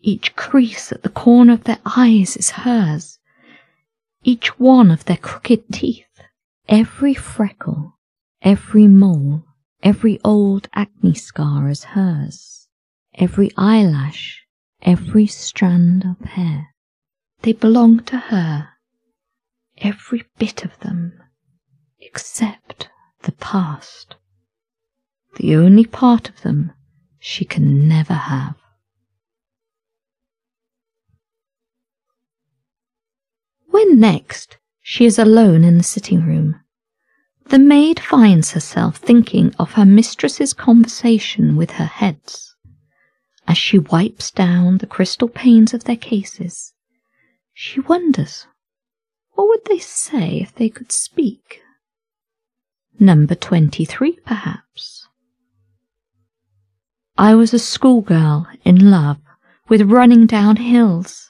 Each 0.00 0.36
crease 0.36 0.92
at 0.92 1.02
the 1.02 1.08
corner 1.08 1.54
of 1.54 1.64
their 1.64 1.80
eyes 1.84 2.36
is 2.36 2.50
hers. 2.50 3.18
Each 4.22 4.58
one 4.58 4.90
of 4.90 5.04
their 5.06 5.16
crooked 5.16 5.72
teeth, 5.72 6.05
every 6.68 7.14
freckle, 7.14 7.98
every 8.42 8.86
mole, 8.86 9.44
every 9.82 10.18
old 10.24 10.68
acne 10.74 11.14
scar 11.14 11.68
is 11.68 11.84
hers. 11.84 12.68
Every 13.14 13.50
eyelash, 13.56 14.46
every 14.82 15.26
strand 15.26 16.04
of 16.04 16.28
hair. 16.28 16.74
They 17.42 17.52
belong 17.52 18.00
to 18.04 18.18
her, 18.18 18.68
every 19.78 20.24
bit 20.38 20.64
of 20.64 20.78
them, 20.80 21.22
except 21.98 22.88
the 23.22 23.32
past. 23.32 24.16
The 25.36 25.56
only 25.56 25.86
part 25.86 26.28
of 26.28 26.42
them 26.42 26.72
she 27.18 27.44
can 27.44 27.88
never 27.88 28.14
have. 28.14 28.56
When 33.68 33.98
next 34.00 34.58
she 34.88 35.04
is 35.04 35.18
alone 35.18 35.64
in 35.64 35.78
the 35.78 35.82
sitting 35.82 36.24
room, 36.24 36.60
the 37.46 37.58
maid 37.58 37.98
finds 37.98 38.52
herself 38.52 38.98
thinking 38.98 39.52
of 39.58 39.72
her 39.72 39.84
mistress's 39.84 40.52
conversation 40.52 41.56
with 41.56 41.72
her 41.72 41.86
heads 41.86 42.54
as 43.48 43.58
she 43.58 43.80
wipes 43.80 44.30
down 44.30 44.78
the 44.78 44.86
crystal 44.86 45.28
panes 45.28 45.74
of 45.74 45.82
their 45.82 45.96
cases. 45.96 46.72
She 47.52 47.80
wonders 47.80 48.46
what 49.32 49.48
would 49.48 49.64
they 49.64 49.80
say 49.80 50.40
if 50.40 50.54
they 50.54 50.68
could 50.68 50.92
speak? 50.92 51.62
Number 53.00 53.34
23, 53.34 54.20
perhaps. 54.24 55.08
I 57.18 57.34
was 57.34 57.52
a 57.52 57.58
schoolgirl 57.58 58.46
in 58.64 58.88
love 58.88 59.18
with 59.68 59.90
running 59.90 60.26
down 60.26 60.56
hills. 60.56 61.25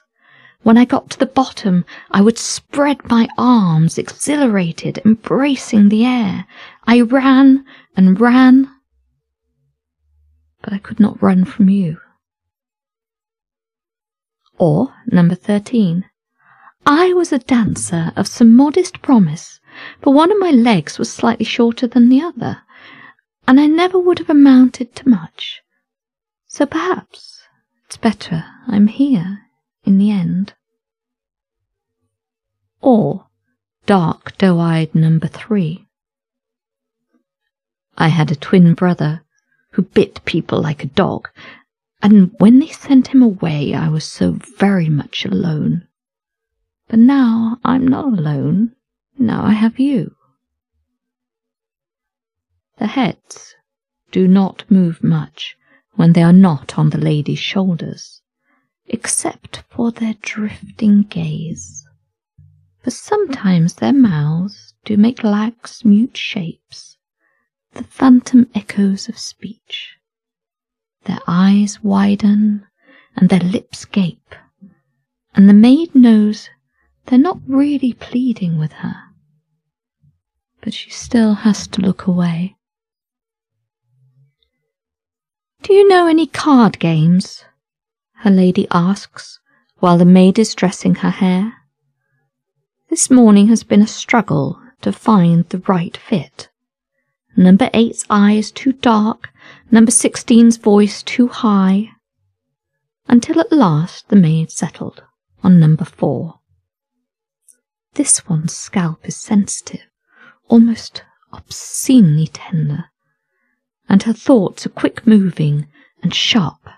When 0.67 0.77
I 0.77 0.83
got 0.83 1.09
to 1.11 1.17
the 1.17 1.25
bottom, 1.25 1.85
I 2.11 2.19
would 2.19 2.37
spread 2.37 3.09
my 3.09 3.29
arms, 3.37 3.97
exhilarated, 3.97 4.99
embracing 5.05 5.87
the 5.87 6.03
air. 6.03 6.45
I 6.83 6.99
ran 6.99 7.63
and 7.95 8.19
ran, 8.19 8.69
but 10.61 10.73
I 10.73 10.79
could 10.79 10.99
not 10.99 11.23
run 11.23 11.45
from 11.45 11.69
you. 11.69 12.01
Or, 14.57 14.93
number 15.09 15.35
13. 15.35 16.03
I 16.85 17.13
was 17.13 17.31
a 17.31 17.39
dancer 17.39 18.11
of 18.17 18.27
some 18.27 18.53
modest 18.53 19.01
promise, 19.01 19.61
but 20.01 20.11
one 20.11 20.33
of 20.33 20.37
my 20.37 20.51
legs 20.51 20.99
was 20.99 21.09
slightly 21.09 21.45
shorter 21.45 21.87
than 21.87 22.09
the 22.09 22.19
other, 22.19 22.63
and 23.47 23.57
I 23.57 23.67
never 23.67 23.97
would 23.97 24.19
have 24.19 24.29
amounted 24.29 24.95
to 24.95 25.07
much. 25.07 25.61
So 26.47 26.65
perhaps 26.65 27.41
it's 27.85 27.95
better 27.95 28.43
I'm 28.67 28.87
here 28.87 29.43
in 29.85 29.97
the 29.97 30.11
end. 30.11 30.53
Or, 32.81 33.27
dark, 33.85 34.37
doe-eyed 34.37 34.93
number 34.93 35.27
three. 35.27 35.87
I 37.97 38.09
had 38.09 38.31
a 38.31 38.35
twin 38.35 38.73
brother 38.75 39.23
who 39.71 39.81
bit 39.81 40.23
people 40.25 40.61
like 40.61 40.83
a 40.83 40.87
dog, 40.87 41.29
and 42.01 42.31
when 42.37 42.59
they 42.59 42.67
sent 42.67 43.07
him 43.07 43.21
away, 43.21 43.73
I 43.73 43.89
was 43.89 44.03
so 44.03 44.33
very 44.57 44.89
much 44.89 45.25
alone. 45.25 45.87
But 46.87 46.99
now 46.99 47.57
I'm 47.65 47.87
not 47.87 48.05
alone. 48.05 48.75
Now 49.17 49.43
I 49.43 49.53
have 49.53 49.79
you. 49.79 50.15
The 52.77 52.87
heads 52.87 53.55
do 54.11 54.27
not 54.27 54.63
move 54.69 55.03
much 55.03 55.57
when 55.95 56.13
they 56.13 56.21
are 56.21 56.31
not 56.31 56.77
on 56.77 56.91
the 56.91 56.99
lady's 56.99 57.39
shoulders, 57.39 58.21
except 58.85 59.63
for 59.69 59.91
their 59.91 60.13
drifting 60.21 61.01
gaze. 61.01 61.86
For 62.87 62.91
sometimes 62.91 63.73
their 63.73 63.91
mouths 63.91 64.73
do 64.85 64.95
make 64.95 65.21
lax, 65.21 65.83
mute 65.83 66.15
shapes, 66.15 66.97
the 67.73 67.83
phantom 67.83 68.49
echoes 68.55 69.09
of 69.09 69.19
speech. 69.19 69.97
Their 71.03 71.19
eyes 71.27 71.83
widen 71.83 72.65
and 73.17 73.27
their 73.27 73.41
lips 73.41 73.83
gape, 73.83 74.33
and 75.35 75.49
the 75.49 75.53
maid 75.53 75.95
knows 75.95 76.49
they're 77.07 77.19
not 77.19 77.41
really 77.45 77.91
pleading 77.91 78.57
with 78.57 78.71
her. 78.71 78.95
But 80.61 80.73
she 80.73 80.89
still 80.89 81.33
has 81.33 81.67
to 81.67 81.81
look 81.81 82.07
away. 82.07 82.55
Do 85.61 85.73
you 85.73 85.89
know 85.89 86.07
any 86.07 86.25
card 86.25 86.79
games? 86.79 87.43
Her 88.19 88.31
lady 88.31 88.65
asks 88.71 89.41
while 89.79 89.97
the 89.97 90.05
maid 90.05 90.39
is 90.39 90.55
dressing 90.55 90.95
her 90.95 91.09
hair. 91.09 91.66
This 92.89 93.11
morning 93.11 93.47
has 93.49 93.63
been 93.63 93.81
a 93.81 93.87
struggle 93.87 94.61
to 94.79 94.93
find 94.93 95.43
the 95.49 95.59
right 95.67 95.95
fit. 95.97 96.47
Number 97.35 97.69
eight's 97.73 98.05
eyes 98.09 98.49
too 98.49 98.71
dark 98.71 99.29
number 99.69 99.91
16's 99.91 100.55
voice 100.55 101.03
too 101.03 101.27
high, 101.27 101.89
until 103.07 103.41
at 103.41 103.51
last 103.51 104.07
the 104.07 104.15
maid 104.15 104.51
settled 104.51 105.03
on 105.43 105.59
number 105.59 105.83
four. 105.83 106.39
This 107.95 108.27
one's 108.29 108.55
scalp 108.55 109.05
is 109.05 109.17
sensitive, 109.17 109.85
almost 110.47 111.03
obscenely 111.33 112.27
tender, 112.27 112.85
and 113.89 114.03
her 114.03 114.13
thoughts 114.13 114.65
are 114.65 114.69
quick 114.69 115.05
moving 115.05 115.67
and 116.01 116.15
sharp, 116.15 116.69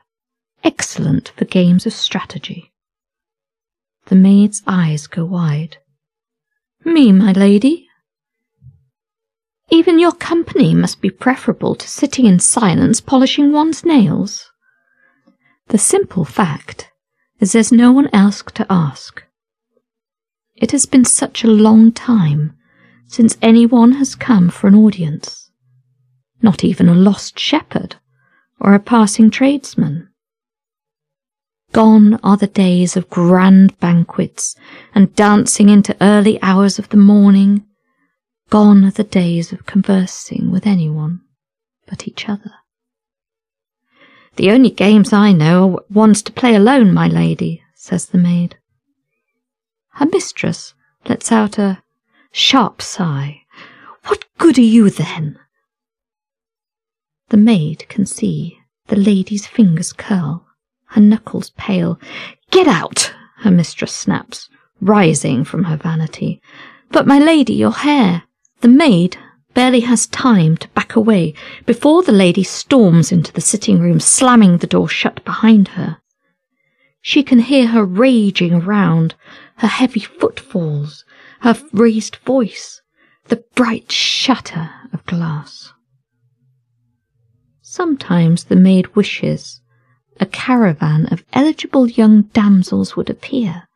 excellent 0.63 1.30
for 1.38 1.45
games 1.45 1.86
of 1.86 1.93
strategy. 1.93 2.74
The 4.06 4.15
maid's 4.15 4.63
eyes 4.65 5.06
go 5.06 5.24
wide. 5.24 5.78
Me, 6.86 7.12
my 7.12 7.32
lady? 7.34 7.88
Even 9.70 10.00
your 10.00 10.13
company 10.13 10.74
must 10.74 11.02
be 11.02 11.10
preferable 11.10 11.76
to 11.76 11.88
sitting 11.88 12.26
in 12.26 12.39
silence 12.39 13.02
polishing 13.02 13.52
one's 13.52 13.86
nails. 13.86 14.50
The 15.68 15.78
simple 15.78 16.26
fact 16.26 16.92
is 17.39 17.52
there's 17.52 17.72
no 17.72 17.92
one 17.92 18.10
else 18.12 18.42
to 18.56 18.65
ask. 18.70 19.24
It 20.56 20.72
has 20.72 20.86
been 20.86 21.06
such 21.06 21.44
a 21.44 21.48
long 21.48 21.92
time 21.92 22.58
since 23.08 23.38
anyone 23.42 23.94
has 23.94 24.15
come 24.15 24.50
for 24.50 24.68
an 24.68 24.76
audience. 24.76 25.52
Not 26.42 26.63
even 26.63 26.89
a 26.89 26.96
lost 26.96 27.39
shepherd 27.39 27.96
or 28.60 28.74
a 28.74 28.80
passing 28.80 29.30
tradesman. 29.30 30.09
Gone 31.71 32.19
are 32.23 32.38
the 32.38 32.47
days 32.47 32.97
of 32.97 33.10
grand 33.10 33.79
banquets 33.79 34.55
and 34.95 35.15
dancing 35.15 35.69
into 35.69 35.95
early 36.01 36.41
hours 36.41 36.79
of 36.79 36.89
the 36.89 36.97
morning. 36.97 37.65
Gone 38.49 38.84
are 38.86 38.91
the 38.91 39.03
days 39.03 39.51
of 39.51 39.65
conversing 39.65 40.51
with 40.51 40.65
anyone 40.65 41.21
but 41.88 42.08
each 42.08 42.29
other. 42.29 42.53
The 44.36 44.51
only 44.51 44.69
games 44.69 45.12
I 45.12 45.32
know 45.32 45.77
are 45.77 45.84
ones 45.89 46.21
to 46.23 46.32
play 46.32 46.55
alone, 46.55 46.93
my 46.93 47.08
lady, 47.08 47.62
says 47.75 48.05
the 48.05 48.17
maid. 48.17 48.58
Her 49.93 50.05
mistress 50.05 50.73
lets 51.08 51.32
out 51.32 51.58
a 51.58 51.84
sharp 52.32 52.82
sigh. 52.82 53.41
What 54.05 54.25
good 54.38 54.58
are 54.58 54.62
you 54.62 54.89
then? 54.89 55.39
The 57.29 57.38
maid 57.38 57.88
can 57.89 58.05
see 58.05 58.60
the 58.88 58.95
lady's 58.95 59.45
fingers 59.45 59.93
curl, 59.93 60.45
her 60.89 61.02
knuckles 61.02 61.52
pale. 61.52 61.99
Get 62.52 62.67
out, 62.67 63.13
her 63.38 63.52
mistress 63.52 63.95
snaps, 63.95 64.49
rising 64.82 65.43
from 65.43 65.65
her 65.65 65.78
vanity. 65.78 66.41
But 66.91 67.08
my 67.08 67.19
lady, 67.19 67.54
your 67.54 67.71
hair. 67.71 68.23
The 68.62 68.67
maid 68.67 69.17
barely 69.54 69.82
has 69.82 70.08
time 70.08 70.58
to 70.58 70.67
back 70.69 70.95
away 70.95 71.34
before 71.65 72.04
the 72.04 72.12
lady 72.12 72.43
storms 72.43 73.12
into 73.12 73.32
the 73.32 73.41
sitting 73.41 73.80
room, 73.80 73.99
slamming 73.99 74.58
the 74.58 74.67
door 74.67 74.89
shut 74.89 75.23
behind 75.23 75.69
her. 75.69 75.97
She 77.02 77.23
can 77.23 77.39
hear 77.39 77.67
her 77.67 77.86
raging 77.86 78.54
around, 78.54 79.15
her 79.58 79.67
heavy 79.67 80.02
footfalls, 80.02 81.06
her 81.41 81.56
raised 81.71 82.17
voice, 82.17 82.82
the 83.28 83.43
bright 83.56 83.91
shatter 83.91 84.71
of 84.91 85.06
glass. 85.06 85.71
Sometimes 87.62 88.45
the 88.45 88.56
maid 88.56 88.95
wishes 88.95 89.59
a 90.19 90.25
caravan 90.25 91.05
of 91.08 91.23
eligible 91.34 91.88
young 91.88 92.23
damsels 92.34 92.95
would 92.95 93.10
appear, 93.10 93.67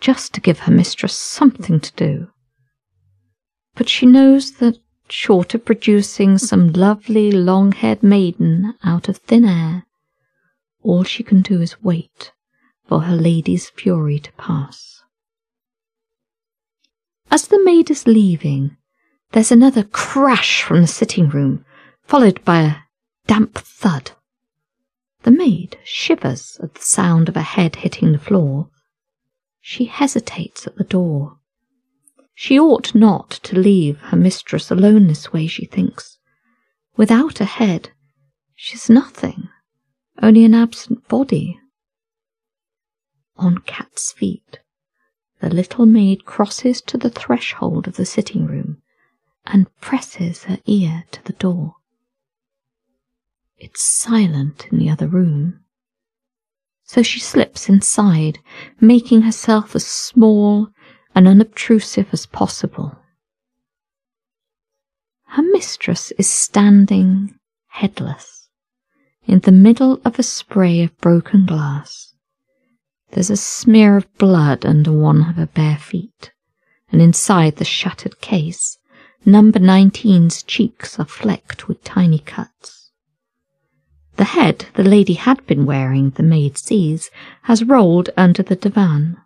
just 0.00 0.32
to 0.34 0.40
give 0.40 0.60
her 0.60 0.72
mistress 0.72 1.16
something 1.16 1.80
to 1.80 1.92
do. 1.94 2.28
But 3.74 3.88
she 3.88 4.06
knows 4.06 4.52
that, 4.52 4.78
short 5.08 5.54
of 5.54 5.64
producing 5.64 6.38
some 6.38 6.72
lovely 6.72 7.30
long 7.30 7.72
haired 7.72 8.02
maiden 8.02 8.74
out 8.82 9.08
of 9.08 9.18
thin 9.18 9.44
air, 9.44 9.84
all 10.82 11.04
she 11.04 11.22
can 11.22 11.42
do 11.42 11.60
is 11.60 11.82
wait 11.82 12.32
for 12.86 13.02
her 13.02 13.16
lady's 13.16 13.70
fury 13.70 14.18
to 14.18 14.32
pass. 14.32 15.02
As 17.30 17.48
the 17.48 17.62
maid 17.64 17.90
is 17.90 18.06
leaving, 18.06 18.76
there's 19.32 19.50
another 19.50 19.82
crash 19.82 20.62
from 20.62 20.82
the 20.82 20.86
sitting 20.86 21.28
room, 21.28 21.64
followed 22.04 22.44
by 22.44 22.60
a 22.60 22.74
damp 23.26 23.54
thud. 23.58 24.12
The 25.24 25.30
maid 25.30 25.78
shivers 25.84 26.58
at 26.62 26.74
the 26.74 26.82
sound 26.82 27.30
of 27.30 27.36
a 27.36 27.42
head 27.42 27.76
hitting 27.76 28.12
the 28.12 28.18
floor. 28.18 28.68
She 29.60 29.86
hesitates 29.86 30.66
at 30.66 30.76
the 30.76 30.84
door. 30.84 31.38
She 32.34 32.60
ought 32.60 32.94
not 32.94 33.30
to 33.44 33.58
leave 33.58 33.98
her 33.98 34.18
mistress 34.18 34.70
alone 34.70 35.06
this 35.06 35.32
way, 35.32 35.46
she 35.46 35.64
thinks. 35.64 36.18
Without 36.98 37.40
a 37.40 37.46
head, 37.46 37.90
she's 38.54 38.90
nothing, 38.90 39.48
only 40.20 40.44
an 40.44 40.52
absent 40.54 41.08
body. 41.08 41.58
On 43.36 43.58
cat's 43.58 44.12
feet, 44.12 44.60
the 45.40 45.48
little 45.48 45.86
maid 45.86 46.26
crosses 46.26 46.82
to 46.82 46.98
the 46.98 47.10
threshold 47.10 47.88
of 47.88 47.96
the 47.96 48.04
sitting 48.04 48.46
room 48.46 48.82
and 49.46 49.74
presses 49.80 50.44
her 50.44 50.58
ear 50.66 51.04
to 51.12 51.24
the 51.24 51.32
door. 51.32 51.76
It's 53.58 53.82
silent 53.82 54.66
in 54.70 54.78
the 54.78 54.90
other 54.90 55.06
room. 55.06 55.60
So 56.84 57.02
she 57.02 57.20
slips 57.20 57.68
inside, 57.68 58.38
making 58.80 59.22
herself 59.22 59.74
as 59.74 59.86
small 59.86 60.68
and 61.14 61.26
unobtrusive 61.26 62.08
as 62.12 62.26
possible. 62.26 62.98
Her 65.28 65.42
mistress 65.42 66.12
is 66.12 66.28
standing 66.28 67.38
headless 67.68 68.48
in 69.26 69.40
the 69.40 69.52
middle 69.52 70.00
of 70.04 70.18
a 70.18 70.22
spray 70.22 70.82
of 70.82 70.96
broken 70.98 71.46
glass. 71.46 72.14
There's 73.12 73.30
a 73.30 73.36
smear 73.36 73.96
of 73.96 74.12
blood 74.18 74.66
under 74.66 74.92
one 74.92 75.22
of 75.22 75.36
her 75.36 75.46
bare 75.46 75.78
feet, 75.78 76.32
and 76.92 77.00
inside 77.00 77.56
the 77.56 77.64
shattered 77.64 78.20
case, 78.20 78.78
number 79.24 79.58
19's 79.58 80.42
cheeks 80.42 80.98
are 80.98 81.06
flecked 81.06 81.68
with 81.68 81.82
tiny 81.84 82.18
cuts. 82.18 82.83
The 84.16 84.24
head 84.24 84.66
the 84.74 84.84
lady 84.84 85.14
had 85.14 85.44
been 85.46 85.66
wearing, 85.66 86.10
the 86.10 86.22
maid 86.22 86.56
sees, 86.56 87.10
has 87.42 87.64
rolled 87.64 88.10
under 88.16 88.42
the 88.42 88.56
divan. 88.56 89.16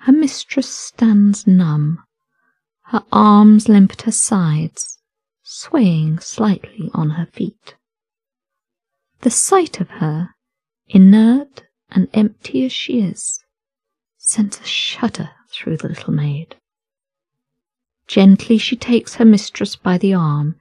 Her 0.00 0.12
mistress 0.12 0.68
stands 0.68 1.46
numb, 1.46 2.02
her 2.86 3.04
arms 3.12 3.68
limp 3.68 3.92
at 3.92 4.02
her 4.02 4.12
sides, 4.12 4.98
swaying 5.42 6.18
slightly 6.18 6.90
on 6.92 7.10
her 7.10 7.26
feet. 7.26 7.76
The 9.20 9.30
sight 9.30 9.80
of 9.80 9.90
her, 9.90 10.30
inert 10.88 11.64
and 11.90 12.08
empty 12.14 12.64
as 12.64 12.72
she 12.72 13.00
is, 13.00 13.44
sends 14.18 14.60
a 14.60 14.64
shudder 14.64 15.30
through 15.50 15.76
the 15.76 15.88
little 15.88 16.12
maid. 16.12 16.56
Gently 18.06 18.58
she 18.58 18.76
takes 18.76 19.16
her 19.16 19.24
mistress 19.24 19.76
by 19.76 19.98
the 19.98 20.14
arm 20.14 20.56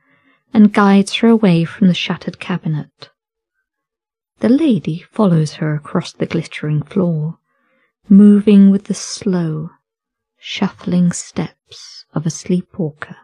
and 0.56 0.72
guides 0.72 1.15
her 1.15 1.28
away 1.28 1.65
from 1.65 1.89
the 1.89 1.94
shattered 1.94 2.39
cabinet. 2.39 3.10
The 4.39 4.48
lady 4.48 5.06
follows 5.12 5.56
her 5.56 5.76
across 5.76 6.13
the 6.13 6.26
glittering 6.26 6.82
floor, 6.82 7.39
moving 8.08 8.70
with 8.70 8.86
the 8.86 8.94
slow, 8.94 9.72
shuffling 10.38 11.12
steps 11.12 12.06
of 12.13 12.26
a 12.26 12.30
sleepwalker. 12.30 13.18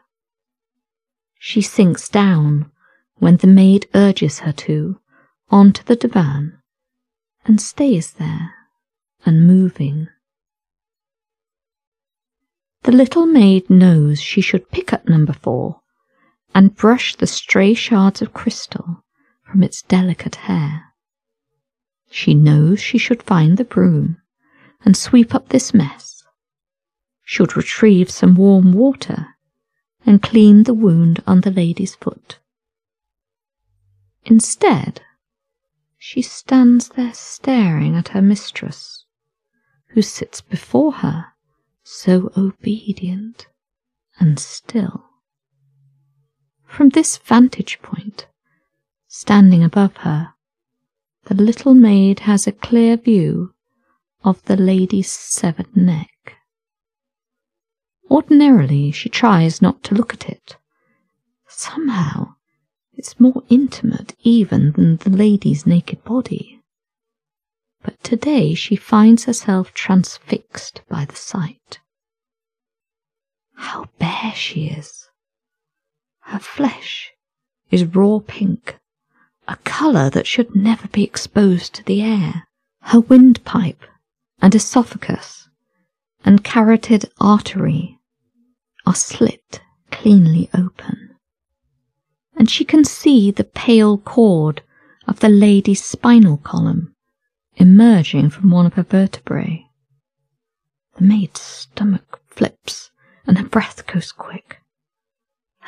She 1.39 1.62
sinks 1.62 2.10
down 2.10 2.70
when 3.15 3.38
the 3.38 3.48
maid 3.48 3.88
urges 3.96 4.39
her 4.39 4.52
to 4.67 5.00
onto 5.50 5.84
the 5.84 5.96
divan 5.96 6.60
and 7.46 7.62
stays 7.62 8.12
there, 8.12 8.56
unmoving. 9.24 10.10
The 12.84 12.91
little 12.91 13.26
maid 13.26 13.70
knows 13.70 14.20
she 14.20 14.41
should 14.41 14.70
pick 14.70 14.91
up 14.91 15.08
number 15.08 15.32
four 15.32 15.81
and 16.54 16.76
brush 16.76 17.16
the 17.16 17.28
stray 17.28 17.74
shards 17.74 18.22
of 18.22 18.34
crystal 18.34 19.04
from 19.44 19.64
its 19.64 19.82
delicate 19.84 20.36
hair. 20.36 20.94
She 22.10 22.34
knows 22.34 22.80
she 22.80 22.98
should 22.98 23.24
find 23.24 23.58
the 23.58 23.64
broom 23.66 24.18
and 24.84 24.98
sweep 24.98 25.34
up 25.34 25.50
this 25.50 25.74
mess, 25.74 26.24
should 27.24 27.56
retrieve 27.56 28.10
some 28.10 28.36
warm 28.36 28.74
water 28.74 29.28
and 30.06 30.22
clean 30.22 30.64
the 30.64 30.74
wound 30.74 31.24
on 31.26 31.41
the 31.41 31.52
lady's 31.52 31.95
foot. 31.95 32.39
Instead, 34.24 35.02
she 35.97 36.22
stands 36.22 36.89
there 36.89 37.14
staring 37.14 37.95
at 37.95 38.10
her 38.10 38.22
mistress, 38.22 39.06
who 39.89 40.02
sits 40.02 40.41
before 40.41 40.93
her, 40.93 41.28
so 41.84 42.32
obedient 42.36 43.47
and 44.20 44.39
still. 44.39 45.11
From 46.72 46.88
this 46.88 47.17
vantage 47.17 47.82
point, 47.82 48.28
standing 49.09 49.61
above 49.61 49.97
her, 49.97 50.34
the 51.26 51.36
little 51.36 51.74
maid 51.74 52.22
has 52.22 52.47
a 52.47 52.53
clear 52.53 52.95
view 52.95 53.53
of 54.24 54.41
the 54.45 54.55
lady's 54.55 55.11
severed 55.11 55.76
neck. 55.76 56.38
Ordinarily, 58.09 58.89
she 58.91 59.09
tries 59.09 59.61
not 59.61 59.84
to 59.84 59.95
look 59.95 60.13
at 60.13 60.30
it. 60.30 60.55
Somehow, 61.49 62.36
it's 62.93 63.19
more 63.19 63.43
intimate 63.49 64.15
even 64.22 64.72
than 64.72 64.95
the 64.95 65.09
lady's 65.09 65.67
naked 65.67 66.05
body. 66.05 66.61
But 67.84 68.01
today 68.01 68.53
she 68.53 68.78
finds 68.78 69.26
herself 69.26 69.74
transfixed 69.74 70.84
by 70.88 71.03
the 71.03 71.17
sight. 71.17 71.82
How 73.55 73.89
bare 73.99 74.34
she 74.34 74.67
is! 74.67 75.01
Her 76.22 76.39
flesh 76.39 77.11
is 77.69 77.84
raw 77.84 78.19
pink, 78.26 78.80
a 79.47 79.55
colour 79.57 80.09
that 80.09 80.28
should 80.28 80.55
never 80.55 80.88
be 80.88 81.03
exposed 81.03 81.74
to 81.76 81.84
the 81.84 82.01
air. 82.01 82.47
Her 82.82 82.99
windpipe 82.99 83.84
and 84.41 84.55
esophagus 84.55 85.49
and 86.26 86.43
carotid 86.43 87.11
artery 87.19 87.99
are 88.86 88.95
slit 88.95 89.61
cleanly 89.91 90.49
open, 90.53 91.15
and 92.36 92.49
she 92.49 92.65
can 92.65 92.84
see 92.84 93.32
the 93.32 93.43
pale 93.43 93.97
cord 93.97 94.63
of 95.07 95.19
the 95.19 95.30
lady's 95.30 95.84
spinal 95.84 96.38
column 96.38 96.95
emerging 97.55 98.30
from 98.30 98.49
one 98.49 98.65
of 98.65 98.74
her 98.74 98.84
vertebrae. 98.84 99.65
The 100.95 101.03
maid's 101.03 101.41
stomach 101.41 102.22
flips 102.28 102.91
and 103.28 103.38
her 103.38 103.47
breath 103.47 103.86
goes 103.88 104.11
quick. 104.11 104.61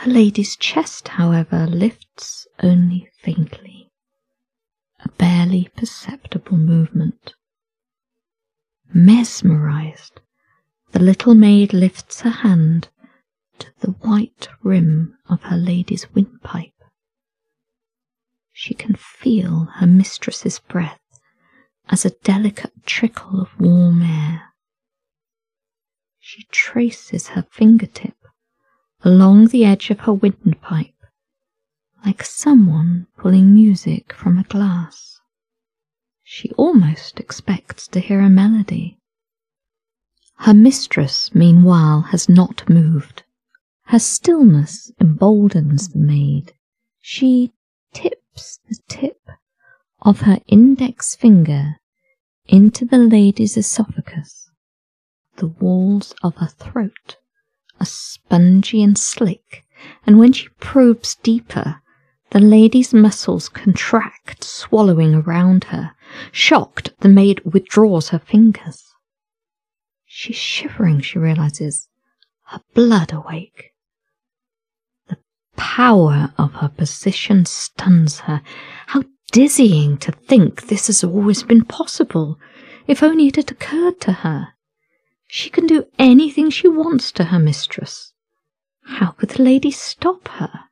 Her 0.03 0.11
lady's 0.11 0.57
chest, 0.57 1.07
however, 1.07 1.65
lifts 1.65 2.45
only 2.61 3.09
faintly, 3.19 3.89
a 4.99 5.07
barely 5.07 5.69
perceptible 5.77 6.57
movement. 6.57 7.35
Mesmerized, 8.93 10.19
the 10.91 10.99
little 10.99 11.35
maid 11.35 11.71
lifts 11.71 12.19
her 12.19 12.31
hand 12.31 12.89
to 13.59 13.67
the 13.79 13.91
white 13.91 14.49
rim 14.61 15.17
of 15.29 15.43
her 15.43 15.55
lady's 15.55 16.13
windpipe. 16.13 16.83
She 18.51 18.73
can 18.73 18.95
feel 18.95 19.69
her 19.75 19.87
mistress's 19.87 20.59
breath 20.59 20.99
as 21.87 22.03
a 22.03 22.09
delicate 22.09 22.85
trickle 22.85 23.39
of 23.39 23.57
warm 23.57 24.01
air. 24.01 24.53
She 26.19 26.43
traces 26.51 27.29
her 27.29 27.47
fingertip 27.49 28.17
along 29.03 29.47
the 29.47 29.65
edge 29.65 29.89
of 29.89 30.01
her 30.01 30.13
windpipe 30.13 30.93
like 32.05 32.23
someone 32.23 33.07
pulling 33.17 33.53
music 33.53 34.13
from 34.13 34.37
a 34.37 34.43
glass. 34.43 35.19
She 36.23 36.51
almost 36.57 37.19
expects 37.19 37.87
to 37.89 37.99
hear 37.99 38.19
a 38.19 38.29
melody. 38.29 38.99
Her 40.39 40.53
mistress, 40.53 41.33
meanwhile, 41.33 42.01
has 42.11 42.27
not 42.27 42.69
moved. 42.69 43.23
Her 43.85 43.99
stillness 43.99 44.91
emboldens 44.99 45.89
the 45.89 45.99
maid. 45.99 46.53
She 46.99 47.53
tips 47.93 48.59
the 48.67 48.77
tip 48.89 49.29
of 50.01 50.21
her 50.21 50.39
index 50.47 51.15
finger 51.15 51.77
into 52.47 52.83
the 52.83 52.97
lady's 52.97 53.55
esophagus. 53.55 54.49
The 55.37 55.47
walls 55.47 56.13
of 56.21 56.35
her 56.37 56.47
throat 56.47 57.17
are 57.79 57.85
spongy 57.85 58.83
and 58.83 58.97
slick, 58.97 59.63
and 60.05 60.19
when 60.19 60.33
she 60.33 60.47
probes 60.59 61.15
deeper, 61.15 61.81
the 62.31 62.39
lady's 62.39 62.93
muscles 62.93 63.47
contract, 63.47 64.43
swallowing 64.43 65.13
around 65.13 65.65
her. 65.65 65.91
Shocked, 66.31 66.93
the 67.01 67.09
maid 67.09 67.41
withdraws 67.45 68.09
her 68.09 68.19
fingers. 68.19 68.83
She's 70.05 70.35
shivering, 70.35 71.01
she 71.01 71.19
realizes, 71.19 71.89
her 72.45 72.61
blood 72.73 73.13
awake. 73.13 73.71
The 75.07 75.17
power 75.55 76.33
of 76.37 76.53
her 76.53 76.69
position 76.69 77.45
stuns 77.45 78.21
her. 78.21 78.41
How 78.87 79.03
dizzying 79.31 79.97
to 79.97 80.11
think 80.11 80.67
this 80.67 80.87
has 80.87 81.03
always 81.03 81.43
been 81.43 81.65
possible, 81.65 82.39
if 82.87 83.03
only 83.03 83.27
it 83.27 83.35
had 83.35 83.51
occurred 83.51 83.99
to 84.01 84.11
her. 84.11 84.49
She 85.35 85.49
can 85.49 85.65
do 85.65 85.85
anything 85.97 86.51
she 86.51 86.67
wants 86.67 87.11
to 87.13 87.23
her 87.23 87.39
mistress. 87.39 88.13
How 88.83 89.13
could 89.13 89.29
the 89.29 89.41
lady 89.41 89.71
stop 89.71 90.27
her? 90.27 90.65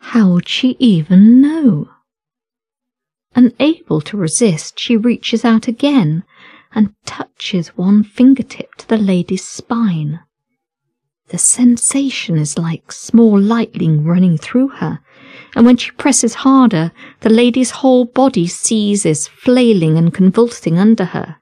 How 0.00 0.32
would 0.32 0.46
she 0.46 0.76
even 0.78 1.40
know? 1.40 1.88
Unable 3.34 4.02
to 4.02 4.18
resist, 4.18 4.78
she 4.78 4.98
reaches 4.98 5.46
out 5.46 5.66
again 5.66 6.24
and 6.74 6.92
touches 7.06 7.68
one 7.68 8.02
fingertip 8.02 8.74
to 8.74 8.86
the 8.86 8.98
lady's 8.98 9.48
spine. 9.48 10.20
The 11.28 11.38
sensation 11.38 12.36
is 12.36 12.58
like 12.58 12.92
small 12.92 13.40
lightning 13.40 14.04
running 14.04 14.36
through 14.36 14.68
her, 14.80 15.00
and 15.56 15.64
when 15.64 15.78
she 15.78 15.92
presses 15.92 16.44
harder, 16.44 16.92
the 17.20 17.30
lady's 17.30 17.70
whole 17.70 18.04
body 18.04 18.46
seizes, 18.46 19.26
flailing 19.26 19.96
and 19.96 20.12
convulsing 20.12 20.78
under 20.78 21.06
her. 21.06 21.36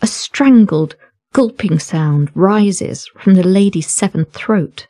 A 0.00 0.06
strangled, 0.06 0.94
gulping 1.34 1.80
sound 1.80 2.30
rises 2.36 3.10
from 3.18 3.34
the 3.34 3.42
lady's 3.42 3.90
severed 3.90 4.32
throat 4.32 4.86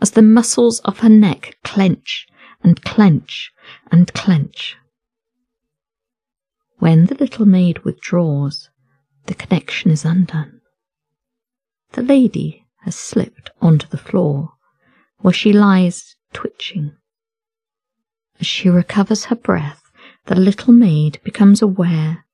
as 0.00 0.12
the 0.12 0.22
muscles 0.22 0.78
of 0.84 1.00
her 1.00 1.08
neck 1.08 1.58
clench 1.64 2.28
and 2.62 2.82
clench 2.84 3.50
and 3.90 4.14
clench. 4.14 4.76
When 6.78 7.06
the 7.06 7.16
little 7.16 7.46
maid 7.46 7.80
withdraws, 7.80 8.70
the 9.26 9.34
connection 9.34 9.90
is 9.90 10.04
undone. 10.04 10.60
The 11.92 12.02
lady 12.02 12.64
has 12.82 12.94
slipped 12.94 13.50
onto 13.60 13.88
the 13.88 13.98
floor, 13.98 14.52
where 15.18 15.34
she 15.34 15.52
lies 15.52 16.14
twitching. 16.32 16.92
As 18.38 18.46
she 18.46 18.68
recovers 18.68 19.24
her 19.24 19.36
breath, 19.36 19.82
the 20.26 20.36
little 20.36 20.72
maid 20.72 21.18
becomes 21.24 21.60
aware 21.60 22.24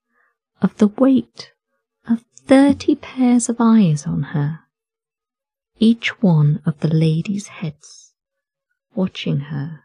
of 0.61 0.77
the 0.77 0.89
weight 0.89 1.54
thirty 2.47 2.95
pairs 2.95 3.49
of 3.49 3.57
eyes 3.59 4.07
on 4.07 4.23
her, 4.23 4.61
each 5.79 6.21
one 6.23 6.61
of 6.67 6.79
the 6.81 6.89
lady's 6.89 7.49
heads, 7.49 8.13
watching 8.95 9.41
her 9.41 9.85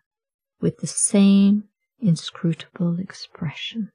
with 0.59 0.79
the 0.79 0.87
same 0.87 1.63
inscrutable 1.99 2.99
expression. 2.99 3.91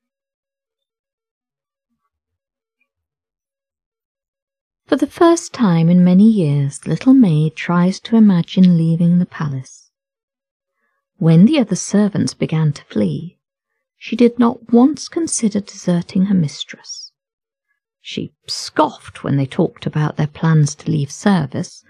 For 4.86 4.96
the 4.96 5.06
first 5.06 5.52
time 5.52 5.88
in 5.88 6.04
many 6.04 6.30
years, 6.30 6.86
little 6.86 7.14
maid 7.14 7.56
tries 7.56 8.00
to 8.00 8.16
imagine 8.16 8.76
leaving 8.76 9.18
the 9.18 9.26
palace. 9.26 9.90
When 11.16 11.46
the 11.46 11.58
other 11.58 11.76
servants 11.76 12.34
began 12.34 12.72
to 12.74 12.84
flee, 12.84 13.38
she 13.96 14.16
did 14.16 14.38
not 14.38 14.72
once 14.72 15.08
consider 15.08 15.60
deserting 15.60 16.26
her 16.26 16.34
mistress. 16.34 17.03
She 18.06 18.34
scoffed 18.46 19.24
when 19.24 19.38
they 19.38 19.46
talked 19.46 19.86
about 19.86 20.18
their 20.18 20.26
plans 20.26 20.74
to 20.74 20.90
leave 20.90 21.10
service 21.10 21.82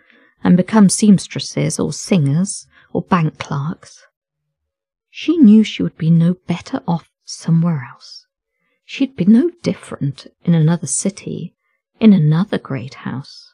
and 0.44 0.56
become 0.56 0.88
seamstresses 0.88 1.80
or 1.80 1.92
singers 1.92 2.68
or 2.92 3.02
bank 3.02 3.36
clerks. 3.40 4.06
She 5.10 5.36
knew 5.36 5.64
she 5.64 5.82
would 5.82 5.98
be 5.98 6.10
no 6.10 6.34
better 6.34 6.84
off 6.86 7.10
somewhere 7.24 7.88
else. 7.92 8.28
She'd 8.84 9.16
be 9.16 9.24
no 9.24 9.50
different 9.64 10.28
in 10.44 10.54
another 10.54 10.86
city, 10.86 11.56
in 11.98 12.12
another 12.12 12.58
great 12.58 12.94
house. 12.94 13.52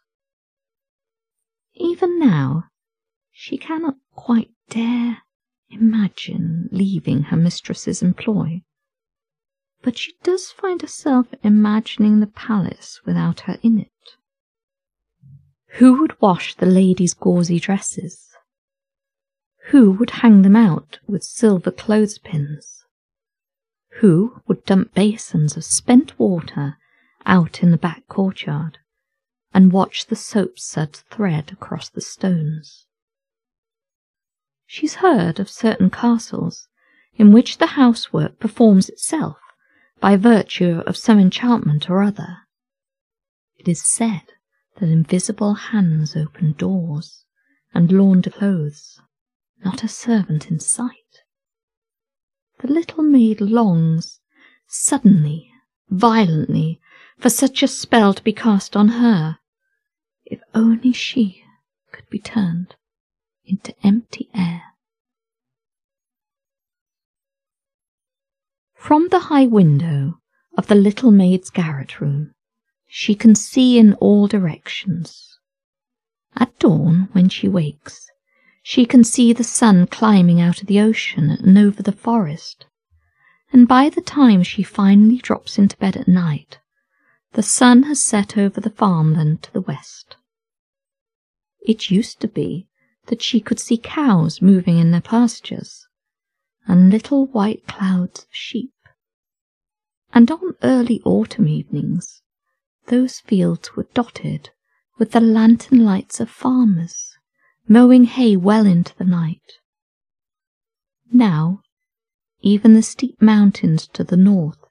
Even 1.73 2.19
now, 2.19 2.65
she 3.33 3.57
cannot 3.57 3.97
quite 4.13 4.51
dare 4.69 5.23
imagine 5.71 6.69
leaving 6.71 7.23
her 7.23 7.39
mistress's 7.39 8.03
employ 8.03 8.61
but 9.83 9.97
she 9.97 10.15
does 10.23 10.51
find 10.51 10.83
herself 10.83 11.27
imagining 11.43 12.21
the 12.21 12.27
palace 12.27 13.01
without 13.05 13.41
her 13.41 13.59
in 13.63 13.79
it. 13.79 13.89
Who 15.75 16.01
would 16.01 16.21
wash 16.21 16.55
the 16.55 16.67
ladies' 16.67 17.15
gauzy 17.15 17.59
dresses? 17.59 18.29
Who 19.67 19.93
would 19.93 20.11
hang 20.11 20.43
them 20.43 20.57
out 20.57 20.99
with 21.07 21.23
silver 21.23 21.71
clothespins? 21.71 22.85
Who 24.01 24.43
would 24.47 24.65
dump 24.65 24.95
basins 24.95 25.57
of 25.57 25.65
spent 25.65 26.19
water 26.19 26.77
out 27.25 27.63
in 27.63 27.71
the 27.71 27.79
back 27.79 28.07
courtyard 28.09 28.79
and 29.55 29.73
watch 29.73 30.07
the 30.07 30.17
soap 30.17 30.59
suds 30.59 31.05
thread 31.11 31.53
across 31.53 31.89
the 31.89 32.01
stones? 32.01 32.87
She's 34.67 34.97
heard 34.97 35.39
of 35.39 35.49
certain 35.49 35.91
castles 35.91 36.69
in 37.15 37.33
which 37.33 37.59
the 37.59 37.69
housework 37.69 38.39
performs 38.39 38.89
itself 38.89 39.39
by 40.01 40.17
virtue 40.17 40.83
of 40.87 40.97
some 40.97 41.19
enchantment 41.19 41.91
or 41.91 42.03
other. 42.03 42.39
It 43.57 43.69
is 43.69 43.83
said 43.83 44.23
that 44.79 44.89
invisible 44.89 45.55
hands 45.55 46.17
open 46.17 46.53
doors 46.53 47.25
and 47.75 47.93
launder 47.93 48.31
clothes, 48.31 49.01
not 49.65 49.85
a 49.85 49.89
servant 49.89 50.51
in 50.51 50.59
sight. 50.59 50.95
The 52.61 52.69
little 52.69 53.03
maid 53.03 53.41
longs, 53.41 54.21
suddenly, 54.67 55.51
violently, 55.89 56.81
for 57.19 57.31
such 57.31 57.63
a 57.63 57.69
spell 57.69 58.15
to 58.15 58.23
be 58.23 58.33
cast 58.33 58.77
on 58.77 58.89
her. 58.89 59.39
If 60.25 60.41
only 60.55 60.93
she 60.93 61.45
could 61.93 62.09
be 62.09 62.19
turned 62.19 62.77
into 63.45 63.75
empty 63.85 64.31
air. 64.35 64.63
From 68.81 69.09
the 69.09 69.29
high 69.29 69.47
window 69.47 70.21
of 70.57 70.67
the 70.69 70.75
little 70.75 71.11
maid's 71.11 71.51
garret 71.51 72.01
room, 72.01 72.33
she 72.89 73.15
can 73.15 73.35
see 73.35 73.79
in 73.79 73.93
all 73.95 74.27
directions. 74.27 75.39
At 76.35 76.59
dawn, 76.59 77.11
when 77.13 77.29
she 77.29 77.47
wakes, 77.47 78.11
she 78.63 78.87
can 78.87 79.05
see 79.05 79.35
the 79.35 79.45
sun 79.45 79.87
climbing 79.87 80.41
out 80.41 80.63
of 80.63 80.67
the 80.67 80.81
ocean 80.81 81.31
and 81.31 81.59
over 81.59 81.83
the 81.83 81.93
forest, 81.93 82.65
and 83.53 83.69
by 83.69 83.91
the 83.91 84.01
time 84.01 84.43
she 84.43 84.63
finally 84.63 85.19
drops 85.19 85.59
into 85.59 85.77
bed 85.77 85.95
at 85.95 86.09
night, 86.09 86.59
the 87.35 87.43
sun 87.43 87.83
has 87.83 88.03
set 88.03 88.39
over 88.39 88.63
the 88.63 88.71
farmland 88.71 89.43
to 89.43 89.53
the 89.53 89.61
west. 89.61 90.17
It 91.61 91.91
used 91.91 92.19
to 92.23 92.29
be 92.29 92.67
that 93.07 93.23
she 93.23 93.41
could 93.41 93.61
see 93.61 93.77
cows 93.77 94.41
moving 94.41 94.79
in 94.79 94.91
their 94.91 95.03
pastures, 95.03 95.87
and 96.71 96.89
little 96.89 97.27
white 97.27 97.67
clouds 97.67 98.21
of 98.21 98.29
sheep. 98.31 98.73
And 100.15 100.31
on 100.31 100.55
early 100.63 101.03
autumn 101.05 101.49
evenings, 101.49 102.23
those 102.87 103.19
fields 103.19 103.75
were 103.75 103.89
dotted 103.93 104.51
with 104.97 105.11
the 105.11 105.21
lantern 105.21 105.85
lights 105.85 106.21
of 106.21 106.31
farmers, 106.31 107.19
mowing 107.67 108.05
hay 108.05 108.37
well 108.37 108.67
into 108.67 108.97
the 108.97 109.05
night. 109.05 109.55
Now, 111.11 111.63
even 112.41 112.75
the 112.75 112.83
steep 112.83 113.21
mountains 113.21 113.89
to 113.89 114.05
the 114.05 114.17
north, 114.17 114.63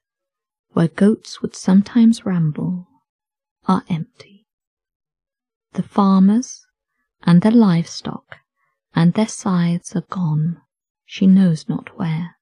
where 0.70 0.88
goats 0.88 1.41
would 1.41 1.54
sometimes 1.54 2.26
ramble, 2.26 2.88
are 3.68 3.84
empty. 3.89 4.47
The 5.74 5.84
farmers 5.84 6.66
and 7.24 7.41
their 7.41 7.52
livestock 7.52 8.38
and 8.95 9.16
their 9.16 9.28
scythes 9.28 9.97
are 9.97 10.08
gone, 10.10 10.62
she 11.12 11.26
knows 11.26 11.68
not 11.68 11.97
where. 11.97 12.36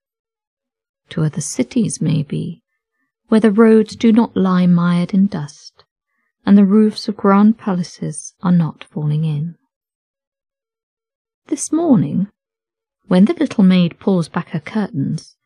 To 1.12 1.24
other 1.24 1.40
cities, 1.40 2.02
maybe, 2.02 2.66
where 3.30 3.40
the 3.40 3.50
roads 3.50 3.96
do 3.96 4.12
not 4.12 4.36
lie 4.36 4.68
mired 4.68 5.14
in 5.14 5.28
dust, 5.28 5.86
and 6.46 6.58
the 6.58 6.66
roofs 6.66 7.08
of 7.08 7.16
grand 7.16 7.58
palaces 7.58 8.36
are 8.42 8.52
not 8.52 8.84
falling 8.84 9.24
in. 9.24 9.56
This 11.46 11.72
morning, 11.72 12.28
when 13.08 13.24
the 13.24 13.36
little 13.36 13.64
maid 13.64 14.00
pulls 14.00 14.28
back 14.28 14.50
her 14.50 14.60
curtains, 14.60 15.38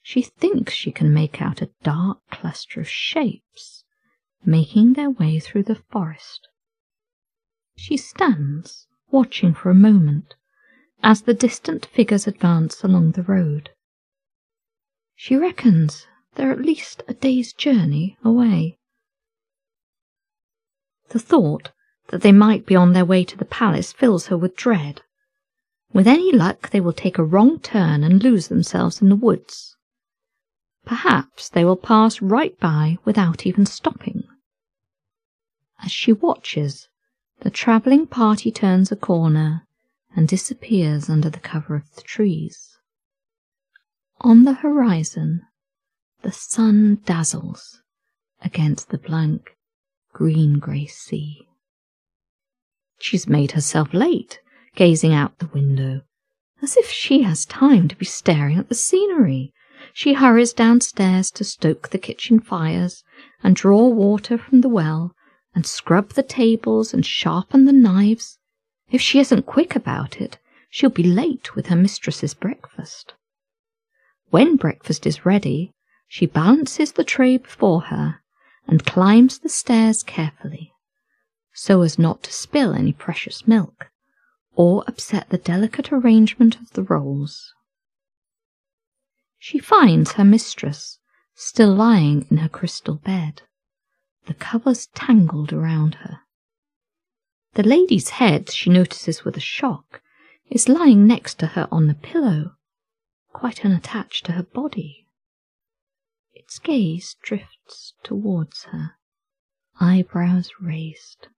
she 0.00 0.22
thinks 0.22 0.72
she 0.72 0.90
can 0.90 1.12
make 1.12 1.42
out 1.42 1.60
a 1.60 1.68
dark 1.82 2.20
cluster 2.30 2.80
of 2.80 2.88
shapes 2.88 3.84
making 4.42 4.94
their 4.94 5.10
way 5.10 5.38
through 5.38 5.64
the 5.64 5.82
forest. 5.90 6.48
She 7.76 7.98
stands, 7.98 8.86
watching 9.10 9.52
for 9.52 9.68
a 9.68 9.74
moment, 9.74 10.34
as 11.02 11.22
the 11.22 11.34
distant 11.34 11.86
figures 11.86 12.26
advance 12.26 12.82
along 12.82 13.12
the 13.12 13.22
road. 13.22 13.70
She 15.14 15.36
reckons 15.36 16.06
they're 16.34 16.52
at 16.52 16.60
least 16.60 17.02
a 17.08 17.14
day's 17.14 17.52
journey 17.52 18.16
away. 18.24 18.78
The 21.10 21.18
thought 21.18 21.72
that 22.08 22.22
they 22.22 22.32
might 22.32 22.66
be 22.66 22.76
on 22.76 22.92
their 22.92 23.04
way 23.04 23.24
to 23.24 23.36
the 23.36 23.44
palace 23.44 23.92
fills 23.92 24.26
her 24.26 24.36
with 24.36 24.56
dread. 24.56 25.02
With 25.92 26.06
any 26.06 26.32
luck, 26.32 26.70
they 26.70 26.80
will 26.80 26.92
take 26.92 27.18
a 27.18 27.24
wrong 27.24 27.58
turn 27.58 28.04
and 28.04 28.22
lose 28.22 28.48
themselves 28.48 29.02
in 29.02 29.08
the 29.08 29.16
woods. 29.16 29.76
Perhaps 30.84 31.48
they 31.48 31.64
will 31.64 31.76
pass 31.76 32.22
right 32.22 32.58
by 32.58 32.98
without 33.04 33.46
even 33.46 33.66
stopping. 33.66 34.24
As 35.82 35.90
she 35.90 36.12
watches, 36.12 36.88
the 37.40 37.50
travelling 37.50 38.06
party 38.06 38.50
turns 38.52 38.92
a 38.92 38.96
corner 38.96 39.66
and 40.14 40.28
disappears 40.28 41.08
under 41.08 41.30
the 41.30 41.40
cover 41.40 41.74
of 41.76 41.94
the 41.94 42.02
trees. 42.02 42.78
On 44.20 44.44
the 44.44 44.54
horizon, 44.54 45.42
the 46.22 46.32
sun 46.32 47.00
dazzles 47.04 47.80
against 48.42 48.90
the 48.90 48.98
blank 48.98 49.56
green-grey 50.12 50.86
sea. 50.86 51.46
She's 52.98 53.26
made 53.28 53.52
herself 53.52 53.94
late, 53.94 54.40
gazing 54.74 55.14
out 55.14 55.38
the 55.38 55.46
window, 55.46 56.02
as 56.60 56.76
if 56.76 56.90
she 56.90 57.22
has 57.22 57.46
time 57.46 57.88
to 57.88 57.96
be 57.96 58.04
staring 58.04 58.58
at 58.58 58.68
the 58.68 58.74
scenery. 58.74 59.52
She 59.94 60.12
hurries 60.12 60.52
downstairs 60.52 61.30
to 61.30 61.44
stoke 61.44 61.88
the 61.88 61.98
kitchen 61.98 62.40
fires 62.40 63.02
and 63.42 63.56
draw 63.56 63.86
water 63.86 64.36
from 64.36 64.60
the 64.60 64.68
well 64.68 65.14
and 65.54 65.64
scrub 65.64 66.12
the 66.12 66.22
tables 66.22 66.92
and 66.92 67.06
sharpen 67.06 67.64
the 67.64 67.72
knives. 67.72 68.38
If 68.90 69.00
she 69.00 69.20
isn't 69.20 69.46
quick 69.46 69.76
about 69.76 70.20
it, 70.20 70.38
she'll 70.68 70.90
be 70.90 71.02
late 71.02 71.54
with 71.54 71.66
her 71.66 71.76
mistress's 71.76 72.34
breakfast. 72.34 73.14
When 74.30 74.56
breakfast 74.56 75.06
is 75.06 75.24
ready, 75.24 75.72
she 76.08 76.26
balances 76.26 76.92
the 76.92 77.04
tray 77.04 77.36
before 77.36 77.82
her 77.82 78.20
and 78.66 78.84
climbs 78.84 79.38
the 79.38 79.48
stairs 79.48 80.02
carefully, 80.02 80.72
so 81.52 81.82
as 81.82 81.98
not 81.98 82.22
to 82.24 82.32
spill 82.32 82.74
any 82.74 82.92
precious 82.92 83.46
milk 83.46 83.90
or 84.54 84.84
upset 84.86 85.30
the 85.30 85.38
delicate 85.38 85.92
arrangement 85.92 86.56
of 86.56 86.70
the 86.72 86.82
rolls. 86.82 87.54
She 89.38 89.58
finds 89.58 90.12
her 90.12 90.24
mistress 90.24 90.98
still 91.34 91.74
lying 91.74 92.26
in 92.30 92.38
her 92.38 92.48
crystal 92.48 92.96
bed 92.96 93.42
the 94.26 94.34
covers 94.34 94.88
tangled 94.88 95.52
around 95.52 95.94
her. 95.96 96.20
The 97.54 97.62
lady's 97.62 98.10
head, 98.10 98.50
she 98.50 98.70
notices 98.70 99.24
with 99.24 99.36
a 99.36 99.40
shock, 99.40 100.02
is 100.50 100.68
lying 100.68 101.06
next 101.06 101.38
to 101.40 101.48
her 101.48 101.68
on 101.70 101.86
the 101.86 101.94
pillow, 101.94 102.56
quite 103.32 103.64
unattached 103.64 104.26
to 104.26 104.32
her 104.32 104.42
body. 104.42 105.08
Its 106.32 106.58
gaze 106.58 107.16
drifts 107.22 107.94
towards 108.02 108.64
her, 108.64 108.92
eyebrows 109.80 110.50
raised. 110.60 111.28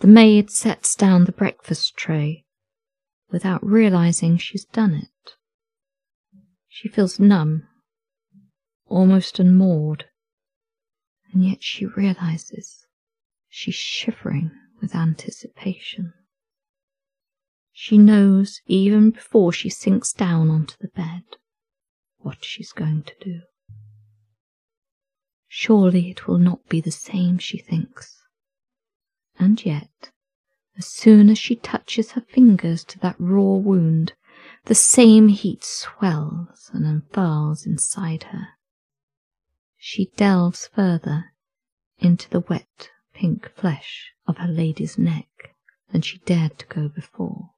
The 0.00 0.06
maid 0.06 0.50
sets 0.50 0.94
down 0.94 1.24
the 1.24 1.32
breakfast 1.32 1.96
tray 1.96 2.44
without 3.30 3.64
realizing 3.64 4.38
she's 4.38 4.64
done 4.64 4.94
it. 4.94 5.34
She 6.68 6.88
feels 6.88 7.20
numb, 7.20 7.68
almost 8.88 9.38
unmoored 9.38 10.06
and 11.32 11.44
yet 11.44 11.62
she 11.62 11.86
realizes 11.86 12.79
she's 13.50 13.74
shivering 13.74 14.50
with 14.80 14.94
anticipation. 14.94 16.14
She 17.72 17.98
knows 17.98 18.62
even 18.66 19.10
before 19.10 19.52
she 19.52 19.68
sinks 19.68 20.12
down 20.12 20.48
onto 20.50 20.76
the 20.80 20.88
bed 20.88 21.24
what 22.18 22.44
she's 22.44 22.72
going 22.72 23.02
to 23.02 23.14
do. 23.20 23.40
Surely 25.48 26.10
it 26.10 26.28
will 26.28 26.38
not 26.38 26.68
be 26.68 26.80
the 26.80 26.92
same, 26.92 27.38
she 27.38 27.58
thinks. 27.58 28.22
And 29.38 29.64
yet, 29.64 30.12
as 30.78 30.86
soon 30.86 31.28
as 31.28 31.38
she 31.38 31.56
touches 31.56 32.12
her 32.12 32.20
fingers 32.20 32.84
to 32.84 32.98
that 33.00 33.16
raw 33.18 33.56
wound, 33.56 34.12
the 34.66 34.74
same 34.74 35.28
heat 35.28 35.64
swells 35.64 36.70
and 36.72 36.86
unfurls 36.86 37.66
inside 37.66 38.24
her. 38.24 38.48
She 39.76 40.12
delves 40.16 40.68
further 40.68 41.32
into 41.98 42.30
the 42.30 42.40
wet 42.40 42.90
pink 43.20 43.54
flesh 43.54 44.14
of 44.26 44.38
her 44.38 44.48
lady's 44.48 44.96
neck 44.96 45.54
than 45.92 46.00
she 46.00 46.16
dared 46.24 46.58
to 46.58 46.64
go 46.68 46.88
before, 46.88 47.50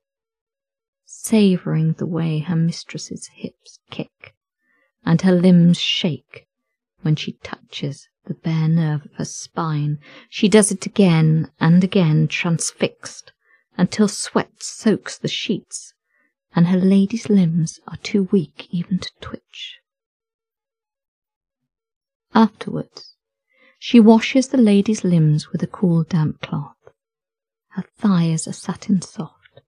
savouring 1.05 1.93
the 1.93 2.07
way 2.07 2.41
her 2.41 2.57
mistress's 2.57 3.29
hips 3.29 3.79
kick 3.89 4.35
and 5.05 5.23
her 5.23 5.31
limbs 5.31 5.79
shake 5.79 6.49
when 7.03 7.15
she 7.15 7.35
touches 7.45 8.09
the 8.25 8.35
bare 8.35 8.67
nerve 8.67 9.05
of 9.05 9.13
her 9.19 9.25
spine. 9.25 10.01
She 10.29 10.49
does 10.49 10.73
it 10.73 10.85
again 10.85 11.53
and 11.61 11.85
again, 11.85 12.27
transfixed, 12.27 13.31
until 13.77 14.09
sweat 14.09 14.65
soaks 14.65 15.17
the 15.17 15.29
sheets, 15.29 15.95
and 16.57 16.67
her 16.67 16.79
lady's 16.79 17.31
limbs 17.31 17.79
are 17.87 17.99
too 17.99 18.25
weak 18.33 18.67
even 18.71 18.99
to 18.99 19.11
twitch. 19.21 19.79
Afterwards, 22.35 23.12
she 23.85 23.99
washes 23.99 24.47
the 24.47 24.57
lady's 24.57 25.03
limbs 25.03 25.51
with 25.51 25.61
a 25.61 25.67
cool 25.67 26.05
damp 26.05 26.41
cloth. 26.41 26.77
Her 27.71 27.83
thighs 27.99 28.47
are 28.47 28.53
satin 28.53 29.03
soft, 29.03 29.61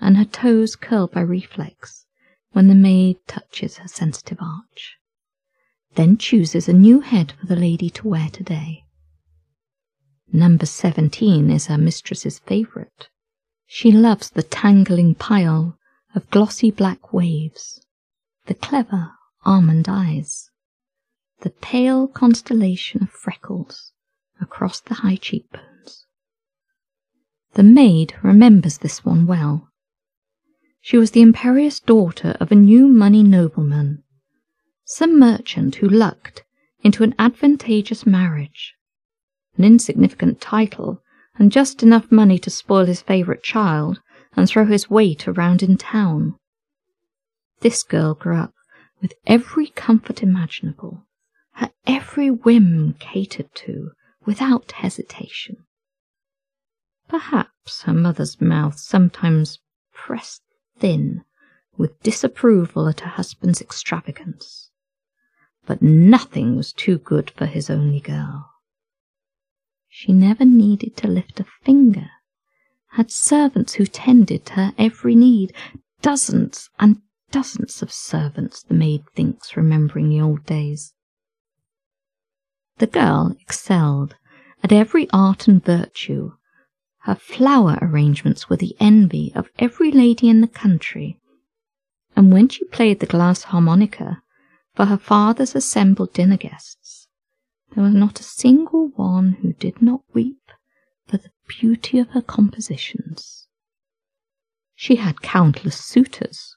and 0.00 0.16
her 0.16 0.24
toes 0.24 0.76
curl 0.76 1.08
by 1.08 1.20
reflex 1.20 2.06
when 2.52 2.68
the 2.68 2.74
maid 2.74 3.18
touches 3.26 3.76
her 3.76 3.86
sensitive 3.86 4.38
arch. 4.40 4.96
Then 5.94 6.16
chooses 6.16 6.70
a 6.70 6.72
new 6.72 7.00
head 7.00 7.34
for 7.38 7.44
the 7.44 7.54
lady 7.54 7.90
to 7.90 8.08
wear 8.08 8.30
today. 8.30 8.84
Number 10.32 10.64
seventeen 10.64 11.50
is 11.50 11.66
her 11.66 11.76
mistress's 11.76 12.38
favourite. 12.38 13.08
She 13.66 13.92
loves 13.92 14.30
the 14.30 14.42
tangling 14.42 15.16
pile 15.16 15.76
of 16.14 16.30
glossy 16.30 16.70
black 16.70 17.12
waves, 17.12 17.84
the 18.46 18.54
clever 18.54 19.12
almond 19.44 19.84
eyes, 19.86 20.50
the 21.40 21.50
pale 21.50 22.06
constellation 22.06 23.02
of 23.02 23.10
freckles 23.10 23.92
across 24.40 24.80
the 24.80 24.94
high 24.94 25.16
cheekbones. 25.16 26.06
The 27.52 27.62
maid 27.62 28.14
remembers 28.22 28.78
this 28.78 29.04
one 29.04 29.26
well. 29.26 29.68
She 30.80 30.96
was 30.96 31.10
the 31.10 31.22
imperious 31.22 31.80
daughter 31.80 32.36
of 32.40 32.50
a 32.50 32.56
new 32.56 32.88
money 32.88 33.22
nobleman, 33.22 34.02
some 34.84 35.18
merchant 35.18 35.76
who 35.76 35.88
lucked 35.88 36.44
into 36.82 37.02
an 37.02 37.14
advantageous 37.18 38.06
marriage, 38.06 38.74
an 39.56 39.64
insignificant 39.64 40.40
title, 40.40 41.02
and 41.36 41.50
just 41.50 41.82
enough 41.82 42.12
money 42.12 42.38
to 42.38 42.50
spoil 42.50 42.86
his 42.86 43.02
favourite 43.02 43.42
child 43.42 44.00
and 44.36 44.48
throw 44.48 44.66
his 44.66 44.90
weight 44.90 45.26
around 45.26 45.62
in 45.62 45.76
town. 45.76 46.36
This 47.60 47.82
girl 47.82 48.14
grew 48.14 48.36
up 48.36 48.54
with 49.00 49.14
every 49.26 49.68
comfort 49.68 50.22
imaginable 50.22 51.06
her 51.54 51.70
every 51.86 52.30
whim 52.30 52.94
catered 52.98 53.54
to 53.54 53.92
without 54.24 54.72
hesitation. 54.72 55.56
Perhaps 57.08 57.82
her 57.82 57.94
mother's 57.94 58.40
mouth 58.40 58.78
sometimes 58.78 59.60
pressed 59.92 60.42
thin 60.78 61.24
with 61.76 62.02
disapproval 62.02 62.88
at 62.88 63.00
her 63.00 63.10
husband's 63.10 63.60
extravagance, 63.60 64.70
but 65.66 65.82
nothing 65.82 66.56
was 66.56 66.72
too 66.72 66.98
good 66.98 67.30
for 67.30 67.46
his 67.46 67.70
only 67.70 68.00
girl. 68.00 68.50
She 69.88 70.12
never 70.12 70.44
needed 70.44 70.96
to 70.98 71.08
lift 71.08 71.38
a 71.40 71.46
finger, 71.62 72.10
had 72.92 73.10
servants 73.10 73.74
who 73.74 73.86
tended 73.86 74.46
to 74.46 74.52
her 74.54 74.72
every 74.76 75.14
need, 75.14 75.52
dozens 76.02 76.68
and 76.78 77.00
dozens 77.30 77.82
of 77.82 77.92
servants, 77.92 78.62
the 78.62 78.74
maid 78.74 79.04
thinks, 79.14 79.56
remembering 79.56 80.08
the 80.08 80.20
old 80.20 80.44
days. 80.46 80.94
The 82.78 82.86
girl 82.88 83.36
excelled 83.40 84.16
at 84.62 84.72
every 84.72 85.08
art 85.10 85.46
and 85.46 85.64
virtue. 85.64 86.32
Her 87.02 87.14
flower 87.14 87.78
arrangements 87.80 88.50
were 88.50 88.56
the 88.56 88.76
envy 88.80 89.32
of 89.36 89.48
every 89.60 89.92
lady 89.92 90.28
in 90.28 90.40
the 90.40 90.48
country, 90.48 91.20
and 92.16 92.32
when 92.32 92.48
she 92.48 92.64
played 92.64 92.98
the 92.98 93.06
glass 93.06 93.44
harmonica 93.44 94.22
for 94.74 94.86
her 94.86 94.96
father's 94.96 95.54
assembled 95.54 96.12
dinner 96.12 96.36
guests, 96.36 97.06
there 97.74 97.84
was 97.84 97.94
not 97.94 98.18
a 98.18 98.24
single 98.24 98.88
one 98.96 99.34
who 99.42 99.52
did 99.52 99.80
not 99.80 100.02
weep 100.12 100.50
for 101.06 101.18
the 101.18 101.30
beauty 101.46 102.00
of 102.00 102.08
her 102.10 102.22
compositions. 102.22 103.46
She 104.74 104.96
had 104.96 105.22
countless 105.22 105.78
suitors, 105.78 106.56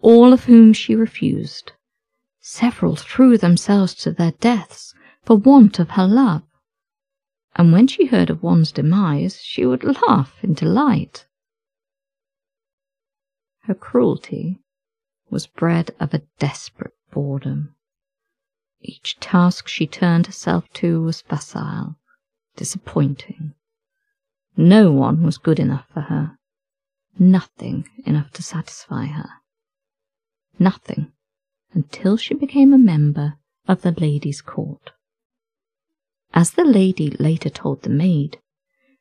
all 0.00 0.32
of 0.32 0.46
whom 0.46 0.72
she 0.72 0.96
refused. 0.96 1.70
Several 2.40 2.96
threw 2.96 3.38
themselves 3.38 3.94
to 3.94 4.10
their 4.10 4.32
deaths 4.32 4.92
for 5.24 5.36
want 5.36 5.78
of 5.78 5.90
her 5.90 6.06
love, 6.06 6.42
and 7.54 7.72
when 7.72 7.86
she 7.86 8.06
heard 8.06 8.30
of 8.30 8.42
one's 8.42 8.72
demise, 8.72 9.40
she 9.42 9.64
would 9.64 9.84
laugh 9.84 10.42
in 10.42 10.54
delight. 10.54 11.26
Her 13.62 13.74
cruelty 13.74 14.60
was 15.30 15.46
bred 15.46 15.94
of 16.00 16.12
a 16.12 16.22
desperate 16.38 16.94
boredom. 17.12 17.74
Each 18.80 19.18
task 19.20 19.68
she 19.68 19.86
turned 19.86 20.26
herself 20.26 20.68
to 20.74 21.00
was 21.00 21.20
facile, 21.20 21.96
disappointing. 22.56 23.54
No 24.56 24.90
one 24.90 25.22
was 25.22 25.38
good 25.38 25.60
enough 25.60 25.86
for 25.94 26.02
her, 26.02 26.36
nothing 27.18 27.88
enough 28.04 28.32
to 28.32 28.42
satisfy 28.42 29.06
her. 29.06 29.30
Nothing 30.58 31.12
until 31.72 32.16
she 32.16 32.34
became 32.34 32.72
a 32.72 32.78
member 32.78 33.38
of 33.68 33.82
the 33.82 33.92
ladies' 33.92 34.42
court. 34.42 34.90
As 36.34 36.52
the 36.52 36.64
lady 36.64 37.10
later 37.10 37.50
told 37.50 37.82
the 37.82 37.90
maid, 37.90 38.40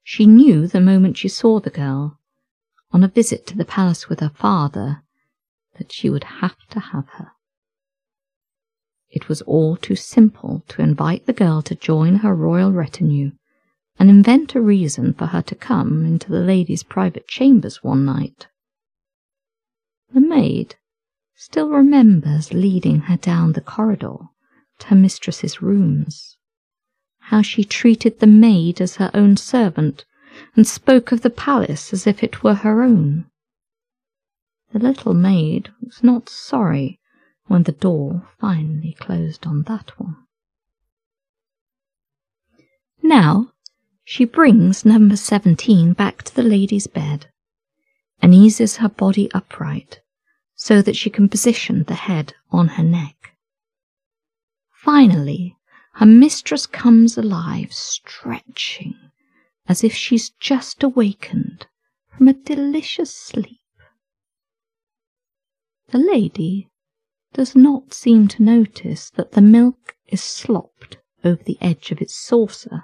she 0.04 0.26
knew 0.26 0.68
the 0.68 0.82
moment 0.82 1.18
she 1.18 1.30
saw 1.30 1.60
the 1.60 1.70
girl, 1.70 2.20
on 2.92 3.04
a 3.04 3.08
visit 3.08 3.48
to 3.48 3.58
the 3.58 3.66
palace 3.66 4.10
with 4.10 4.20
her 4.20 4.32
father, 4.36 5.04
that 5.78 5.92
she 5.92 6.10
would 6.10 6.26
have 6.26 6.58
to 6.70 6.80
have 6.80 7.08
her. 7.18 7.32
It 9.10 9.30
was 9.30 9.42
all 9.44 9.78
too 9.78 9.96
simple 9.96 10.64
to 10.70 10.82
invite 10.82 11.26
the 11.26 11.34
girl 11.34 11.62
to 11.64 11.76
join 11.76 12.18
her 12.18 12.36
royal 12.36 12.72
retinue 12.72 13.32
and 13.98 14.10
invent 14.10 14.56
a 14.56 14.62
reason 14.62 15.14
for 15.14 15.28
her 15.28 15.42
to 15.44 15.56
come 15.56 16.06
into 16.06 16.30
the 16.32 16.40
lady's 16.40 16.84
private 16.84 17.28
chambers 17.28 17.84
one 17.84 18.06
night. 18.06 18.48
The 20.14 20.22
maid 20.22 20.76
still 21.36 21.70
remembers 21.70 22.54
leading 22.54 23.02
her 23.02 23.18
down 23.18 23.54
the 23.54 23.62
corridor 23.62 24.18
to 24.80 24.88
her 24.88 24.96
mistress's 24.96 25.62
rooms, 25.62 26.38
how 27.32 27.42
she 27.42 27.64
treated 27.64 28.20
the 28.20 28.28
maid 28.28 28.82
as 28.82 28.98
her 28.98 29.10
own 29.14 29.38
servant 29.38 30.04
and 30.54 30.68
spoke 30.68 31.14
of 31.14 31.22
the 31.22 31.30
palace 31.30 31.94
as 31.94 32.06
if 32.06 32.22
it 32.22 32.44
were 32.44 32.56
her 32.56 32.84
own. 32.84 33.26
The 34.74 34.80
little 34.80 35.14
maid 35.14 35.70
was 35.82 36.04
not 36.04 36.28
sorry 36.28 37.00
when 37.46 37.64
the 37.64 37.72
door 37.72 38.28
finally 38.38 38.98
closed 39.00 39.48
on 39.48 39.64
that 39.64 39.98
one. 39.98 40.18
Now 43.02 43.54
she 44.04 44.26
brings 44.26 44.84
number 44.84 45.16
17 45.16 45.94
back 45.94 46.24
to 46.24 46.36
the 46.36 46.44
lady's 46.44 46.88
bed 46.88 47.28
and 48.22 48.34
eases 48.34 48.78
her 48.78 48.90
body 48.90 49.32
upright 49.32 50.02
so 50.56 50.82
that 50.82 50.98
she 50.98 51.10
can 51.10 51.30
position 51.30 51.84
the 51.84 51.96
head 51.96 52.34
on 52.52 52.68
her 52.76 52.84
neck. 52.84 53.38
Finally, 54.74 55.56
her 55.96 56.06
mistress 56.06 56.66
comes 56.66 57.18
alive, 57.18 57.74
stretching 57.74 58.96
as 59.68 59.84
if 59.84 59.94
she's 59.94 60.30
just 60.32 60.84
awakened 60.84 61.68
from 62.10 62.28
a 62.28 62.34
delicious 62.34 63.16
sleep. 63.16 63.60
The 65.90 66.00
lady 66.00 66.70
does 67.34 67.56
not 67.56 67.94
seem 67.94 68.28
to 68.30 68.44
notice 68.44 69.10
that 69.12 69.34
the 69.34 69.42
milk 69.42 69.96
is 70.08 70.24
slopped 70.24 70.98
over 71.24 71.44
the 71.44 71.58
edge 71.62 71.92
of 71.92 72.02
its 72.02 72.16
saucer, 72.16 72.84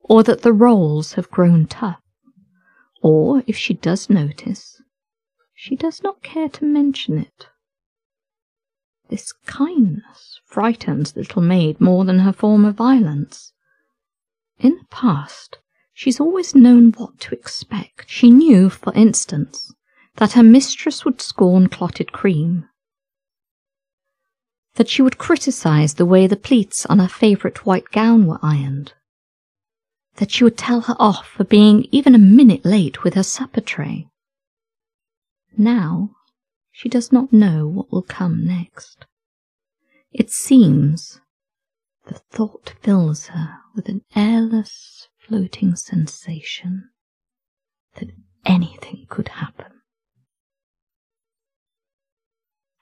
or 0.00 0.22
that 0.22 0.42
the 0.42 0.52
rolls 0.52 1.12
have 1.14 1.30
grown 1.30 1.66
tough, 1.66 2.00
or 3.02 3.42
if 3.46 3.56
she 3.56 3.74
does 3.74 4.08
notice, 4.08 4.80
she 5.54 5.76
does 5.76 6.02
not 6.02 6.22
care 6.22 6.48
to 6.48 6.64
mention 6.64 7.18
it. 7.18 7.48
This 9.12 9.34
kindness 9.44 10.40
frightens 10.46 11.12
the 11.12 11.20
little 11.20 11.42
maid 11.42 11.82
more 11.82 12.06
than 12.06 12.20
her 12.20 12.32
former 12.32 12.72
violence. 12.72 13.52
In 14.58 14.78
the 14.78 14.86
past, 14.86 15.58
she's 15.92 16.18
always 16.18 16.54
known 16.54 16.92
what 16.92 17.20
to 17.20 17.34
expect. 17.34 18.08
She 18.08 18.30
knew, 18.30 18.70
for 18.70 18.90
instance, 18.94 19.70
that 20.16 20.32
her 20.32 20.42
mistress 20.42 21.04
would 21.04 21.20
scorn 21.20 21.68
clotted 21.68 22.12
cream, 22.12 22.70
that 24.76 24.88
she 24.88 25.02
would 25.02 25.18
criticize 25.18 25.92
the 25.92 26.06
way 26.06 26.26
the 26.26 26.34
pleats 26.34 26.86
on 26.86 26.98
her 26.98 27.06
favourite 27.06 27.66
white 27.66 27.90
gown 27.90 28.26
were 28.26 28.40
ironed, 28.40 28.94
that 30.16 30.30
she 30.30 30.42
would 30.42 30.56
tell 30.56 30.80
her 30.80 30.96
off 30.98 31.26
for 31.26 31.44
being 31.44 31.86
even 31.90 32.14
a 32.14 32.18
minute 32.18 32.64
late 32.64 33.04
with 33.04 33.12
her 33.12 33.22
supper 33.22 33.60
tray. 33.60 34.08
Now 35.54 36.12
she 36.72 36.88
does 36.88 37.12
not 37.12 37.32
know 37.32 37.68
what 37.68 37.92
will 37.92 38.02
come 38.02 38.44
next. 38.44 39.04
It 40.10 40.30
seems 40.30 41.20
the 42.06 42.14
thought 42.14 42.74
fills 42.80 43.26
her 43.28 43.58
with 43.76 43.88
an 43.88 44.02
airless, 44.16 45.08
floating 45.18 45.76
sensation 45.76 46.90
that 47.94 48.10
anything 48.44 49.06
could 49.08 49.28
happen. 49.28 49.72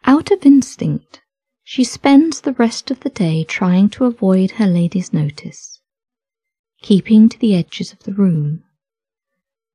Out 0.04 0.30
of 0.30 0.46
instinct, 0.46 1.20
she 1.62 1.84
spends 1.84 2.40
the 2.40 2.54
rest 2.54 2.90
of 2.90 3.00
the 3.00 3.10
day 3.10 3.44
trying 3.44 3.90
to 3.90 4.04
avoid 4.04 4.52
her 4.52 4.66
lady's 4.66 5.12
notice, 5.12 5.80
keeping 6.80 7.28
to 7.28 7.38
the 7.38 7.54
edges 7.54 7.92
of 7.92 8.00
the 8.00 8.14
room, 8.14 8.64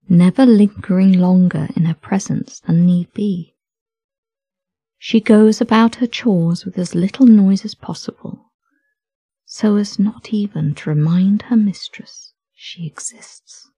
never 0.09 0.45
lingering 0.45 1.13
longer 1.13 1.70
in 1.76 1.86
her 1.86 1.93
presence 1.93 2.59
than 2.61 2.86
need 2.86 3.13
be. 3.13 3.55
She 5.08 5.20
goes 5.20 5.62
about 5.62 5.97
her 5.97 6.08
chores 6.08 6.66
with 6.66 6.80
as 6.80 6.95
little 6.95 7.28
noise 7.28 7.64
as 7.64 7.76
possible, 7.76 8.51
so 9.45 9.76
as 9.76 9.99
not 9.99 10.34
even 10.34 10.74
to 10.74 10.89
remind 10.89 11.43
her 11.43 11.56
mistress 11.56 12.34
she 12.56 12.88
exists. 12.88 13.70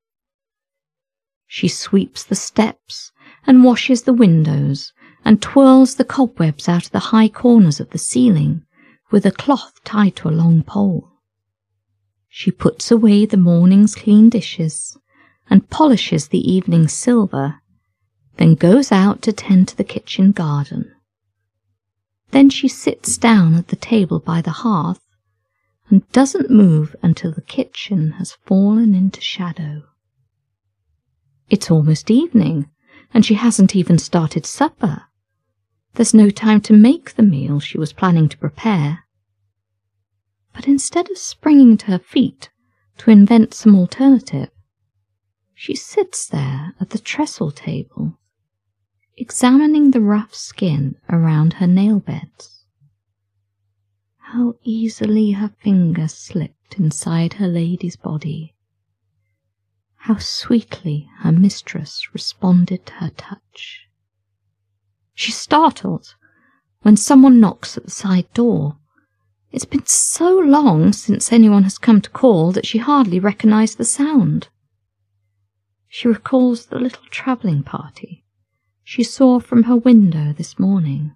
She 1.45 1.67
sweeps 1.67 2.23
the 2.23 2.33
steps 2.33 3.11
and 3.45 3.65
washes 3.65 4.03
the 4.03 4.13
windows 4.13 4.93
and 5.25 5.41
twirls 5.41 5.95
the 5.95 6.05
cobwebs 6.05 6.69
out 6.69 6.85
of 6.85 6.91
the 6.93 7.11
high 7.11 7.27
corners 7.27 7.81
of 7.81 7.89
the 7.89 7.97
ceiling 7.97 8.63
with 9.11 9.25
a 9.25 9.31
cloth 9.31 9.83
tied 9.83 10.15
to 10.15 10.29
a 10.29 10.39
long 10.39 10.63
pole. 10.63 11.11
She 12.29 12.51
puts 12.51 12.89
away 12.89 13.25
the 13.25 13.35
morning's 13.35 13.95
clean 13.95 14.29
dishes 14.29 14.97
and 15.49 15.69
polishes 15.69 16.29
the 16.29 16.49
evening's 16.49 16.93
silver, 16.93 17.55
then 18.37 18.55
goes 18.55 18.93
out 18.93 19.21
to 19.23 19.33
tend 19.33 19.67
to 19.67 19.75
the 19.75 19.83
kitchen 19.83 20.31
garden. 20.31 20.93
Then 22.31 22.49
she 22.49 22.67
sits 22.67 23.17
down 23.17 23.55
at 23.55 23.69
the 23.69 23.75
table 23.75 24.19
by 24.19 24.41
the 24.41 24.51
hearth 24.51 25.01
and 25.89 26.09
doesn't 26.11 26.49
move 26.49 26.95
until 27.01 27.31
the 27.31 27.41
kitchen 27.41 28.11
has 28.13 28.37
fallen 28.45 28.93
into 28.93 29.21
shadow. 29.21 29.83
It's 31.49 31.71
almost 31.71 32.11
evening, 32.11 32.69
and 33.13 33.25
she 33.25 33.35
hasn't 33.35 33.75
even 33.75 33.97
started 33.97 34.45
supper. 34.45 35.03
There's 35.93 36.13
no 36.13 36.29
time 36.29 36.61
to 36.61 36.73
make 36.73 37.15
the 37.15 37.23
meal 37.23 37.59
she 37.59 37.77
was 37.77 37.93
planning 37.93 38.27
to 38.29 38.37
prepare. 38.37 39.05
But 40.53 40.67
instead 40.67 41.09
of 41.09 41.17
springing 41.17 41.77
to 41.77 41.85
her 41.87 41.99
feet 41.99 42.49
to 42.97 43.11
invent 43.11 43.53
some 43.53 43.75
alternative, 43.75 44.49
she 45.53 45.75
sits 45.75 46.27
there 46.27 46.75
at 46.79 46.89
the 46.89 46.99
trestle 46.99 47.51
table, 47.51 48.19
examining 49.19 49.89
the 49.89 50.01
rough 50.01 50.35
skin 50.35 50.95
around 51.09 51.53
her 51.53 51.65
nail 51.65 51.99
beds. 51.99 52.63
How 54.19 54.55
easily 54.63 55.31
her 55.31 55.51
fingers 55.59 56.13
slipped 56.13 56.77
inside 56.77 57.33
her 57.33 57.47
lady's 57.47 57.95
body. 57.95 58.53
How 59.95 60.17
sweetly 60.17 61.09
her 61.19 61.31
mistress 61.31 62.13
responded 62.13 62.85
to 62.85 62.93
her 62.93 63.09
touch. 63.17 63.87
She's 65.15 65.35
startled 65.35 66.13
when 66.83 66.95
someone 66.95 67.39
knocks 67.39 67.75
at 67.75 67.85
the 67.85 67.91
side 67.91 68.31
door. 68.35 68.77
It's 69.51 69.65
been 69.65 69.87
so 69.87 70.37
long 70.37 70.93
since 70.93 71.31
anyone 71.33 71.63
has 71.63 71.79
come 71.79 72.01
to 72.01 72.09
call 72.11 72.51
that 72.51 72.67
she 72.67 72.77
hardly 72.77 73.19
recognised 73.19 73.79
the 73.79 73.85
sound. 73.85 74.49
She 75.87 76.07
recalls 76.07 76.67
the 76.67 76.77
little 76.77 77.05
travelling 77.09 77.63
party 77.63 78.25
she 78.89 79.03
saw 79.03 79.37
from 79.37 79.63
her 79.63 79.75
window 79.75 80.31
this 80.31 80.57
morning. 80.57 81.13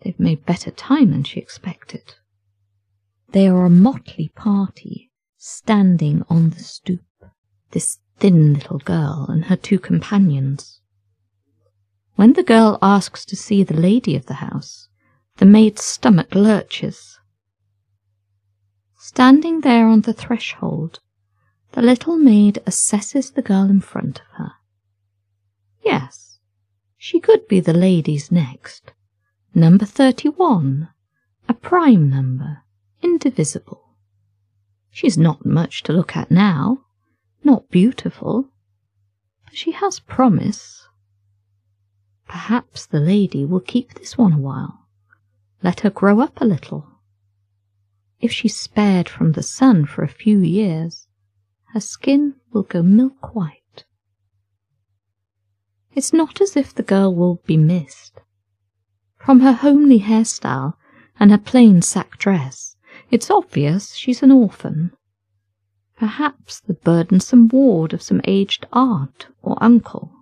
They've 0.00 0.20
made 0.20 0.46
better 0.46 0.70
time 0.70 1.10
than 1.10 1.24
she 1.24 1.40
expected. 1.40 2.14
They 3.30 3.48
are 3.48 3.66
a 3.66 3.70
motley 3.70 4.30
party 4.36 5.10
standing 5.36 6.22
on 6.30 6.50
the 6.50 6.62
stoop, 6.62 7.02
this 7.72 7.98
thin 8.20 8.54
little 8.54 8.78
girl 8.78 9.26
and 9.28 9.46
her 9.46 9.56
two 9.56 9.80
companions. 9.80 10.80
When 12.14 12.34
the 12.34 12.44
girl 12.44 12.78
asks 12.80 13.24
to 13.24 13.34
see 13.34 13.64
the 13.64 13.74
lady 13.74 14.14
of 14.14 14.26
the 14.26 14.34
house, 14.34 14.88
the 15.38 15.46
maid's 15.46 15.82
stomach 15.82 16.36
lurches. 16.36 17.18
Standing 18.96 19.62
there 19.62 19.88
on 19.88 20.02
the 20.02 20.12
threshold, 20.12 21.00
the 21.72 21.82
little 21.82 22.16
maid 22.16 22.62
assesses 22.64 23.34
the 23.34 23.42
girl 23.42 23.64
in 23.64 23.80
front 23.80 24.20
of 24.20 24.26
her. 24.36 24.52
Yes, 25.84 26.33
she 27.06 27.20
could 27.20 27.46
be 27.46 27.60
the 27.60 27.74
lady's 27.74 28.32
next. 28.32 28.94
Number 29.54 29.84
31, 29.84 30.88
a 31.46 31.52
prime 31.52 32.08
number, 32.08 32.62
indivisible. 33.02 33.94
She's 34.90 35.18
not 35.18 35.44
much 35.44 35.82
to 35.82 35.92
look 35.92 36.16
at 36.16 36.30
now, 36.30 36.86
not 37.44 37.68
beautiful, 37.68 38.48
but 39.44 39.54
she 39.54 39.72
has 39.72 40.00
promise. 40.00 40.88
Perhaps 42.26 42.86
the 42.86 43.00
lady 43.00 43.44
will 43.44 43.60
keep 43.60 43.92
this 43.92 44.16
one 44.16 44.32
a 44.32 44.38
while. 44.38 44.86
Let 45.62 45.80
her 45.80 45.90
grow 45.90 46.20
up 46.20 46.40
a 46.40 46.46
little. 46.46 46.88
If 48.18 48.32
she's 48.32 48.56
spared 48.56 49.10
from 49.10 49.32
the 49.32 49.42
sun 49.42 49.84
for 49.84 50.04
a 50.04 50.18
few 50.22 50.38
years, 50.38 51.06
her 51.74 51.80
skin 51.80 52.36
will 52.50 52.62
go 52.62 52.82
milk 52.82 53.34
white. 53.34 53.63
It's 55.94 56.12
not 56.12 56.40
as 56.40 56.56
if 56.56 56.74
the 56.74 56.82
girl 56.82 57.14
will 57.14 57.40
be 57.46 57.56
missed. 57.56 58.20
From 59.18 59.40
her 59.40 59.52
homely 59.52 60.00
hairstyle 60.00 60.74
and 61.18 61.30
her 61.30 61.38
plain 61.38 61.82
sack 61.82 62.18
dress, 62.18 62.76
it's 63.10 63.30
obvious 63.30 63.94
she's 63.94 64.22
an 64.22 64.30
orphan. 64.30 64.92
Perhaps 65.96 66.60
the 66.60 66.74
burdensome 66.74 67.48
ward 67.48 67.92
of 67.92 68.02
some 68.02 68.20
aged 68.24 68.66
aunt 68.72 69.28
or 69.42 69.56
uncle 69.62 70.14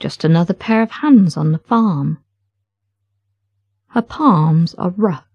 just 0.00 0.24
another 0.24 0.54
pair 0.54 0.82
of 0.82 0.90
hands 0.90 1.36
on 1.36 1.52
the 1.52 1.58
farm. 1.58 2.18
Her 3.88 4.02
palms 4.02 4.74
are 4.74 4.90
rough, 4.90 5.28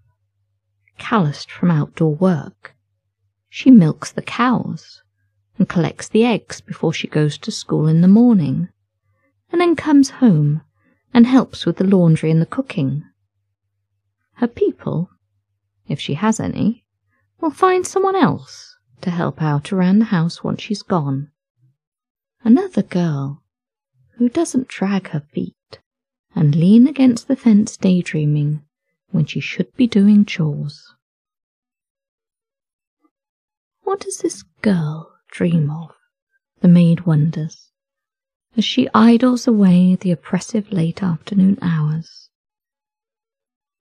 calloused 0.97 1.51
from 1.51 1.69
outdoor 1.69 2.15
work. 2.15 2.75
She 3.47 3.69
milks 3.69 4.11
the 4.11 4.23
cows 4.23 5.03
and 5.57 5.69
collects 5.69 6.09
the 6.09 6.25
eggs 6.25 6.61
before 6.61 6.91
she 6.91 7.07
goes 7.07 7.37
to 7.37 7.51
school 7.51 7.87
in 7.87 8.01
the 8.01 8.07
morning, 8.07 8.69
and 9.51 9.61
then 9.61 9.75
comes 9.75 10.09
home 10.09 10.61
and 11.13 11.27
helps 11.27 11.65
with 11.65 11.77
the 11.77 11.83
laundry 11.83 12.31
and 12.31 12.41
the 12.41 12.45
cooking. 12.45 13.03
Her 14.33 14.47
people, 14.47 15.09
if 15.87 15.99
she 15.99 16.15
has 16.15 16.39
any, 16.39 16.85
will 17.39 17.51
find 17.51 17.85
someone 17.85 18.15
else 18.15 18.77
to 19.01 19.11
help 19.11 19.41
out 19.41 19.71
around 19.71 19.99
the 19.99 20.05
house 20.05 20.43
once 20.43 20.61
she's 20.61 20.81
gone. 20.81 21.31
Another 22.43 22.83
girl 22.83 23.43
who 24.17 24.29
doesn't 24.29 24.67
drag 24.67 25.09
her 25.09 25.21
feet 25.31 25.79
and 26.33 26.55
lean 26.55 26.87
against 26.87 27.27
the 27.27 27.35
fence 27.35 27.77
daydreaming 27.77 28.61
when 29.11 29.25
she 29.25 29.39
should 29.39 29.73
be 29.75 29.87
doing 29.87 30.25
chores. 30.25 30.93
What 33.83 33.99
does 33.99 34.19
this 34.19 34.43
girl 34.61 35.13
dream 35.31 35.69
of? 35.69 35.91
The 36.61 36.67
maid 36.67 37.05
wonders, 37.05 37.71
as 38.57 38.63
she 38.65 38.87
idles 38.93 39.47
away 39.47 39.95
the 39.95 40.11
oppressive 40.11 40.71
late 40.71 41.03
afternoon 41.03 41.57
hours. 41.61 42.29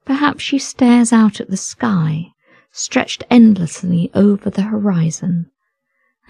Perhaps 0.05 0.43
she 0.43 0.59
stares 0.59 1.13
out 1.13 1.41
at 1.41 1.51
the 1.51 1.57
sky, 1.57 2.33
stretched 2.71 3.25
endlessly 3.31 4.11
over 4.15 4.51
the 4.51 4.63
horizon, 4.63 5.51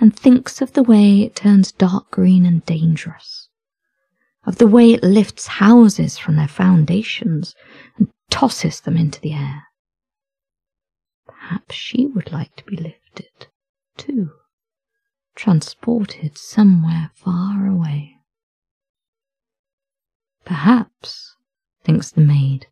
and 0.01 0.17
thinks 0.17 0.61
of 0.61 0.73
the 0.73 0.83
way 0.83 1.23
it 1.23 1.37
turns 1.37 1.73
dark 1.73 2.11
green 2.11 2.45
and 2.45 2.65
dangerous 2.67 3.49
of 4.47 4.59
the 4.59 4.67
way 4.67 4.93
it 4.93 5.03
lifts 5.03 5.47
houses 5.47 6.19
from 6.19 6.37
their 6.37 6.49
foundations 6.49 7.55
and 7.97 8.09
tosses 8.31 8.81
them 8.81 8.97
into 8.97 9.21
the 9.21 9.33
air. 9.33 9.65
Perhaps 11.27 11.75
she 11.75 12.07
would 12.07 12.33
like 12.33 12.55
to 12.57 12.65
be 12.65 12.77
lifted, 12.77 13.49
too, 13.97 14.31
transported 15.35 16.37
somewhere 16.37 17.11
far 17.15 17.67
away. 17.67 18.14
Perhaps, 20.45 21.37
thinks 21.85 22.11
the 22.11 22.21
maid, 22.21 22.67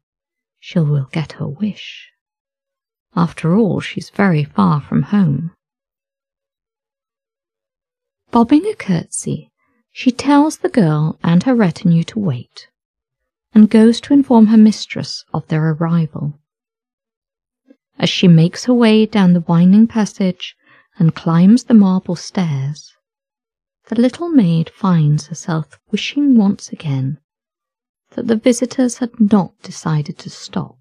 she 0.60 0.78
will 0.78 1.08
get 1.10 1.32
her 1.32 1.48
wish. 1.48 2.10
After 3.16 3.56
all, 3.56 3.80
she's 3.80 4.10
very 4.10 4.44
far 4.44 4.82
from 4.82 5.04
home. 5.04 5.52
Bobbing 8.30 8.66
a 8.66 8.74
curtsy, 8.74 9.50
she 9.90 10.10
tells 10.10 10.58
the 10.58 10.68
girl 10.68 11.18
and 11.22 11.44
her 11.44 11.54
retinue 11.54 12.04
to 12.04 12.18
wait, 12.18 12.68
and 13.54 13.70
goes 13.70 14.02
to 14.02 14.12
inform 14.12 14.48
her 14.48 14.58
mistress 14.58 15.24
of 15.32 15.48
their 15.48 15.70
arrival. 15.70 16.38
As 17.98 18.10
she 18.10 18.28
makes 18.28 18.66
her 18.66 18.74
way 18.74 19.06
down 19.06 19.32
the 19.32 19.40
winding 19.40 19.86
passage 19.86 20.56
and 20.98 21.14
climbs 21.14 21.64
the 21.64 21.74
marble 21.74 22.16
stairs, 22.16 22.94
the 23.86 23.98
little 23.98 24.28
maid 24.28 24.68
finds 24.68 25.28
herself 25.28 25.78
wishing 25.90 26.36
once 26.36 26.70
again 26.70 27.18
that 28.14 28.26
the 28.26 28.36
visitors 28.36 28.98
had 28.98 29.18
not 29.20 29.52
decided 29.62 30.18
to 30.18 30.30
stop. 30.30 30.76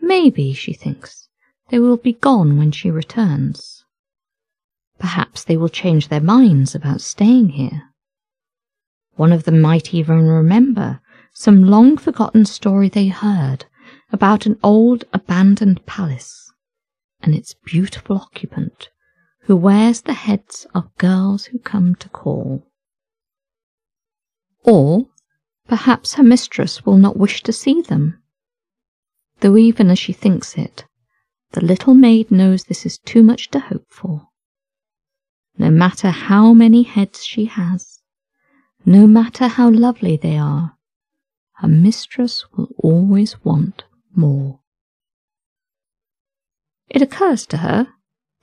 Maybe, 0.00 0.52
she 0.52 0.72
thinks, 0.72 1.28
they 1.68 1.78
will 1.78 1.96
be 1.96 2.14
gone 2.14 2.58
when 2.58 2.72
she 2.72 2.90
returns. 2.90 3.84
Perhaps 4.98 5.44
they 5.44 5.56
will 5.56 5.68
change 5.68 6.08
their 6.08 6.20
minds 6.20 6.74
about 6.74 7.00
staying 7.00 7.50
here. 7.50 7.82
One 9.14 9.32
of 9.32 9.44
them 9.44 9.60
might 9.60 9.94
even 9.94 10.26
remember 10.26 11.00
some 11.32 11.62
long 11.62 11.96
forgotten 11.96 12.44
story 12.44 12.88
they 12.88 13.08
heard 13.08 13.66
about 14.10 14.46
an 14.46 14.58
old 14.62 15.04
abandoned 15.12 15.86
palace 15.86 16.50
and 17.22 17.34
its 17.34 17.54
beautiful 17.64 18.16
occupant 18.16 18.88
who 19.42 19.56
wears 19.56 20.02
the 20.02 20.14
heads 20.14 20.66
of 20.74 20.96
girls 20.96 21.46
who 21.46 21.58
come 21.58 21.94
to 21.96 22.08
call. 22.08 22.66
Or 24.64 25.06
perhaps 25.70 26.14
her 26.14 26.22
mistress 26.24 26.84
will 26.84 26.98
not 26.98 27.16
wish 27.16 27.44
to 27.44 27.52
see 27.52 27.80
them. 27.80 28.20
Though 29.38 29.56
even 29.56 29.88
as 29.88 30.00
she 30.00 30.12
thinks 30.12 30.58
it, 30.58 30.84
the 31.52 31.64
little 31.64 31.94
maid 31.94 32.32
knows 32.32 32.64
this 32.64 32.84
is 32.84 32.98
too 32.98 33.22
much 33.22 33.50
to 33.52 33.60
hope 33.60 33.86
for 33.88 34.26
no 35.56 35.70
matter 35.70 36.10
how 36.10 36.52
many 36.52 36.82
heads 36.82 37.24
she 37.24 37.44
has, 37.44 38.00
no 38.84 39.06
matter 39.06 39.46
how 39.46 39.70
lovely 39.70 40.16
they 40.16 40.36
are, 40.36 40.76
her 41.58 41.68
mistress 41.68 42.44
will 42.56 42.70
always 42.78 43.44
want 43.44 43.84
more. 44.12 44.58
It 46.88 47.00
occurs 47.00 47.46
to 47.46 47.58
her 47.58 47.86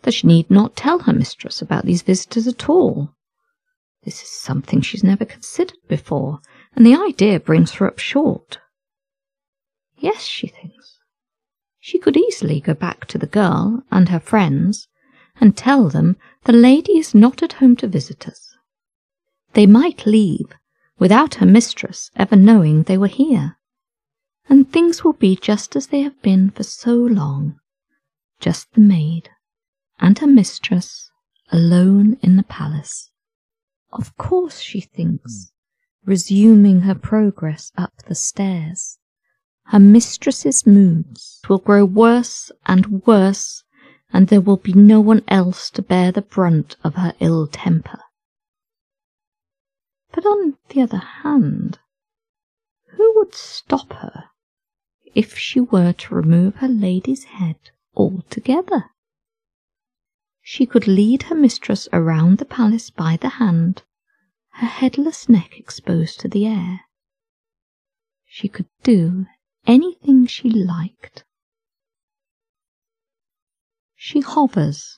that 0.03 0.13
she 0.13 0.27
need 0.27 0.49
not 0.49 0.77
tell 0.77 0.99
her 0.99 1.13
mistress 1.13 1.61
about 1.61 1.83
these 1.85 2.03
visitors 2.03 2.47
at 2.47 2.69
all. 2.69 3.15
This 4.03 4.21
is 4.21 4.29
something 4.29 4.79
she's 4.79 5.03
never 5.03 5.25
considered 5.25 5.77
before, 5.89 6.39
and 6.77 6.85
the 6.85 6.95
idea 6.95 7.39
brings 7.39 7.71
her 7.71 7.87
up 7.87 7.97
short. 7.97 8.59
Yes, 9.97 10.21
she 10.21 10.45
thinks. 10.45 10.99
She 11.79 11.97
could 11.97 12.15
easily 12.15 12.61
go 12.61 12.75
back 12.75 13.07
to 13.07 13.17
the 13.17 13.25
girl 13.25 13.81
and 13.89 14.09
her 14.09 14.19
friends 14.19 14.87
and 15.41 15.57
tell 15.57 15.89
them 15.89 16.17
the 16.43 16.53
lady 16.53 16.99
is 16.99 17.15
not 17.15 17.41
at 17.41 17.53
home 17.53 17.75
to 17.77 17.87
visitors. 17.87 18.55
They 19.53 19.65
might 19.65 20.05
leave 20.05 20.53
without 20.99 21.35
her 21.35 21.47
mistress 21.47 22.11
ever 22.15 22.35
knowing 22.35 22.83
they 22.83 22.97
were 22.97 23.07
here, 23.07 23.57
and 24.47 24.71
things 24.71 25.03
will 25.03 25.13
be 25.13 25.35
just 25.35 25.75
as 25.75 25.87
they 25.87 26.01
have 26.01 26.21
been 26.21 26.51
for 26.51 26.61
so 26.61 26.93
long, 26.93 27.59
just 28.39 28.71
the 28.73 28.81
maid 28.81 29.31
and 29.99 30.19
her 30.19 30.27
mistress 30.27 31.09
alone 31.51 32.19
in 32.21 32.37
the 32.37 32.43
palace. 32.43 33.09
Of 33.91 34.15
course, 34.15 34.59
she 34.59 34.79
thinks, 34.79 35.51
resuming 36.07 36.81
her 36.81 36.95
progress 36.95 37.71
up 37.77 37.93
the 38.07 38.15
stairs. 38.15 38.97
Her 39.65 39.79
mistress's 39.79 40.65
moods 40.65 41.39
will 41.47 41.59
grow 41.59 41.85
worse 41.85 42.51
and 42.65 43.05
worse 43.05 43.63
and 44.13 44.29
there 44.29 44.41
will 44.41 44.57
be 44.57 44.73
no 44.73 45.01
one 45.01 45.21
else 45.27 45.69
to 45.71 45.81
bear 45.81 46.11
the 46.11 46.21
brunt 46.21 46.77
of 46.83 46.95
her 46.95 47.13
ill 47.19 47.45
temper. 47.45 47.99
But 50.13 50.25
on 50.25 50.57
the 50.69 50.81
other 50.81 50.97
hand, 51.23 51.79
who 52.95 53.13
would 53.17 53.35
stop 53.35 53.91
her 53.93 54.29
if 55.13 55.37
she 55.37 55.59
were 55.59 55.93
to 55.93 56.15
remove 56.15 56.55
her 56.55 56.69
lady's 56.69 57.25
head 57.25 57.57
altogether? 57.95 58.91
She 60.41 60.65
could 60.65 60.87
lead 60.87 61.23
her 61.23 61.35
mistress 61.35 61.89
around 61.91 62.37
the 62.37 62.45
palace 62.45 62.89
by 62.89 63.17
the 63.17 63.29
hand, 63.29 63.83
her 64.57 64.65
headless 64.65 65.29
neck 65.29 65.55
exposed 65.55 66.19
to 66.19 66.27
the 66.27 66.47
air. 66.47 66.81
She 68.25 68.47
could 68.47 68.65
do 68.81 69.27
anything 69.67 70.25
she 70.25 70.49
liked. 70.49 71.23
She 73.95 74.21
hovers 74.21 74.97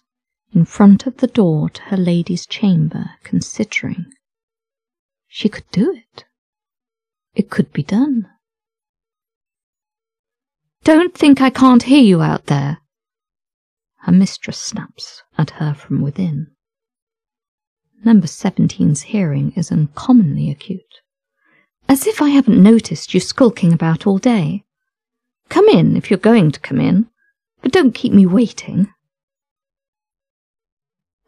in 0.54 0.64
front 0.64 1.06
of 1.06 1.18
the 1.18 1.28
door 1.28 1.70
to 1.72 1.82
her 1.84 1.98
lady's 1.98 2.46
chamber, 2.46 3.12
considering. 3.24 4.14
She 5.28 5.50
could 5.50 5.70
do 5.72 5.92
it. 5.92 6.24
It 7.34 7.50
could 7.50 7.74
be 7.74 7.84
done. 7.84 8.30
Don't 10.86 11.14
think 11.14 11.42
I 11.42 11.50
can't 11.50 11.84
hear 11.84 12.02
you 12.02 12.22
out 12.22 12.46
there. 12.46 12.78
Her 14.04 14.14
mistress 14.14 14.58
snaps 14.58 15.22
at 15.38 15.52
her 15.52 15.74
from 15.74 16.02
within. 16.02 16.56
Number 18.04 18.28
seventeen's 18.28 19.02
hearing 19.02 19.52
is 19.56 19.72
uncommonly 19.72 20.50
acute. 20.50 21.02
As 21.88 22.08
if 22.08 22.22
I 22.22 22.30
haven't 22.30 22.62
noticed 22.62 23.14
you 23.14 23.20
skulking 23.20 23.74
about 23.74 24.08
all 24.08 24.18
day. 24.18 24.64
Come 25.50 25.68
in 25.68 25.98
if 25.98 26.10
you're 26.10 26.20
going 26.20 26.52
to 26.52 26.60
come 26.60 26.80
in, 26.80 27.10
but 27.62 27.72
don't 27.72 27.96
keep 27.96 28.14
me 28.14 28.26
waiting. 28.26 28.94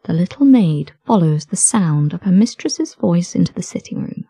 The 0.04 0.12
little 0.12 0.46
maid 0.46 0.92
follows 1.04 1.46
the 1.46 1.56
sound 1.56 2.12
of 2.12 2.22
her 2.22 2.32
mistress's 2.32 2.94
voice 2.94 3.34
into 3.34 3.52
the 3.52 3.62
sitting 3.62 4.00
room. 4.00 4.26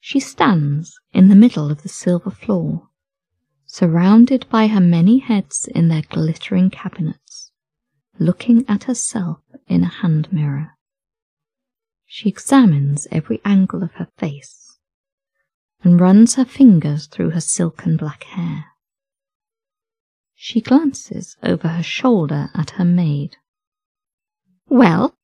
She 0.00 0.18
stands 0.18 0.98
in 1.12 1.28
the 1.28 1.36
middle 1.36 1.70
of 1.70 1.82
the 1.82 1.88
silver 1.88 2.30
floor, 2.30 2.88
surrounded 3.64 4.46
by 4.50 4.66
her 4.66 4.80
many 4.80 5.18
heads 5.18 5.68
in 5.74 5.88
their 5.88 6.02
glittering 6.02 6.68
cabinets, 6.68 7.52
looking 8.18 8.64
at 8.68 8.84
herself 8.84 9.38
in 9.68 9.84
a 9.84 9.88
hand 9.88 10.32
mirror. 10.32 10.72
She 12.14 12.28
examines 12.28 13.08
every 13.10 13.40
angle 13.42 13.82
of 13.82 13.92
her 13.92 14.08
face 14.18 14.76
and 15.82 15.98
runs 15.98 16.34
her 16.34 16.44
fingers 16.44 17.06
through 17.06 17.30
her 17.30 17.40
silken 17.40 17.96
black 17.96 18.24
hair. 18.24 18.66
She 20.34 20.60
glances 20.60 21.38
over 21.42 21.68
her 21.68 21.82
shoulder 21.82 22.50
at 22.54 22.72
her 22.72 22.84
maid. 22.84 23.38
Well, 24.68 25.14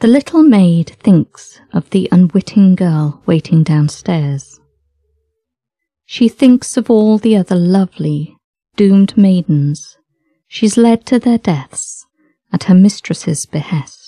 the 0.00 0.06
little 0.06 0.42
maid 0.42 0.90
thinks 1.00 1.62
of 1.72 1.88
the 1.88 2.10
unwitting 2.12 2.74
girl 2.74 3.22
waiting 3.24 3.62
downstairs. 3.62 4.60
She 6.04 6.28
thinks 6.28 6.76
of 6.76 6.90
all 6.90 7.16
the 7.16 7.38
other 7.38 7.56
lovely, 7.56 8.36
doomed 8.76 9.16
maidens 9.16 9.96
she's 10.46 10.76
led 10.76 11.06
to 11.06 11.18
their 11.18 11.38
deaths 11.38 12.04
at 12.52 12.64
her 12.64 12.74
mistress's 12.74 13.46
behest. 13.46 14.03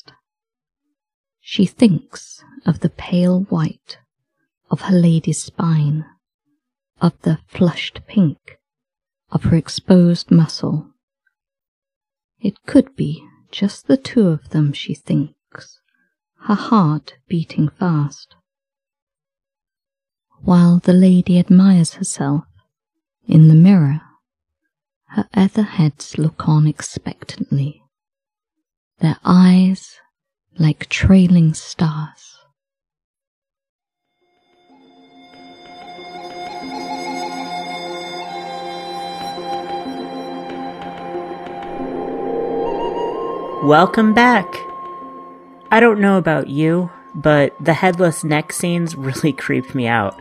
She 1.49 1.65
thinks 1.65 2.43
of 2.67 2.81
the 2.81 2.91
pale 2.91 3.43
white 3.43 3.99
of 4.69 4.81
her 4.81 4.97
lady's 4.97 5.45
spine, 5.45 6.05
of 7.01 7.13
the 7.23 7.39
flushed 7.47 8.01
pink 8.09 8.59
of 9.31 9.45
her 9.45 9.57
exposed 9.57 10.33
muscle. 10.33 10.93
It 12.41 12.67
could 12.67 12.97
be 12.97 13.25
just 13.53 13.87
the 13.87 13.97
two 13.97 14.27
of 14.27 14.49
them, 14.49 14.73
she 14.73 14.93
thinks, 14.93 15.79
her 16.49 16.57
heart 16.57 17.15
beating 17.29 17.69
fast. 17.69 18.35
While 20.41 20.81
the 20.81 20.95
lady 20.95 21.39
admires 21.39 21.95
herself 21.95 22.47
in 23.29 23.47
the 23.47 23.55
mirror, 23.55 24.01
her 25.11 25.29
other 25.33 25.63
heads 25.63 26.19
look 26.19 26.49
on 26.49 26.67
expectantly, 26.67 27.85
their 28.99 29.21
eyes 29.25 30.01
like 30.59 30.89
trailing 30.89 31.53
stars. 31.53 32.39
Welcome 43.65 44.15
back! 44.15 44.47
I 45.71 45.81
don't 45.81 46.01
know 46.01 46.17
about 46.17 46.49
you, 46.49 46.91
but 47.15 47.53
the 47.63 47.75
headless 47.75 48.25
neck 48.25 48.53
scenes 48.53 48.95
really 48.95 49.33
creeped 49.37 49.75
me 49.75 49.87
out. 49.87 50.19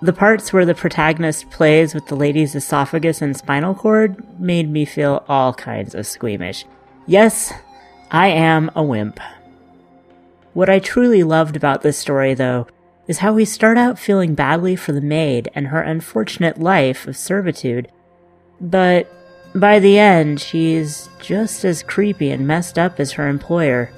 The 0.00 0.12
parts 0.12 0.52
where 0.52 0.64
the 0.64 0.74
protagonist 0.74 1.50
plays 1.50 1.94
with 1.94 2.06
the 2.06 2.16
lady's 2.16 2.54
esophagus 2.54 3.20
and 3.20 3.36
spinal 3.36 3.74
cord 3.74 4.40
made 4.40 4.70
me 4.70 4.84
feel 4.84 5.24
all 5.28 5.52
kinds 5.52 5.94
of 5.94 6.06
squeamish. 6.06 6.64
Yes, 7.06 7.52
I 8.10 8.28
am 8.28 8.70
a 8.74 8.82
wimp. 8.82 9.20
What 10.54 10.68
I 10.68 10.78
truly 10.78 11.22
loved 11.22 11.56
about 11.56 11.82
this 11.82 11.98
story, 11.98 12.34
though, 12.34 12.66
is 13.08 13.18
how 13.18 13.32
we 13.32 13.44
start 13.44 13.78
out 13.78 13.98
feeling 13.98 14.34
badly 14.34 14.76
for 14.76 14.92
the 14.92 15.00
maid 15.00 15.50
and 15.54 15.68
her 15.68 15.80
unfortunate 15.80 16.60
life 16.60 17.06
of 17.06 17.16
servitude, 17.16 17.90
but 18.60 19.10
by 19.54 19.78
the 19.78 19.98
end, 19.98 20.40
she's 20.40 21.08
just 21.20 21.64
as 21.64 21.82
creepy 21.82 22.30
and 22.30 22.46
messed 22.46 22.78
up 22.78 22.98
as 23.00 23.12
her 23.12 23.28
employer. 23.28 23.90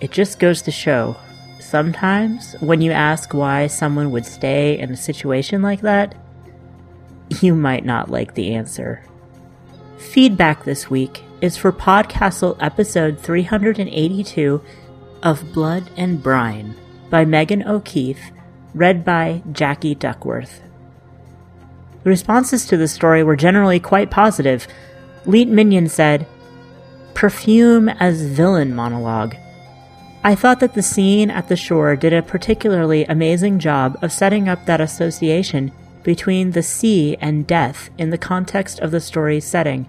It 0.00 0.10
just 0.10 0.38
goes 0.38 0.60
to 0.62 0.70
show 0.70 1.16
sometimes 1.60 2.54
when 2.60 2.82
you 2.82 2.92
ask 2.92 3.32
why 3.32 3.66
someone 3.66 4.10
would 4.10 4.26
stay 4.26 4.78
in 4.78 4.90
a 4.90 4.96
situation 4.96 5.62
like 5.62 5.80
that, 5.80 6.14
you 7.40 7.54
might 7.54 7.84
not 7.84 8.10
like 8.10 8.34
the 8.34 8.54
answer. 8.54 9.02
Feedback 9.96 10.64
this 10.64 10.90
week 10.90 11.22
is 11.40 11.56
for 11.56 11.72
Podcastle 11.72 12.56
episode 12.60 13.18
382 13.18 14.60
of 15.22 15.52
Blood 15.52 15.90
and 15.96 16.22
Brine 16.22 16.74
by 17.10 17.24
Megan 17.24 17.62
O'Keefe, 17.66 18.30
read 18.74 19.04
by 19.04 19.42
Jackie 19.52 19.94
Duckworth. 19.94 20.62
The 22.02 22.10
responses 22.10 22.66
to 22.66 22.76
the 22.76 22.88
story 22.88 23.22
were 23.22 23.36
generally 23.36 23.78
quite 23.78 24.10
positive. 24.10 24.66
Leet 25.26 25.48
Minion 25.48 25.88
said, 25.88 26.26
Perfume 27.14 27.88
as 27.88 28.22
villain 28.22 28.74
monologue. 28.74 29.36
I 30.24 30.34
thought 30.34 30.60
that 30.60 30.74
the 30.74 30.82
scene 30.82 31.30
at 31.30 31.48
the 31.48 31.56
shore 31.56 31.96
did 31.96 32.12
a 32.12 32.22
particularly 32.22 33.04
amazing 33.04 33.58
job 33.58 33.98
of 34.02 34.12
setting 34.12 34.48
up 34.48 34.66
that 34.66 34.80
association 34.80 35.72
between 36.02 36.52
the 36.52 36.62
sea 36.62 37.16
and 37.20 37.46
death 37.46 37.90
in 37.98 38.10
the 38.10 38.18
context 38.18 38.80
of 38.80 38.90
the 38.90 39.00
story's 39.00 39.44
setting. 39.44 39.88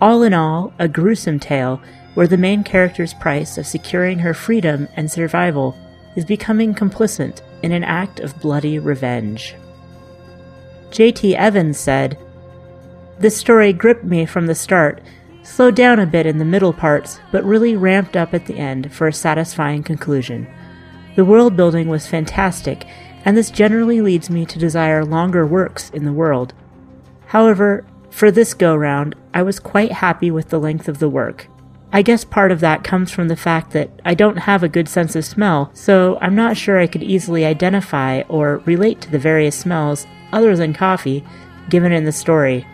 All 0.00 0.22
in 0.22 0.34
all, 0.34 0.72
a 0.78 0.88
gruesome 0.88 1.38
tale 1.38 1.80
where 2.14 2.26
the 2.26 2.36
main 2.36 2.62
character's 2.62 3.14
price 3.14 3.56
of 3.58 3.66
securing 3.66 4.18
her 4.18 4.34
freedom 4.34 4.88
and 4.96 5.10
survival 5.10 5.76
is 6.16 6.24
becoming 6.24 6.74
complicit 6.74 7.40
in 7.62 7.72
an 7.72 7.84
act 7.84 8.20
of 8.20 8.38
bloody 8.40 8.78
revenge. 8.78 9.54
J.T. 10.90 11.34
Evans 11.34 11.78
said, 11.78 12.18
This 13.18 13.36
story 13.36 13.72
gripped 13.72 14.04
me 14.04 14.26
from 14.26 14.46
the 14.46 14.54
start, 14.54 15.00
slowed 15.42 15.74
down 15.74 15.98
a 15.98 16.06
bit 16.06 16.26
in 16.26 16.38
the 16.38 16.44
middle 16.44 16.72
parts, 16.72 17.18
but 17.30 17.44
really 17.44 17.76
ramped 17.76 18.16
up 18.16 18.34
at 18.34 18.46
the 18.46 18.58
end 18.58 18.92
for 18.92 19.06
a 19.06 19.12
satisfying 19.12 19.82
conclusion. 19.82 20.46
The 21.16 21.24
world 21.24 21.56
building 21.56 21.88
was 21.88 22.06
fantastic, 22.06 22.86
and 23.24 23.36
this 23.36 23.50
generally 23.50 24.00
leads 24.00 24.28
me 24.28 24.44
to 24.46 24.58
desire 24.58 25.04
longer 25.04 25.46
works 25.46 25.90
in 25.90 26.04
the 26.04 26.12
world. 26.12 26.52
However, 27.26 27.84
for 28.10 28.30
this 28.30 28.52
go 28.52 28.76
round, 28.76 29.14
I 29.32 29.42
was 29.42 29.58
quite 29.58 29.92
happy 29.92 30.30
with 30.30 30.50
the 30.50 30.60
length 30.60 30.88
of 30.88 30.98
the 30.98 31.08
work. 31.08 31.48
I 31.94 32.00
guess 32.00 32.24
part 32.24 32.50
of 32.50 32.60
that 32.60 32.84
comes 32.84 33.10
from 33.10 33.28
the 33.28 33.36
fact 33.36 33.72
that 33.72 33.90
I 34.02 34.14
don't 34.14 34.38
have 34.38 34.62
a 34.62 34.68
good 34.68 34.88
scents 34.88 35.14
of 35.14 35.26
smell, 35.26 35.70
so 35.74 36.16
I'm 36.22 36.34
not 36.34 36.56
sure 36.56 36.78
I 36.78 36.86
could 36.86 37.02
easily 37.02 37.44
identify 37.44 38.22
or 38.28 38.62
relate 38.64 39.02
to 39.02 39.10
the 39.10 39.18
various 39.18 39.58
smells, 39.58 40.06
other 40.32 40.56
than 40.56 40.72
coffee, 40.72 41.22
given 41.68 41.92
in 41.92 42.04
the 42.04 42.12
story. 42.12 42.66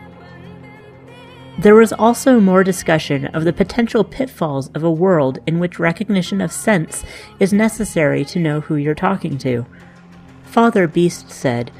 There 1.58 1.74
was 1.74 1.92
also 1.92 2.38
more 2.38 2.62
discussion 2.62 3.26
of 3.26 3.42
the 3.42 3.52
potential 3.52 4.04
pitfalls 4.04 4.68
of 4.68 4.84
a 4.84 4.90
world 4.90 5.40
in 5.44 5.58
which 5.58 5.80
recognition 5.80 6.40
of 6.40 6.52
sense 6.52 7.02
is 7.40 7.52
necessary 7.52 8.24
to 8.26 8.38
know 8.38 8.60
who 8.60 8.76
you're 8.76 8.94
talking 8.94 9.36
to. 9.38 9.66
Father 10.44 10.86
Beast 10.86 11.32
said, 11.32 11.72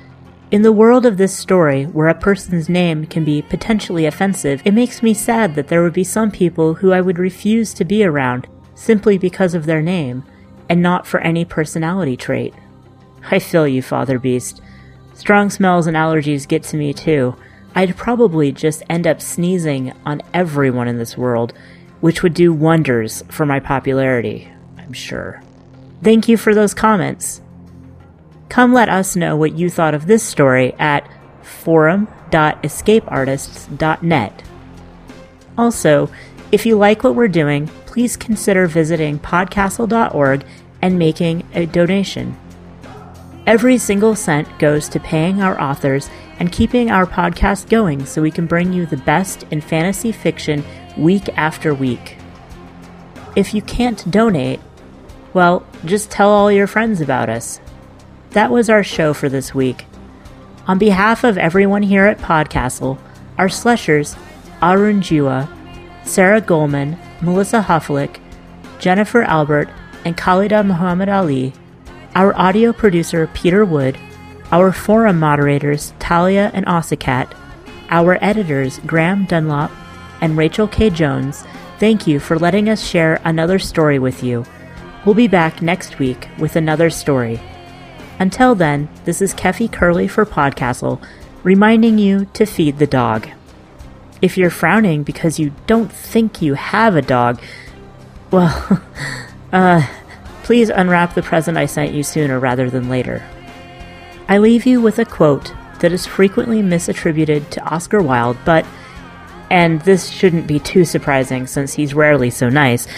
in 0.51 0.63
the 0.63 0.73
world 0.73 1.05
of 1.05 1.17
this 1.17 1.37
story, 1.37 1.85
where 1.85 2.09
a 2.09 2.15
person's 2.15 2.69
name 2.69 3.07
can 3.07 3.25
be 3.25 3.43
potentially 3.43 4.07
offensive, 4.07 4.63
it 4.65 4.73
makes 4.73 5.03
me 5.03 5.13
sad 5.13 5.55
that 5.55 5.69
there 5.69 5.83
would 5.83 5.93
be 5.93 6.05
some 6.05 6.31
people 6.31 6.75
who 6.75 6.93
I 6.93 7.01
would 7.01 7.19
refuse 7.19 7.75
to 7.75 7.85
be 7.85 8.05
around 8.05 8.47
simply 8.75 9.19
because 9.19 9.55
of 9.55 9.67
their 9.67 9.83
name, 9.83 10.25
and 10.69 10.81
not 10.81 11.07
for 11.07 11.21
any 11.21 11.45
personality 11.45 12.17
trait. 12.17 12.55
I 13.31 13.39
feel 13.39 13.67
you, 13.67 13.83
Father 13.83 14.19
Beast. 14.19 14.63
Strong 15.15 15.51
smells 15.51 15.87
and 15.87 15.97
allergies 15.97 16.49
get 16.49 16.63
to 16.65 16.77
me 16.77 16.95
too, 16.95 17.35
I'd 17.75 17.97
probably 17.97 18.51
just 18.51 18.83
end 18.89 19.07
up 19.07 19.21
sneezing 19.21 19.93
on 20.05 20.23
everyone 20.33 20.89
in 20.89 20.99
this 20.99 21.17
world, 21.17 21.53
which 22.01 22.23
would 22.23 22.35
do 22.35 22.53
wonders 22.53 23.23
for 23.29 23.47
my 23.47 23.61
popularity, 23.61 24.51
I'm 24.79 24.93
sure. 24.93 25.43
Thank 26.03 26.29
you 26.29 26.37
for 26.37 26.55
those 26.55 26.75
comments. 26.75 27.41
Come 28.49 28.73
let 28.73 28.89
us 28.89 29.17
know 29.17 29.37
what 29.37 29.59
you 29.59 29.69
thought 29.69 29.95
of 29.95 30.07
this 30.07 30.23
story 30.23 30.75
at 30.79 31.07
forum.escapeartists.net. 31.43 34.43
Also, 35.57 36.11
if 36.51 36.65
you 36.65 36.79
like 36.79 37.05
what 37.05 37.15
we're 37.15 37.29
doing, 37.29 37.67
please 37.87 38.17
consider 38.17 38.67
visiting 38.67 39.19
podcastle.org 39.19 40.47
and 40.81 40.99
making 40.99 41.47
a 41.55 41.67
donation. 41.67 42.35
Every 43.47 43.77
single 43.79 44.15
cent 44.15 44.59
goes 44.59 44.89
to 44.91 45.01
paying 45.01 45.43
our 45.43 45.61
authors 45.61 46.09
and 46.39 46.53
keeping 46.53 46.91
our 46.91 47.07
podcast 47.07 47.69
going 47.69 48.07
so 48.07 48.23
we 48.23 48.31
can 48.31 48.47
bring 48.47 48.73
you 48.73 48.87
the 48.87 48.99
best 48.99 49.45
in 49.51 49.61
fantasy 49.61 50.13
fiction 50.13 50.65
week 50.97 51.29
after 51.37 51.75
week. 51.75 52.17
If 53.37 53.55
you 53.55 53.63
can't 53.63 54.09
donate, 54.11 54.61
well, 55.35 55.67
just 55.85 56.11
tell 56.11 56.31
all 56.31 56.53
your 56.53 56.67
friends 56.67 57.01
about 57.01 57.29
us. 57.29 57.61
That 58.39 58.53
was 58.53 58.71
our 58.71 58.85
show 58.85 59.15
for 59.15 59.29
this 59.29 59.53
week. 59.53 59.85
On 60.69 60.79
behalf 60.79 61.25
of 61.25 61.37
everyone 61.37 61.83
here 61.83 62.05
at 62.07 62.19
Podcastle, 62.19 62.97
our 63.37 63.49
slushers, 63.49 64.15
Arun 64.63 65.01
Jiwa, 65.01 65.49
Sarah 66.07 66.41
Goldman, 66.41 66.97
Melissa 67.21 67.61
Hufflick, 67.61 68.21
Jennifer 68.79 69.23
Albert, 69.23 69.69
and 70.05 70.17
Khalida 70.17 70.65
Muhammad 70.65 71.09
Ali, 71.09 71.53
our 72.15 72.33
audio 72.39 72.73
producer 72.73 73.29
Peter 73.35 73.65
Wood, 73.65 73.99
our 74.53 74.71
forum 74.71 75.19
moderators 75.19 75.93
Talia 75.99 76.53
and 76.55 76.65
Ocicat, 76.67 77.37
our 77.91 78.23
editors 78.23 78.79
Graeme 78.87 79.25
Dunlop 79.25 79.73
and 80.21 80.37
Rachel 80.37 80.69
K. 80.69 80.91
Jones, 80.91 81.43
thank 81.81 82.07
you 82.07 82.21
for 82.21 82.39
letting 82.39 82.69
us 82.69 82.87
share 82.87 83.21
another 83.25 83.59
story 83.59 83.99
with 83.99 84.23
you. 84.23 84.45
We'll 85.05 85.17
be 85.17 85.27
back 85.27 85.61
next 85.61 85.99
week 85.99 86.29
with 86.39 86.55
another 86.55 86.89
story. 86.89 87.41
Until 88.19 88.57
then, 88.57 88.89
this 89.05 89.23
is 89.23 89.33
Keffy 89.33 89.71
Kehrli 89.71 90.11
for 90.11 90.27
Podcastle, 90.27 91.01
reminding 91.45 91.99
you 91.99 92.25
to 92.33 92.47
feed 92.47 92.79
the 92.79 92.87
dog. 92.87 93.29
If 94.21 94.37
you're 94.37 94.51
frowning 94.51 95.05
because 95.05 95.39
you 95.39 95.55
don't 95.69 95.93
think 95.93 96.43
you 96.43 96.55
have 96.55 96.97
a 96.97 97.03
dog, 97.03 97.41
well, 98.33 98.83
uh, 99.53 99.87
please 100.43 100.69
unwrap 100.69 101.15
the 101.15 101.23
present 101.23 101.57
I 101.57 101.67
sent 101.67 101.95
you 101.95 102.03
sooner 102.03 102.41
rather 102.41 102.69
than 102.69 102.89
later. 102.89 103.23
I 104.29 104.39
leave 104.39 104.67
you 104.67 104.81
with 104.81 104.99
a 104.99 105.05
quote 105.05 105.53
that 105.79 105.93
is 105.93 106.05
frequently 106.05 106.61
misattributed 106.61 107.51
to 107.51 107.65
Oscar 107.65 108.03
Wilde, 108.03 108.39
but, 108.45 108.67
and 109.49 109.81
this 109.83 110.11
shouldn't 110.11 110.49
be 110.49 110.59
too 110.59 110.85
surprising 110.85 111.47
since 111.47 111.75
he's 111.75 111.95
rarely 111.95 112.31
so 112.31 112.49
nice, 112.49 112.89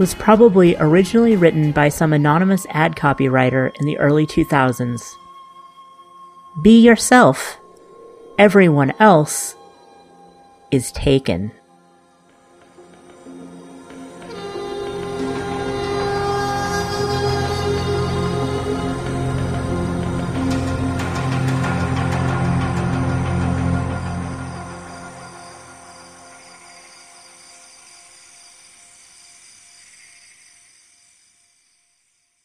was 0.00 0.14
probably 0.14 0.74
originally 0.76 1.36
written 1.36 1.72
by 1.72 1.90
some 1.90 2.14
anonymous 2.14 2.66
ad 2.70 2.96
copywriter 2.96 3.70
in 3.78 3.84
the 3.84 3.98
early 3.98 4.26
2000s. 4.26 5.14
Be 6.62 6.80
yourself. 6.80 7.60
Everyone 8.38 8.94
else 8.98 9.56
is 10.70 10.90
taken. 10.92 11.52